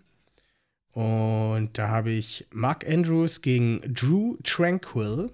Und 0.91 1.77
da 1.77 1.89
habe 1.89 2.11
ich 2.11 2.45
Mark 2.51 2.88
Andrews 2.88 3.41
gegen 3.41 3.81
Drew 3.93 4.38
Tranquil. 4.43 5.31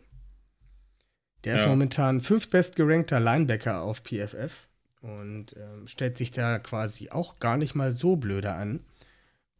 Der 1.43 1.55
ja. 1.55 1.61
ist 1.61 1.67
momentan 1.67 2.21
fünftbest 2.21 2.75
gerankter 2.75 3.19
Linebacker 3.19 3.81
auf 3.81 4.01
PFF 4.03 4.67
und 5.01 5.55
ähm, 5.57 5.87
stellt 5.87 6.17
sich 6.17 6.31
da 6.31 6.59
quasi 6.59 7.09
auch 7.09 7.39
gar 7.39 7.57
nicht 7.57 7.75
mal 7.75 7.91
so 7.91 8.15
blöde 8.15 8.53
an. 8.53 8.81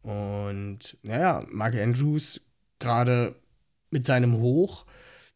Und 0.02 0.96
naja, 1.02 1.44
Mark 1.50 1.74
Andrews 1.74 2.40
gerade 2.78 3.34
mit 3.90 4.06
seinem 4.06 4.38
Hoch 4.38 4.86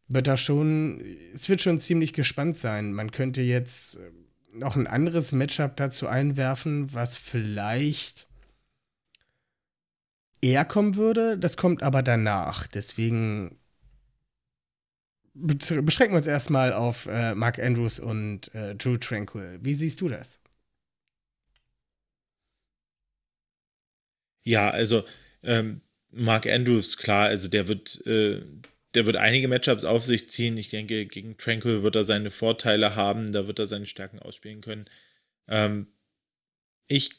wird 0.08 0.26
da 0.26 0.36
schon, 0.36 1.00
es 1.34 1.48
wird 1.48 1.60
schon 1.60 1.80
ziemlich 1.80 2.12
gespannt 2.12 2.56
sein. 2.56 2.92
Man 2.92 3.10
könnte 3.10 3.42
jetzt 3.42 3.98
noch 4.54 4.76
ein 4.76 4.86
anderes 4.86 5.32
Matchup 5.32 5.76
dazu 5.76 6.06
einwerfen, 6.06 6.92
was 6.94 7.16
vielleicht 7.16 8.26
eher 10.40 10.64
kommen 10.64 10.96
würde. 10.96 11.38
Das 11.38 11.56
kommt 11.56 11.82
aber 11.82 12.02
danach. 12.02 12.66
Deswegen 12.66 13.58
beschränken 15.34 16.12
wir 16.12 16.18
uns 16.18 16.26
erstmal 16.26 16.72
auf 16.72 17.06
äh, 17.06 17.34
Mark 17.34 17.58
Andrews 17.58 17.98
und 17.98 18.54
äh, 18.54 18.74
Drew 18.76 18.96
Tranquil. 18.98 19.58
Wie 19.62 19.74
siehst 19.74 20.00
du 20.00 20.08
das? 20.08 20.38
Ja, 24.44 24.70
also 24.70 25.04
ähm, 25.42 25.80
Mark 26.10 26.46
Andrews, 26.46 26.96
klar, 26.96 27.26
also 27.28 27.48
der 27.48 27.66
wird, 27.66 28.06
äh, 28.06 28.42
der 28.94 29.06
wird 29.06 29.16
einige 29.16 29.48
Matchups 29.48 29.84
auf 29.84 30.04
sich 30.04 30.30
ziehen. 30.30 30.56
Ich 30.56 30.70
denke, 30.70 31.06
gegen 31.06 31.36
Tranquil 31.36 31.82
wird 31.82 31.96
er 31.96 32.04
seine 32.04 32.30
Vorteile 32.30 32.94
haben, 32.94 33.32
da 33.32 33.46
wird 33.46 33.58
er 33.58 33.66
seine 33.66 33.86
Stärken 33.86 34.18
ausspielen 34.20 34.60
können. 34.60 34.86
Ähm, 35.48 35.88
ich 36.86 37.10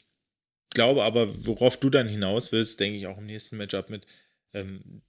glaube 0.72 1.04
aber, 1.04 1.46
worauf 1.46 1.80
du 1.80 1.90
dann 1.90 2.08
hinaus 2.08 2.52
willst, 2.52 2.80
denke 2.80 2.98
ich 2.98 3.08
auch 3.08 3.18
im 3.18 3.26
nächsten 3.26 3.58
Matchup 3.58 3.90
mit, 3.90 4.06
ähm, 4.54 5.02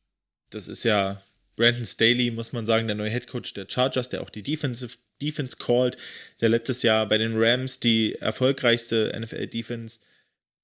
das 0.50 0.68
ist 0.68 0.84
ja 0.84 1.22
Brandon 1.56 1.84
Staley, 1.84 2.30
muss 2.30 2.52
man 2.52 2.66
sagen, 2.66 2.86
der 2.86 2.96
neue 2.96 3.10
Headcoach 3.10 3.54
der 3.54 3.66
Chargers, 3.68 4.08
der 4.08 4.22
auch 4.22 4.30
die 4.30 4.42
Defensive, 4.42 4.96
Defense 5.20 5.56
called, 5.56 5.96
der 6.40 6.50
letztes 6.50 6.82
Jahr 6.82 7.08
bei 7.08 7.16
den 7.16 7.34
Rams 7.36 7.80
die 7.80 8.14
erfolgreichste 8.16 9.18
NFL-Defense 9.18 10.00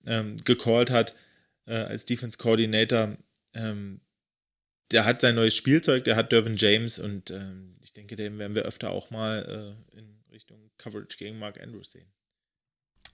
ähm, 0.05 0.37
gecallt 0.45 0.91
hat 0.91 1.17
äh, 1.67 1.75
als 1.75 2.05
Defense 2.05 2.37
Coordinator. 2.37 3.17
Ähm, 3.55 4.01
der 4.91 5.05
hat 5.05 5.21
sein 5.21 5.35
neues 5.35 5.57
Spielzeug, 5.57 6.05
der 6.05 6.17
hat 6.17 6.33
Dervin 6.33 6.57
James 6.57 6.99
und 6.99 7.31
ähm, 7.31 7.77
ich 7.81 7.93
denke, 7.93 8.17
den 8.17 8.39
werden 8.39 8.55
wir 8.55 8.63
öfter 8.63 8.91
auch 8.91 9.11
mal 9.11 9.77
äh, 9.93 9.99
in 9.99 10.23
Richtung 10.31 10.71
Coverage 10.79 11.17
gegen 11.17 11.39
Mark 11.39 11.63
Andrews 11.63 11.93
sehen. 11.93 12.11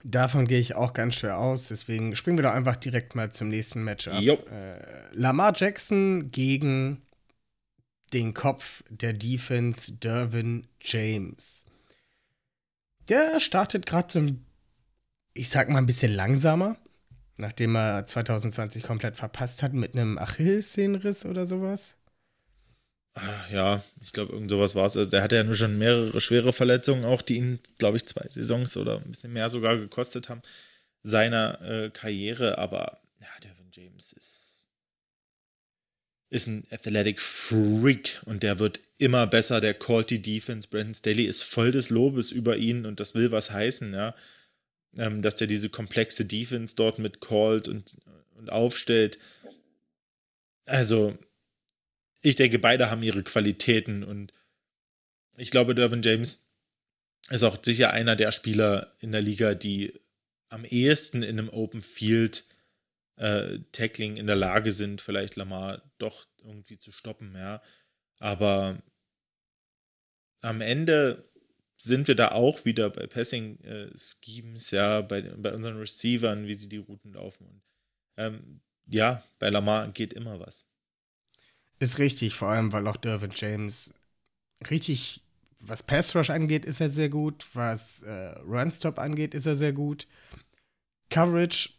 Davon 0.04 0.46
gehe 0.46 0.60
ich 0.60 0.76
auch 0.76 0.92
ganz 0.92 1.16
schwer 1.16 1.38
aus, 1.38 1.68
deswegen 1.68 2.14
springen 2.14 2.38
wir 2.38 2.44
doch 2.44 2.52
einfach 2.52 2.76
direkt 2.76 3.14
mal 3.14 3.32
zum 3.32 3.48
nächsten 3.48 3.82
Matchup. 3.82 4.22
Äh, 4.50 5.12
Lamar 5.12 5.52
Jackson 5.56 6.30
gegen 6.30 7.02
den 8.12 8.32
Kopf 8.32 8.82
der 8.88 9.12
Defense, 9.12 9.92
Dervin 9.92 10.66
James. 10.80 11.64
Der 13.08 13.40
startet 13.40 13.86
gerade 13.86 14.12
so 14.12 14.18
ein, 14.20 14.46
ich 15.34 15.48
sag 15.48 15.68
mal, 15.68 15.78
ein 15.78 15.86
bisschen 15.86 16.14
langsamer, 16.14 16.76
nachdem 17.38 17.76
er 17.76 18.06
2020 18.06 18.82
komplett 18.82 19.16
verpasst 19.16 19.62
hat 19.62 19.72
mit 19.72 19.94
einem 19.94 20.18
Achillessehnenriss 20.18 21.24
oder 21.24 21.46
sowas. 21.46 21.96
Ah, 23.14 23.44
ja, 23.50 23.82
ich 24.00 24.12
glaube, 24.12 24.32
irgend 24.32 24.50
sowas 24.50 24.74
war 24.74 24.86
es. 24.86 24.96
Also, 24.96 25.10
der 25.10 25.22
hatte 25.22 25.36
ja 25.36 25.44
nur 25.44 25.54
schon 25.54 25.78
mehrere 25.78 26.20
schwere 26.20 26.52
Verletzungen, 26.52 27.04
auch 27.04 27.22
die 27.22 27.36
ihn, 27.36 27.58
glaube 27.78 27.96
ich, 27.96 28.06
zwei 28.06 28.26
Saisons 28.28 28.76
oder 28.76 28.98
ein 28.98 29.10
bisschen 29.10 29.32
mehr 29.32 29.50
sogar 29.50 29.76
gekostet 29.76 30.28
haben, 30.28 30.42
seiner 31.02 31.60
äh, 31.62 31.90
Karriere. 31.90 32.58
Aber 32.58 33.00
ja, 33.20 33.28
Dervin 33.42 33.70
James 33.72 34.12
ist 34.12 34.48
ist 36.30 36.46
ein 36.46 36.66
Athletic 36.70 37.20
Freak 37.20 38.20
und 38.26 38.42
der 38.42 38.58
wird 38.58 38.80
immer 38.98 39.26
besser. 39.26 39.60
Der 39.60 39.74
callt 39.74 40.10
die 40.10 40.20
Defense. 40.20 40.68
Brandon 40.68 40.94
Staley 40.94 41.24
ist 41.24 41.42
voll 41.42 41.72
des 41.72 41.90
Lobes 41.90 42.30
über 42.30 42.56
ihn 42.56 42.84
und 42.84 43.00
das 43.00 43.14
will 43.14 43.32
was 43.32 43.50
heißen, 43.50 43.94
ja. 43.94 44.14
Ähm, 44.96 45.22
dass 45.22 45.36
der 45.36 45.46
diese 45.46 45.68
komplexe 45.68 46.24
Defense 46.24 46.74
dort 46.74 46.98
mit 46.98 47.20
callt 47.20 47.68
und, 47.68 47.96
und 48.36 48.50
aufstellt. 48.50 49.18
Also, 50.64 51.18
ich 52.20 52.36
denke, 52.36 52.58
beide 52.58 52.90
haben 52.90 53.02
ihre 53.02 53.22
Qualitäten 53.22 54.02
und 54.02 54.32
ich 55.36 55.50
glaube, 55.50 55.74
Dervin 55.74 56.02
James 56.02 56.48
ist 57.30 57.42
auch 57.42 57.58
sicher 57.62 57.92
einer 57.92 58.16
der 58.16 58.32
Spieler 58.32 58.96
in 58.98 59.12
der 59.12 59.22
Liga, 59.22 59.54
die 59.54 60.00
am 60.48 60.64
ehesten 60.64 61.22
in 61.22 61.38
einem 61.38 61.48
Open 61.48 61.82
Field 61.82 62.44
äh, 63.16 63.58
Tackling 63.72 64.16
in 64.16 64.26
der 64.26 64.36
Lage 64.36 64.72
sind, 64.72 65.00
vielleicht 65.00 65.36
Lamar 65.36 65.82
doch 65.98 66.26
irgendwie 66.42 66.78
zu 66.78 66.92
stoppen, 66.92 67.34
ja. 67.36 67.62
Aber 68.18 68.82
am 70.40 70.60
Ende 70.60 71.27
sind 71.78 72.08
wir 72.08 72.16
da 72.16 72.32
auch 72.32 72.64
wieder 72.64 72.90
bei 72.90 73.06
Passing 73.06 73.60
äh, 73.60 73.90
Schemes, 73.96 74.72
ja, 74.72 75.00
bei, 75.00 75.22
bei 75.22 75.54
unseren 75.54 75.78
Receivern, 75.78 76.46
wie 76.46 76.54
sie 76.54 76.68
die 76.68 76.78
Routen 76.78 77.12
laufen. 77.12 77.46
Und 77.46 77.62
ähm, 78.16 78.60
ja, 78.86 79.22
bei 79.38 79.48
Lamar 79.48 79.88
geht 79.92 80.12
immer 80.12 80.40
was. 80.40 80.68
Ist 81.78 81.98
richtig, 81.98 82.34
vor 82.34 82.48
allem, 82.48 82.72
weil 82.72 82.86
auch 82.88 82.96
Dervin 82.96 83.30
James 83.34 83.94
richtig, 84.68 85.22
was 85.60 85.84
Pass 85.84 86.14
Rush 86.16 86.30
angeht, 86.30 86.64
ist 86.64 86.80
er 86.80 86.90
sehr 86.90 87.08
gut. 87.08 87.46
Was 87.54 88.02
äh, 88.02 88.38
Runstop 88.40 88.98
angeht, 88.98 89.34
ist 89.34 89.46
er 89.46 89.54
sehr 89.54 89.72
gut. 89.72 90.08
Coverage 91.10 91.70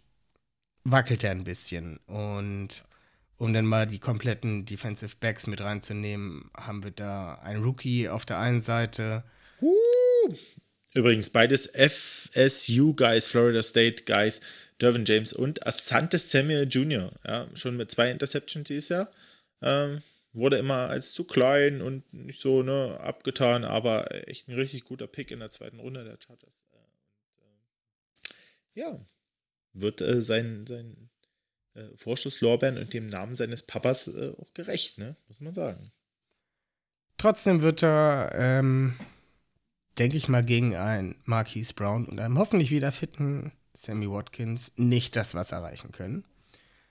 wackelt 0.86 1.24
er 1.24 1.32
ein 1.32 1.44
bisschen. 1.44 1.98
Und 2.08 2.86
um 3.38 3.54
dann 3.54 3.66
mal 3.66 3.88
die 3.88 4.00
kompletten 4.00 4.66
Defensive 4.66 5.16
Backs 5.20 5.48
mit 5.48 5.62
reinzunehmen, 5.62 6.50
haben 6.56 6.84
wir 6.84 6.92
da 6.92 7.36
einen 7.36 7.64
Rookie 7.64 8.08
auf 8.08 8.26
der 8.26 8.40
einen 8.40 8.62
Seite. 8.62 9.24
Übrigens 10.94 11.30
beides 11.30 11.68
FSU-Guys, 11.68 13.28
Florida 13.28 13.62
State-Guys, 13.62 14.42
Dervin 14.82 15.06
James 15.06 15.34
und 15.34 15.66
Asante 15.68 16.18
Samuel 16.18 16.68
Jr., 16.68 17.12
ja, 17.26 17.48
schon 17.54 17.78
mit 17.78 17.92
zwei 17.92 18.10
Interceptions 18.10 18.68
dieses 18.68 18.90
Jahr. 18.90 19.12
Ähm, 19.62 20.02
wurde 20.34 20.58
immer 20.58 20.90
als 20.90 21.14
zu 21.14 21.24
klein 21.24 21.82
und 21.82 22.12
nicht 22.14 22.40
so 22.40 22.64
ne, 22.64 23.00
abgetan, 23.00 23.66
aber 23.66 24.28
echt 24.28 24.48
ein 24.48 24.56
richtig 24.56 24.86
guter 24.86 25.08
Pick 25.08 25.32
in 25.32 25.40
der 25.40 25.50
zweiten 25.50 25.80
Runde 25.80 26.04
der 26.04 26.18
Chargers. 26.20 26.64
Äh, 26.72 28.80
ja, 28.80 29.00
wird 29.74 30.02
äh, 30.02 30.22
sein, 30.22 30.66
sein 30.68 31.10
äh, 31.74 31.86
Vorschusslorbeeren 31.96 32.78
und 32.78 32.94
dem 32.94 33.08
Namen 33.08 33.36
seines 33.36 33.64
Papas 33.64 34.08
äh, 34.08 34.34
auch 34.38 34.54
gerecht, 34.54 34.98
ne? 34.98 35.16
muss 35.28 35.40
man 35.40 35.54
sagen. 35.54 35.92
Trotzdem 37.18 37.62
wird 37.62 37.84
er, 37.84 38.32
ähm, 38.34 38.98
denke 39.98 40.18
ich 40.18 40.28
mal, 40.28 40.44
gegen 40.44 40.76
einen 40.76 41.16
Marquise 41.26 41.74
Brown 41.74 42.06
und 42.06 42.20
einem 42.20 42.38
hoffentlich 42.38 42.72
wieder 42.72 42.92
fitten 42.92 43.52
Sammy 43.74 44.10
Watkins 44.10 44.72
nicht 44.76 45.16
das 45.16 45.36
was 45.36 45.52
erreichen 45.52 45.92
können. 45.92 46.26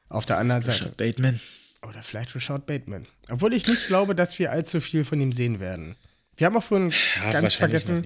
Auf 0.09 0.27
der 0.27 0.39
anderen 0.39 0.63
Seite. 0.63 0.85
Rashad 0.85 0.97
Bateman. 0.97 1.41
Oder 1.83 2.03
vielleicht 2.03 2.35
Rashad 2.35 2.67
Bateman. 2.67 3.07
Obwohl 3.29 3.55
ich 3.55 3.67
nicht 3.69 3.87
glaube, 3.87 4.15
dass 4.15 4.39
wir 4.39 4.51
allzu 4.51 4.81
viel 4.81 5.05
von 5.05 5.21
ihm 5.21 5.33
sehen 5.33 5.61
werden. 5.61 5.97
Wir 6.37 6.47
haben 6.47 6.57
auch 6.57 6.63
vorhin 6.63 6.93
ja, 7.17 7.33
ganz 7.33 7.55
vergessen, 7.55 8.05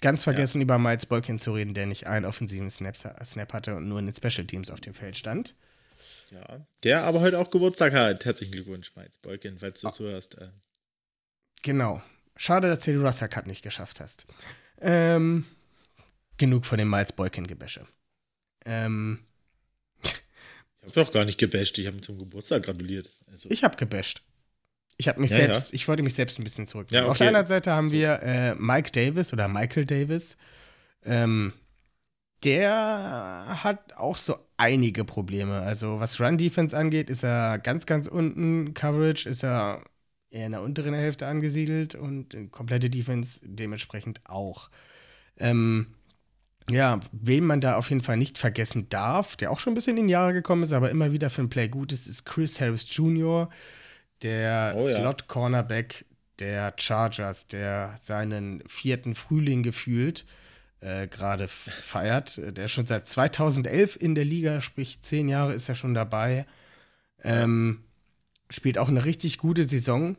Ganz 0.00 0.24
vergessen, 0.24 0.60
ja. 0.60 0.62
über 0.62 0.78
Miles 0.78 1.06
Boykin 1.06 1.38
zu 1.38 1.54
reden, 1.54 1.74
der 1.74 1.86
nicht 1.86 2.06
einen 2.06 2.24
offensiven 2.24 2.70
Snap, 2.70 2.96
Snap 2.96 3.52
hatte 3.52 3.74
und 3.74 3.88
nur 3.88 3.98
in 3.98 4.06
den 4.06 4.14
Special 4.14 4.46
Teams 4.46 4.70
auf 4.70 4.80
dem 4.80 4.94
Feld 4.94 5.16
stand. 5.16 5.56
Ja, 6.30 6.66
der 6.84 7.04
aber 7.04 7.20
heute 7.20 7.38
auch 7.38 7.50
Geburtstag 7.50 7.92
hat. 7.94 8.24
Herzlichen 8.24 8.52
Glückwunsch, 8.52 8.94
Miles 8.94 9.18
Boykin, 9.18 9.58
falls 9.58 9.80
du 9.80 9.88
oh. 9.88 9.90
zuhörst. 9.90 10.38
Äh. 10.38 10.50
Genau. 11.62 12.02
Schade, 12.40 12.68
dass 12.68 12.80
du 12.80 12.92
den 12.92 13.04
Roster 13.04 13.26
Cut 13.26 13.48
nicht 13.48 13.62
geschafft 13.62 13.98
hast. 13.98 14.24
Ähm, 14.80 15.44
genug 16.36 16.66
von 16.66 16.78
dem 16.78 16.88
Miles 16.88 17.12
Boykin-Gebäsche. 17.12 17.84
Ähm, 18.64 19.18
ich 20.02 20.14
habe 20.82 21.04
doch 21.04 21.12
gar 21.12 21.24
nicht 21.24 21.38
gebasht, 21.38 21.76
ich 21.78 21.86
habe 21.88 21.96
ihm 21.96 22.02
zum 22.02 22.16
Geburtstag 22.16 22.62
gratuliert. 22.62 23.10
Also. 23.26 23.50
Ich 23.50 23.64
habe 23.64 23.76
gebasht. 23.76 24.22
Ich 24.96 25.08
habe 25.08 25.20
mich 25.20 25.32
ja, 25.32 25.38
selbst, 25.38 25.70
ja. 25.70 25.74
ich 25.74 25.88
wollte 25.88 26.04
mich 26.04 26.14
selbst 26.14 26.38
ein 26.38 26.44
bisschen 26.44 26.64
zurücknehmen. 26.64 27.06
Ja, 27.06 27.10
okay. 27.10 27.10
Auf 27.10 27.18
der 27.18 27.26
anderen 27.26 27.46
Seite 27.48 27.72
haben 27.72 27.90
wir 27.90 28.22
äh, 28.22 28.54
Mike 28.54 28.92
Davis 28.92 29.32
oder 29.32 29.48
Michael 29.48 29.84
Davis. 29.84 30.36
Ähm, 31.04 31.52
der 32.44 33.62
hat 33.62 33.94
auch 33.94 34.16
so 34.16 34.38
einige 34.56 35.04
Probleme. 35.04 35.60
Also 35.62 35.98
was 35.98 36.20
Run-Defense 36.20 36.76
angeht, 36.76 37.10
ist 37.10 37.24
er 37.24 37.58
ganz, 37.58 37.84
ganz 37.84 38.06
unten. 38.06 38.74
Coverage 38.74 39.28
ist 39.28 39.42
er 39.42 39.82
eher 40.30 40.46
in 40.46 40.52
der 40.52 40.62
unteren 40.62 40.94
Hälfte 40.94 41.26
angesiedelt 41.26 41.94
und 41.94 42.36
komplette 42.50 42.90
Defense 42.90 43.40
dementsprechend 43.42 44.20
auch. 44.24 44.70
Ähm, 45.38 45.94
ja, 46.70 47.00
wen 47.12 47.44
man 47.44 47.60
da 47.60 47.76
auf 47.76 47.88
jeden 47.88 48.02
Fall 48.02 48.18
nicht 48.18 48.38
vergessen 48.38 48.88
darf, 48.90 49.36
der 49.36 49.50
auch 49.50 49.58
schon 49.58 49.72
ein 49.72 49.74
bisschen 49.74 49.96
in 49.96 50.06
die 50.06 50.12
Jahre 50.12 50.34
gekommen 50.34 50.62
ist, 50.62 50.72
aber 50.72 50.90
immer 50.90 51.12
wieder 51.12 51.30
für 51.30 51.42
ein 51.42 51.48
Play 51.48 51.68
gut 51.68 51.92
ist, 51.92 52.06
ist 52.06 52.26
Chris 52.26 52.60
Harris 52.60 52.86
Jr., 52.94 53.48
der 54.22 54.74
oh, 54.76 54.86
ja. 54.86 54.96
Slot-Cornerback 54.96 56.04
der 56.40 56.74
Chargers, 56.76 57.46
der 57.46 57.94
seinen 58.00 58.62
vierten 58.68 59.14
Frühling 59.14 59.62
gefühlt 59.62 60.26
äh, 60.80 61.08
gerade 61.08 61.48
feiert. 61.48 62.40
Der 62.56 62.66
ist 62.66 62.72
schon 62.72 62.86
seit 62.86 63.08
2011 63.08 63.96
in 63.96 64.14
der 64.14 64.24
Liga, 64.24 64.60
sprich 64.60 65.00
zehn 65.00 65.28
Jahre 65.28 65.54
ist 65.54 65.68
er 65.68 65.74
schon 65.74 65.94
dabei. 65.94 66.46
Ähm, 67.22 67.84
spielt 68.50 68.78
auch 68.78 68.88
eine 68.88 69.04
richtig 69.04 69.38
gute 69.38 69.64
Saison, 69.64 70.16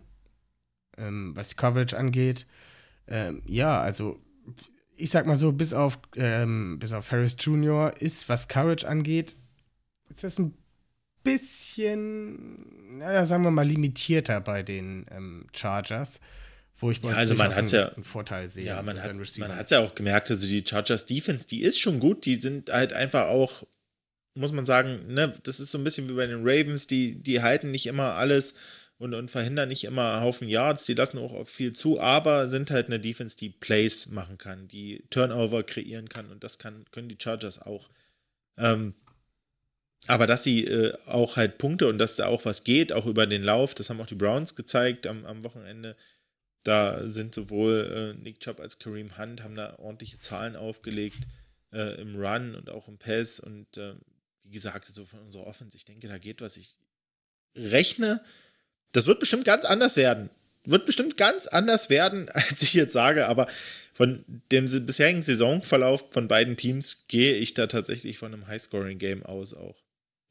ähm, 0.98 1.36
was 1.36 1.50
die 1.50 1.56
Coverage 1.56 1.98
angeht. 1.98 2.46
Ähm, 3.08 3.42
ja, 3.46 3.82
also 3.82 4.20
ich 5.00 5.10
sag 5.10 5.26
mal 5.26 5.38
so, 5.38 5.52
bis 5.52 5.74
auf, 5.74 5.98
ähm, 6.16 6.78
bis 6.80 6.94
auf 6.94 7.12
Harris 7.12 7.38
Jr. 7.40 7.94
ist, 8.00 8.28
was 8.28 8.48
Courage 8.48 8.88
angeht, 8.88 9.36
ist 10.10 10.24
das 10.24 10.40
ein 10.40 10.54
bisschen, 11.24 12.98
naja, 12.98 13.26
sagen 13.26 13.44
wir 13.44 13.52
mal, 13.52 13.66
limitierter 13.66 14.42
bei 14.42 14.62
den 14.62 15.06
ähm, 15.12 15.48
Chargers. 15.54 16.20
Wo 16.78 16.92
ich 16.92 17.02
ja, 17.04 17.10
also 17.12 17.36
man 17.36 17.54
hat's 17.54 17.72
ja, 17.72 17.90
einen 17.90 18.06
Vorteil 18.06 18.48
sehe. 18.48 18.66
Ja, 18.66 18.82
man 18.82 19.02
hat 19.02 19.12
es 19.12 19.70
ja 19.72 19.80
auch 19.80 19.96
gemerkt, 19.96 20.30
also 20.32 20.48
die 20.48 20.64
Chargers 20.66 21.06
Defense, 21.06 21.46
die 21.46 21.62
ist 21.62 21.80
schon 21.80 22.00
gut, 22.00 22.26
die 22.26 22.36
sind 22.36 22.72
halt 22.72 22.94
einfach 22.94 23.28
auch, 23.28 23.64
muss 24.40 24.52
man 24.52 24.66
sagen, 24.66 25.14
ne, 25.14 25.34
das 25.44 25.60
ist 25.60 25.72
so 25.72 25.78
ein 25.78 25.84
bisschen 25.84 26.10
wie 26.10 26.14
bei 26.14 26.26
den 26.26 26.42
Ravens, 26.42 26.88
die, 26.88 27.22
die 27.22 27.42
halten 27.42 27.72
nicht 27.72 27.88
immer 27.88 28.16
alles 28.16 28.56
und, 28.98 29.14
und 29.14 29.30
verhindern 29.30 29.70
nicht 29.70 29.84
immer 29.84 30.22
Haufen 30.22 30.48
Yards, 30.48 30.86
die 30.86 30.94
lassen 30.94 31.20
auch 31.20 31.48
viel 31.48 31.74
zu, 31.74 32.00
aber 32.00 32.48
sind 32.48 32.72
halt 32.72 32.88
eine 32.88 33.00
Defense, 33.00 33.38
die 33.38 33.50
Plays 33.50 34.10
machen 34.10 34.38
kann, 34.38 34.68
die 34.68 35.04
Turnover 35.10 35.64
kreieren 35.64 36.10
kann 36.10 36.30
und 36.32 36.44
das 36.44 36.58
kann, 36.58 36.86
können 36.92 37.10
die 37.10 37.18
Chargers 37.22 37.62
auch. 37.62 37.90
Ähm, 38.58 38.94
aber 40.08 40.26
dass 40.26 40.44
sie 40.44 40.66
äh, 40.66 40.98
auch 41.06 41.36
halt 41.38 41.58
Punkte 41.58 41.88
und 41.88 41.98
dass 41.98 42.16
da 42.16 42.28
auch 42.28 42.46
was 42.46 42.64
geht, 42.64 42.94
auch 42.94 43.06
über 43.06 43.28
den 43.28 43.44
Lauf, 43.44 43.76
das 43.76 43.90
haben 43.90 44.00
auch 44.02 44.08
die 44.08 44.16
Browns 44.16 44.56
gezeigt 44.56 45.06
am, 45.06 45.26
am 45.26 45.44
Wochenende. 45.44 45.96
Da 46.64 47.08
sind 47.08 47.36
sowohl 47.36 48.16
äh, 48.18 48.22
Nick 48.22 48.40
Chubb 48.40 48.60
als 48.60 48.80
Kareem 48.80 49.18
Hunt, 49.18 49.44
haben 49.44 49.56
da 49.56 49.78
ordentliche 49.80 50.20
Zahlen 50.20 50.56
aufgelegt 50.56 51.28
äh, 51.72 52.02
im 52.02 52.16
Run 52.16 52.56
und 52.56 52.70
auch 52.70 52.88
im 52.88 52.98
Pass. 52.98 53.40
Und 53.40 53.78
äh, 53.78 53.96
wie 54.50 54.54
gesagt, 54.54 54.94
so 54.94 55.06
von 55.06 55.20
unserer 55.20 55.48
Offense, 55.48 55.78
ich 55.78 55.86
denke, 55.86 56.08
da 56.08 56.18
geht 56.18 56.42
was. 56.42 56.58
Ich 56.58 56.76
rechne 57.56 58.22
das 58.92 59.06
wird 59.06 59.20
bestimmt 59.20 59.46
ganz 59.46 59.66
anders 59.66 59.98
werden. 59.98 60.30
Wird 60.66 60.86
bestimmt 60.86 61.18
ganz 61.18 61.48
anders 61.48 61.90
werden, 61.90 62.30
als 62.34 62.62
ich 62.62 62.74
jetzt 62.74 62.94
sage, 62.94 63.28
aber 63.28 63.48
von 63.94 64.24
dem 64.52 64.66
bisherigen 64.86 65.22
Saisonverlauf 65.22 66.12
von 66.12 66.28
beiden 66.28 66.56
Teams 66.58 67.08
gehe 67.08 67.36
ich 67.36 67.54
da 67.54 67.68
tatsächlich 67.68 68.18
von 68.18 68.34
einem 68.34 68.48
Highscoring-Game 68.48 69.26
aus 69.26 69.54
auch. 69.54 69.76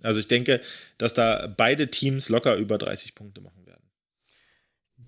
Also 0.03 0.21
ich 0.21 0.29
denke, 0.29 0.61
dass 0.97 1.13
da 1.13 1.53
beide 1.55 1.91
Teams 1.91 2.29
locker 2.29 2.57
über 2.57 2.79
30 2.79 3.15
Punkte 3.15 3.41
machen 3.41 3.67
werden. 3.67 3.83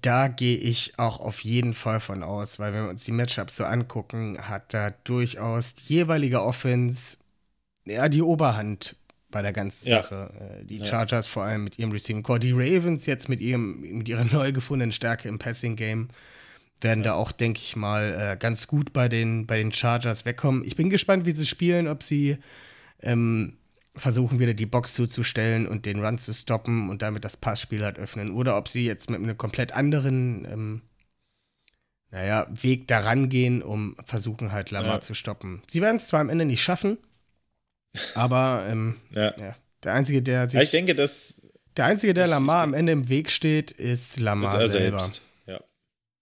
Da 0.03 0.29
gehe 0.29 0.57
ich 0.57 0.99
auch 0.99 1.21
auf 1.21 1.45
jeden 1.45 1.75
Fall 1.75 2.01
von 2.01 2.23
aus, 2.23 2.59
weil 2.59 2.73
wenn 2.73 2.85
wir 2.85 2.91
uns 2.91 3.05
die 3.05 3.13
Matchups 3.13 3.57
so 3.57 3.65
angucken, 3.65 4.49
hat 4.49 4.75
da 4.75 4.91
durchaus 4.91 5.75
die 5.75 5.95
jeweilige 5.95 6.43
Offense 6.43 7.19
ja 7.85 8.09
die 8.09 8.23
Oberhand 8.23 8.97
bei 9.31 9.43
der 9.43 9.53
ganzen 9.53 9.89
ja. 9.89 10.03
Sache. 10.03 10.59
Äh, 10.61 10.65
die 10.65 10.81
Chargers 10.85 11.27
ja. 11.27 11.33
vor 11.33 11.45
allem 11.45 11.65
mit 11.65 11.79
ihrem 11.79 11.93
Receiving 11.93 12.23
Core, 12.23 12.41
die 12.41 12.53
Ravens 12.53 13.07
jetzt 13.07 13.29
mit 13.29 13.41
ihrem 13.41 13.81
mit 13.81 14.09
ihrer 14.09 14.25
neu 14.25 14.53
gefundenen 14.53 14.93
Stärke 14.93 15.29
im 15.29 15.39
Passing 15.39 15.77
Game 15.77 16.09
werden 16.83 17.05
ja. 17.05 17.11
da 17.11 17.15
auch, 17.15 17.33
denke 17.33 17.61
ich 17.61 17.77
mal, 17.77 18.15
äh, 18.33 18.37
ganz 18.37 18.67
gut 18.67 18.93
bei 18.93 19.09
den, 19.09 19.47
bei 19.47 19.59
den 19.59 19.73
Chargers 19.73 20.25
wegkommen. 20.25 20.65
Ich 20.65 20.77
bin 20.77 20.91
gespannt, 20.91 21.27
wie 21.27 21.33
sie 21.33 21.47
spielen, 21.47 21.89
ob 21.89 22.03
sie 22.03 22.39
ähm, 23.03 23.59
versuchen, 23.97 24.39
wieder 24.39 24.55
die 24.55 24.67
Box 24.67 24.95
zuzustellen 24.95 25.67
und 25.67 25.87
den 25.87 26.05
Run 26.05 26.19
zu 26.19 26.33
stoppen 26.33 26.89
und 26.91 27.03
damit 27.03 27.25
das 27.25 27.37
Passspiel 27.37 27.85
halt 27.85 27.99
öffnen. 27.99 28.31
Oder 28.33 28.57
ob 28.57 28.69
sie 28.69 28.87
jetzt 28.87 29.11
mit 29.11 29.21
einem 29.21 29.37
komplett 29.37 29.73
anderen, 29.73 30.47
ähm, 30.51 30.83
naja, 32.11 32.47
Weg 32.51 32.89
daran 32.89 33.29
gehen, 33.29 33.63
um 33.63 33.97
versuchen 34.05 34.53
halt 34.53 34.71
Lamar 34.71 35.01
zu 35.01 35.15
stoppen. 35.15 35.63
Sie 35.69 35.81
werden 35.81 35.97
es 35.97 36.07
zwar 36.09 36.21
am 36.21 36.29
Ende 36.29 36.45
nicht 36.45 36.63
schaffen, 36.63 36.99
aber 38.15 38.67
ähm, 38.69 39.01
ja. 39.15 39.35
ja. 39.39 39.57
der 39.83 39.95
Einzige, 39.95 40.23
der 40.23 40.49
sich. 40.49 40.61
ich 40.61 40.71
denke, 40.71 40.95
dass. 40.95 41.43
Der 41.77 41.85
Einzige, 41.87 42.15
der 42.15 42.27
Lamar 42.27 42.63
am 42.63 42.75
Ende 42.75 42.93
im 42.93 43.09
Weg 43.09 43.31
steht, 43.31 43.71
ist 43.71 44.19
Lamar 44.19 44.53
ist 44.53 44.61
er 44.61 44.69
selber. 44.69 45.01
Selbst. 45.01 45.23
Ja, 45.47 45.61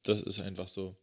das 0.04 0.20
ist 0.22 0.40
einfach 0.40 0.68
so. 0.68 0.96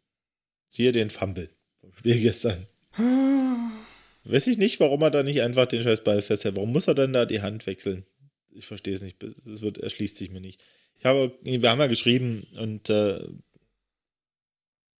Siehe 0.68 0.92
den 0.92 1.10
Fumble 1.10 1.50
vom 1.82 1.94
Spiel 1.94 2.22
gestern. 2.22 2.68
Weiß 4.24 4.48
ich 4.48 4.58
nicht, 4.58 4.80
warum 4.80 5.02
er 5.02 5.12
da 5.12 5.24
nicht 5.24 5.42
einfach 5.42 5.68
den 5.68 5.82
scheiß 5.82 6.04
Ball 6.04 6.22
festhält. 6.22 6.56
Warum 6.56 6.72
muss 6.72 6.88
er 6.88 6.96
denn 6.96 7.14
da 7.14 7.26
die 7.26 7.42
Hand 7.42 7.68
wechseln? 7.68 8.06
Ich 8.52 8.66
verstehe 8.66 8.96
es 8.96 9.02
nicht. 9.02 9.22
Das 9.22 9.62
wird, 9.62 9.78
erschließt 9.78 10.18
sich 10.18 10.32
mir 10.32 10.42
nicht. 10.42 10.64
Ich 10.98 11.06
habe, 11.06 11.38
wir 11.44 11.70
haben 11.70 11.80
ja 11.80 11.88
geschrieben 11.88 12.48
und 12.58 12.90
äh, 12.90 13.20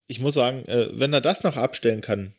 ich 0.06 0.20
muss 0.20 0.34
sagen, 0.34 0.64
äh, 0.66 0.88
wenn 0.92 1.12
er 1.12 1.20
das 1.20 1.42
noch 1.42 1.56
abstellen 1.56 2.00
kann, 2.00 2.34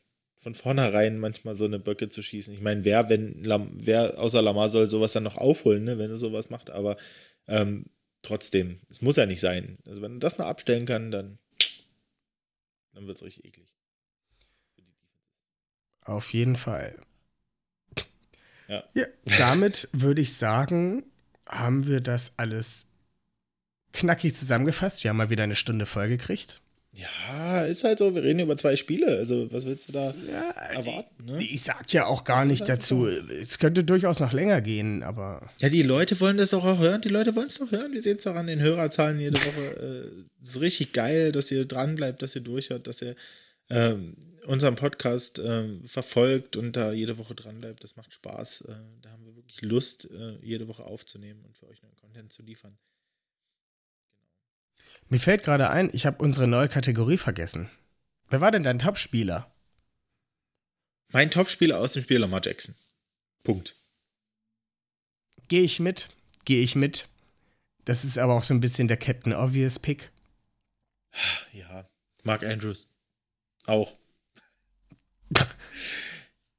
von 0.47 0.55
vornherein 0.55 1.19
manchmal 1.19 1.57
so 1.57 1.65
eine 1.65 1.77
Böcke 1.77 2.07
zu 2.07 2.23
schießen. 2.23 2.53
Ich 2.53 2.61
meine, 2.61 2.85
wer, 2.85 3.09
wenn 3.09 3.43
wer 3.73 4.17
außer 4.17 4.41
Lamar 4.41 4.69
soll 4.69 4.89
sowas 4.89 5.11
dann 5.11 5.23
noch 5.23 5.35
aufholen, 5.35 5.83
ne, 5.83 5.97
wenn 5.97 6.09
er 6.09 6.15
sowas 6.15 6.49
macht, 6.49 6.69
aber 6.69 6.95
ähm, 7.49 7.87
trotzdem, 8.21 8.79
es 8.89 9.01
muss 9.01 9.17
ja 9.17 9.25
nicht 9.25 9.41
sein. 9.41 9.77
Also 9.85 10.01
wenn 10.01 10.15
er 10.15 10.19
das 10.19 10.37
noch 10.37 10.45
abstellen 10.45 10.85
kann, 10.85 11.11
dann, 11.11 11.37
dann 12.93 13.07
wird 13.07 13.17
es 13.17 13.25
richtig 13.25 13.43
eklig. 13.43 13.67
Auf 15.99 16.31
jeden 16.31 16.55
Fall. 16.55 16.95
Ja. 18.69 18.85
ja 18.93 19.05
damit 19.37 19.89
würde 19.91 20.21
ich 20.21 20.33
sagen, 20.35 21.03
haben 21.45 21.87
wir 21.87 21.99
das 21.99 22.31
alles 22.37 22.85
knackig 23.91 24.33
zusammengefasst. 24.33 25.03
Wir 25.03 25.09
haben 25.09 25.17
mal 25.17 25.29
wieder 25.29 25.43
eine 25.43 25.57
Stunde 25.57 25.85
voll 25.85 26.07
gekriegt. 26.07 26.61
Ja, 26.97 27.61
ist 27.61 27.83
halt 27.83 27.99
so, 27.99 28.15
wir 28.15 28.23
reden 28.23 28.39
über 28.39 28.57
zwei 28.57 28.75
Spiele. 28.75 29.17
Also, 29.17 29.51
was 29.51 29.67
willst 29.67 29.87
du 29.87 29.91
da 29.91 30.15
ja, 30.27 30.49
erwarten? 30.49 31.25
Ne? 31.25 31.43
Ich 31.43 31.61
sag 31.61 31.93
ja 31.93 32.07
auch 32.07 32.23
gar 32.23 32.43
nicht 32.43 32.67
dazu. 32.67 33.05
Es 33.05 33.59
könnte 33.59 33.83
durchaus 33.83 34.19
noch 34.19 34.33
länger 34.33 34.61
gehen, 34.61 35.03
aber. 35.03 35.47
Ja, 35.59 35.69
die 35.69 35.83
Leute 35.83 36.19
wollen 36.19 36.37
das 36.37 36.49
doch 36.49 36.65
auch 36.65 36.79
hören. 36.79 37.01
Die 37.01 37.09
Leute 37.09 37.35
wollen 37.35 37.47
es 37.47 37.59
doch 37.59 37.69
hören. 37.69 37.93
Wir 37.93 38.01
sehen 38.01 38.17
es 38.17 38.23
doch 38.23 38.35
an 38.35 38.47
den 38.47 38.59
Hörerzahlen 38.59 39.19
jede 39.19 39.37
Woche. 39.37 39.47
Äh, 39.77 40.23
es 40.41 40.55
ist 40.55 40.61
richtig 40.61 40.93
geil, 40.93 41.31
dass 41.31 41.51
ihr 41.51 41.65
dran 41.65 41.95
bleibt, 41.95 42.21
dass 42.21 42.35
ihr 42.35 42.41
durchhört, 42.41 42.87
dass 42.87 43.01
ihr 43.01 43.15
ähm, 43.69 44.15
unseren 44.45 44.75
Podcast 44.75 45.39
ähm, 45.43 45.83
verfolgt 45.85 46.55
und 46.55 46.75
da 46.75 46.93
jede 46.93 47.17
Woche 47.17 47.35
dran 47.35 47.59
bleibt. 47.59 47.83
Das 47.83 47.95
macht 47.95 48.13
Spaß. 48.13 48.61
Äh, 48.61 48.73
da 49.01 49.11
haben 49.11 49.25
wir 49.25 49.35
wirklich 49.35 49.61
Lust, 49.61 50.09
äh, 50.09 50.37
jede 50.41 50.67
Woche 50.67 50.83
aufzunehmen 50.83 51.43
und 51.45 51.57
für 51.57 51.67
euch 51.67 51.81
neuen 51.83 51.95
Content 51.95 52.33
zu 52.33 52.41
liefern. 52.43 52.77
Mir 55.09 55.19
fällt 55.19 55.43
gerade 55.43 55.69
ein, 55.69 55.89
ich 55.93 56.05
habe 56.05 56.23
unsere 56.23 56.47
neue 56.47 56.67
Kategorie 56.67 57.17
vergessen. 57.17 57.69
Wer 58.29 58.41
war 58.41 58.51
denn 58.51 58.63
dein 58.63 58.79
Topspieler? 58.79 59.51
Mein 61.09 61.31
Topspieler 61.31 61.79
aus 61.79 61.93
dem 61.93 62.03
Spiel 62.03 62.17
Lamar 62.17 62.41
Jackson. 62.43 62.75
Punkt. 63.43 63.75
Gehe 65.47 65.61
ich 65.61 65.79
mit, 65.79 66.09
gehe 66.43 66.61
ich 66.61 66.75
mit. 66.75 67.07
Das 67.85 68.03
ist 68.03 68.17
aber 68.17 68.33
auch 68.33 68.43
so 68.43 68.53
ein 68.53 68.59
bisschen 68.59 68.89
der 68.89 68.97
Captain 68.97 69.33
Obvious 69.33 69.79
Pick. 69.79 70.11
Ja, 71.53 71.89
Mark 72.23 72.43
Andrews. 72.43 72.93
Auch. 73.65 73.97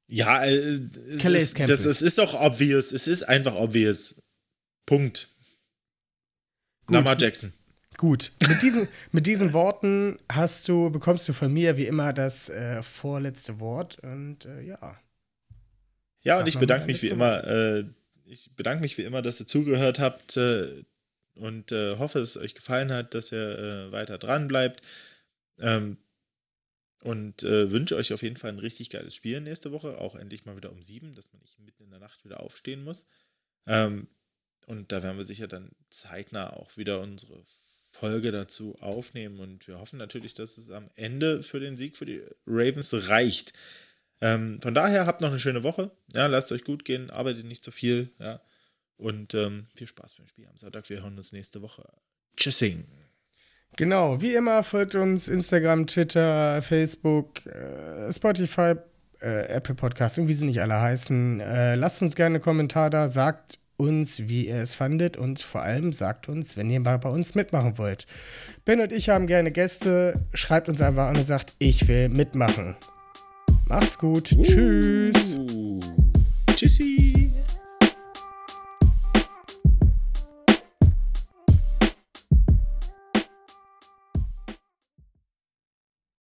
ja, 0.09 0.45
äh, 0.45 0.81
es 1.09 1.25
ist, 1.25 1.61
das, 1.61 1.83
das, 1.83 2.03
ist 2.03 2.19
doch 2.19 2.35
obvious. 2.35 2.93
Es 2.93 3.07
ist 3.07 3.23
einfach 3.23 3.55
obvious. 3.55 4.23
Punkt. 4.87 5.29
Gut. 6.87 6.95
Lamar 6.95 7.17
Jackson. 7.21 7.53
Gut, 7.99 8.31
mit 8.49 8.63
diesen, 8.63 8.87
mit 9.11 9.27
diesen 9.27 9.53
Worten 9.53 10.21
hast 10.31 10.69
du, 10.69 10.89
bekommst 10.89 11.29
du 11.29 11.33
von 11.33 11.53
mir 11.53 11.77
wie 11.77 11.87
immer 11.87 12.13
das 12.13 12.49
äh, 12.49 12.81
vorletzte 12.81 13.59
Wort 13.59 13.99
und 13.99 14.45
äh, 14.45 14.63
ja. 14.63 15.01
Ja, 16.23 16.37
Sag 16.37 16.43
und 16.43 16.47
ich 16.49 16.59
bedanke 16.61 16.87
mich 16.87 17.03
wie 17.03 17.09
immer, 17.09 17.45
äh, 17.45 17.85
ich 18.25 18.55
bedanke 18.55 18.83
mich 18.83 18.97
wie 18.99 19.03
immer, 19.03 19.21
dass 19.21 19.41
ihr 19.41 19.49
zugehört 19.49 19.99
habt 19.99 20.37
äh, 20.37 20.85
und 21.35 21.73
äh, 21.73 21.99
hoffe, 21.99 22.21
es 22.21 22.37
euch 22.37 22.55
gefallen 22.55 22.93
hat, 22.93 23.15
dass 23.15 23.33
ihr 23.33 23.59
äh, 23.59 23.93
weiter 23.93 24.17
dran 24.17 24.47
bleibt. 24.47 24.81
Ähm, 25.59 25.99
und 27.03 27.43
wünsche 27.43 27.95
euch 27.95 28.13
auf 28.13 28.23
jeden 28.23 28.37
Fall 28.37 28.51
ein 28.51 28.59
richtig 28.59 28.91
geiles 28.91 29.15
Spiel 29.15 29.41
nächste 29.41 29.71
Woche, 29.71 29.99
auch 29.99 30.17
endlich 30.17 30.45
mal 30.45 30.57
wieder 30.57 30.73
um 30.73 30.83
sieben, 30.83 31.15
dass 31.15 31.33
man 31.33 31.41
nicht 31.41 31.59
mitten 31.61 31.85
in 31.85 31.91
der 31.91 32.01
Nacht 32.01 32.25
wieder 32.25 32.41
aufstehen 32.41 32.83
muss. 32.83 33.07
Ähm, 33.67 34.09
und 34.67 34.91
da 34.91 35.01
werden 35.05 35.17
wir 35.17 35.25
sicher 35.25 35.47
dann 35.47 35.71
zeitnah 35.91 36.53
auch 36.53 36.77
wieder 36.77 37.01
unsere 37.01 37.45
Folge 37.89 38.32
dazu 38.32 38.76
aufnehmen 38.80 39.41
und 39.41 39.66
wir 39.66 39.78
hoffen 39.78 39.99
natürlich, 39.99 40.34
dass 40.34 40.59
es 40.59 40.70
am 40.70 40.91
Ende 40.95 41.43
für 41.43 41.59
den 41.59 41.76
Sieg 41.76 41.97
für 41.97 42.07
die 42.07 42.22
Ravens 42.47 43.09
reicht. 43.09 43.53
Ähm, 44.20 44.61
von 44.61 44.74
daher 44.74 45.07
habt 45.07 45.20
noch 45.20 45.30
eine 45.30 45.41
schöne 45.41 45.62
Woche. 45.62 45.91
Ja, 46.12 46.26
lasst 46.26 46.53
euch 46.53 46.64
gut 46.64 46.84
gehen, 46.84 47.11
arbeitet 47.11 47.47
nicht 47.47 47.64
zu 47.64 47.70
viel. 47.70 48.11
Ja. 48.18 48.41
Und 48.97 49.34
ähm, 49.34 49.68
viel 49.74 49.86
Spaß 49.86 50.14
beim 50.14 50.26
Spiel 50.26 50.47
am 50.49 50.59
Sonntag. 50.59 50.89
Wir 50.91 51.03
hören 51.03 51.16
uns 51.16 51.32
nächste 51.32 51.62
Woche. 51.62 51.89
Tschüssing. 52.36 52.84
Genau, 53.76 54.20
wie 54.20 54.34
immer 54.34 54.64
folgt 54.64 54.95
uns 54.97 55.28
Instagram, 55.28 55.86
Twitter, 55.86 56.61
Facebook, 56.62 57.47
äh, 57.47 58.12
Spotify, 58.12 58.74
äh, 59.20 59.47
Apple 59.49 59.74
Podcasts, 59.74 60.18
irgendwie 60.18 60.34
sie 60.34 60.47
nicht 60.47 60.61
alle 60.61 60.80
heißen. 60.80 61.41
Äh, 61.41 61.74
lasst 61.76 62.03
uns 62.03 62.16
gerne 62.16 62.36
einen 62.36 62.43
Kommentar 62.43 62.91
da, 62.91 63.09
sagt 63.09 63.61
uns, 63.79 64.29
wie 64.29 64.49
ihr 64.49 64.57
es 64.57 64.74
fandet 64.74 65.16
und 65.16 65.41
vor 65.41 65.62
allem 65.62 65.93
sagt 65.93 66.29
uns, 66.29 66.57
wenn 66.57 66.68
ihr 66.68 66.81
mal 66.81 66.99
bei 66.99 67.09
uns 67.09 67.35
mitmachen 67.35 67.79
wollt. 67.79 68.07
Ben 68.64 68.81
und 68.81 68.93
ich 68.93 69.09
haben 69.09 69.26
gerne 69.26 69.51
Gäste, 69.53 70.26
schreibt 70.35 70.68
uns 70.68 70.83
einfach 70.83 71.09
an 71.09 71.16
und 71.16 71.24
sagt, 71.24 71.55
ich 71.59 71.89
will 71.89 72.09
mitmachen. 72.09 72.76
Macht's 73.66 73.97
gut, 73.97 74.35
tschüss. 74.45 75.37
Uh. 75.37 75.81
Tschüssi. 76.55 77.18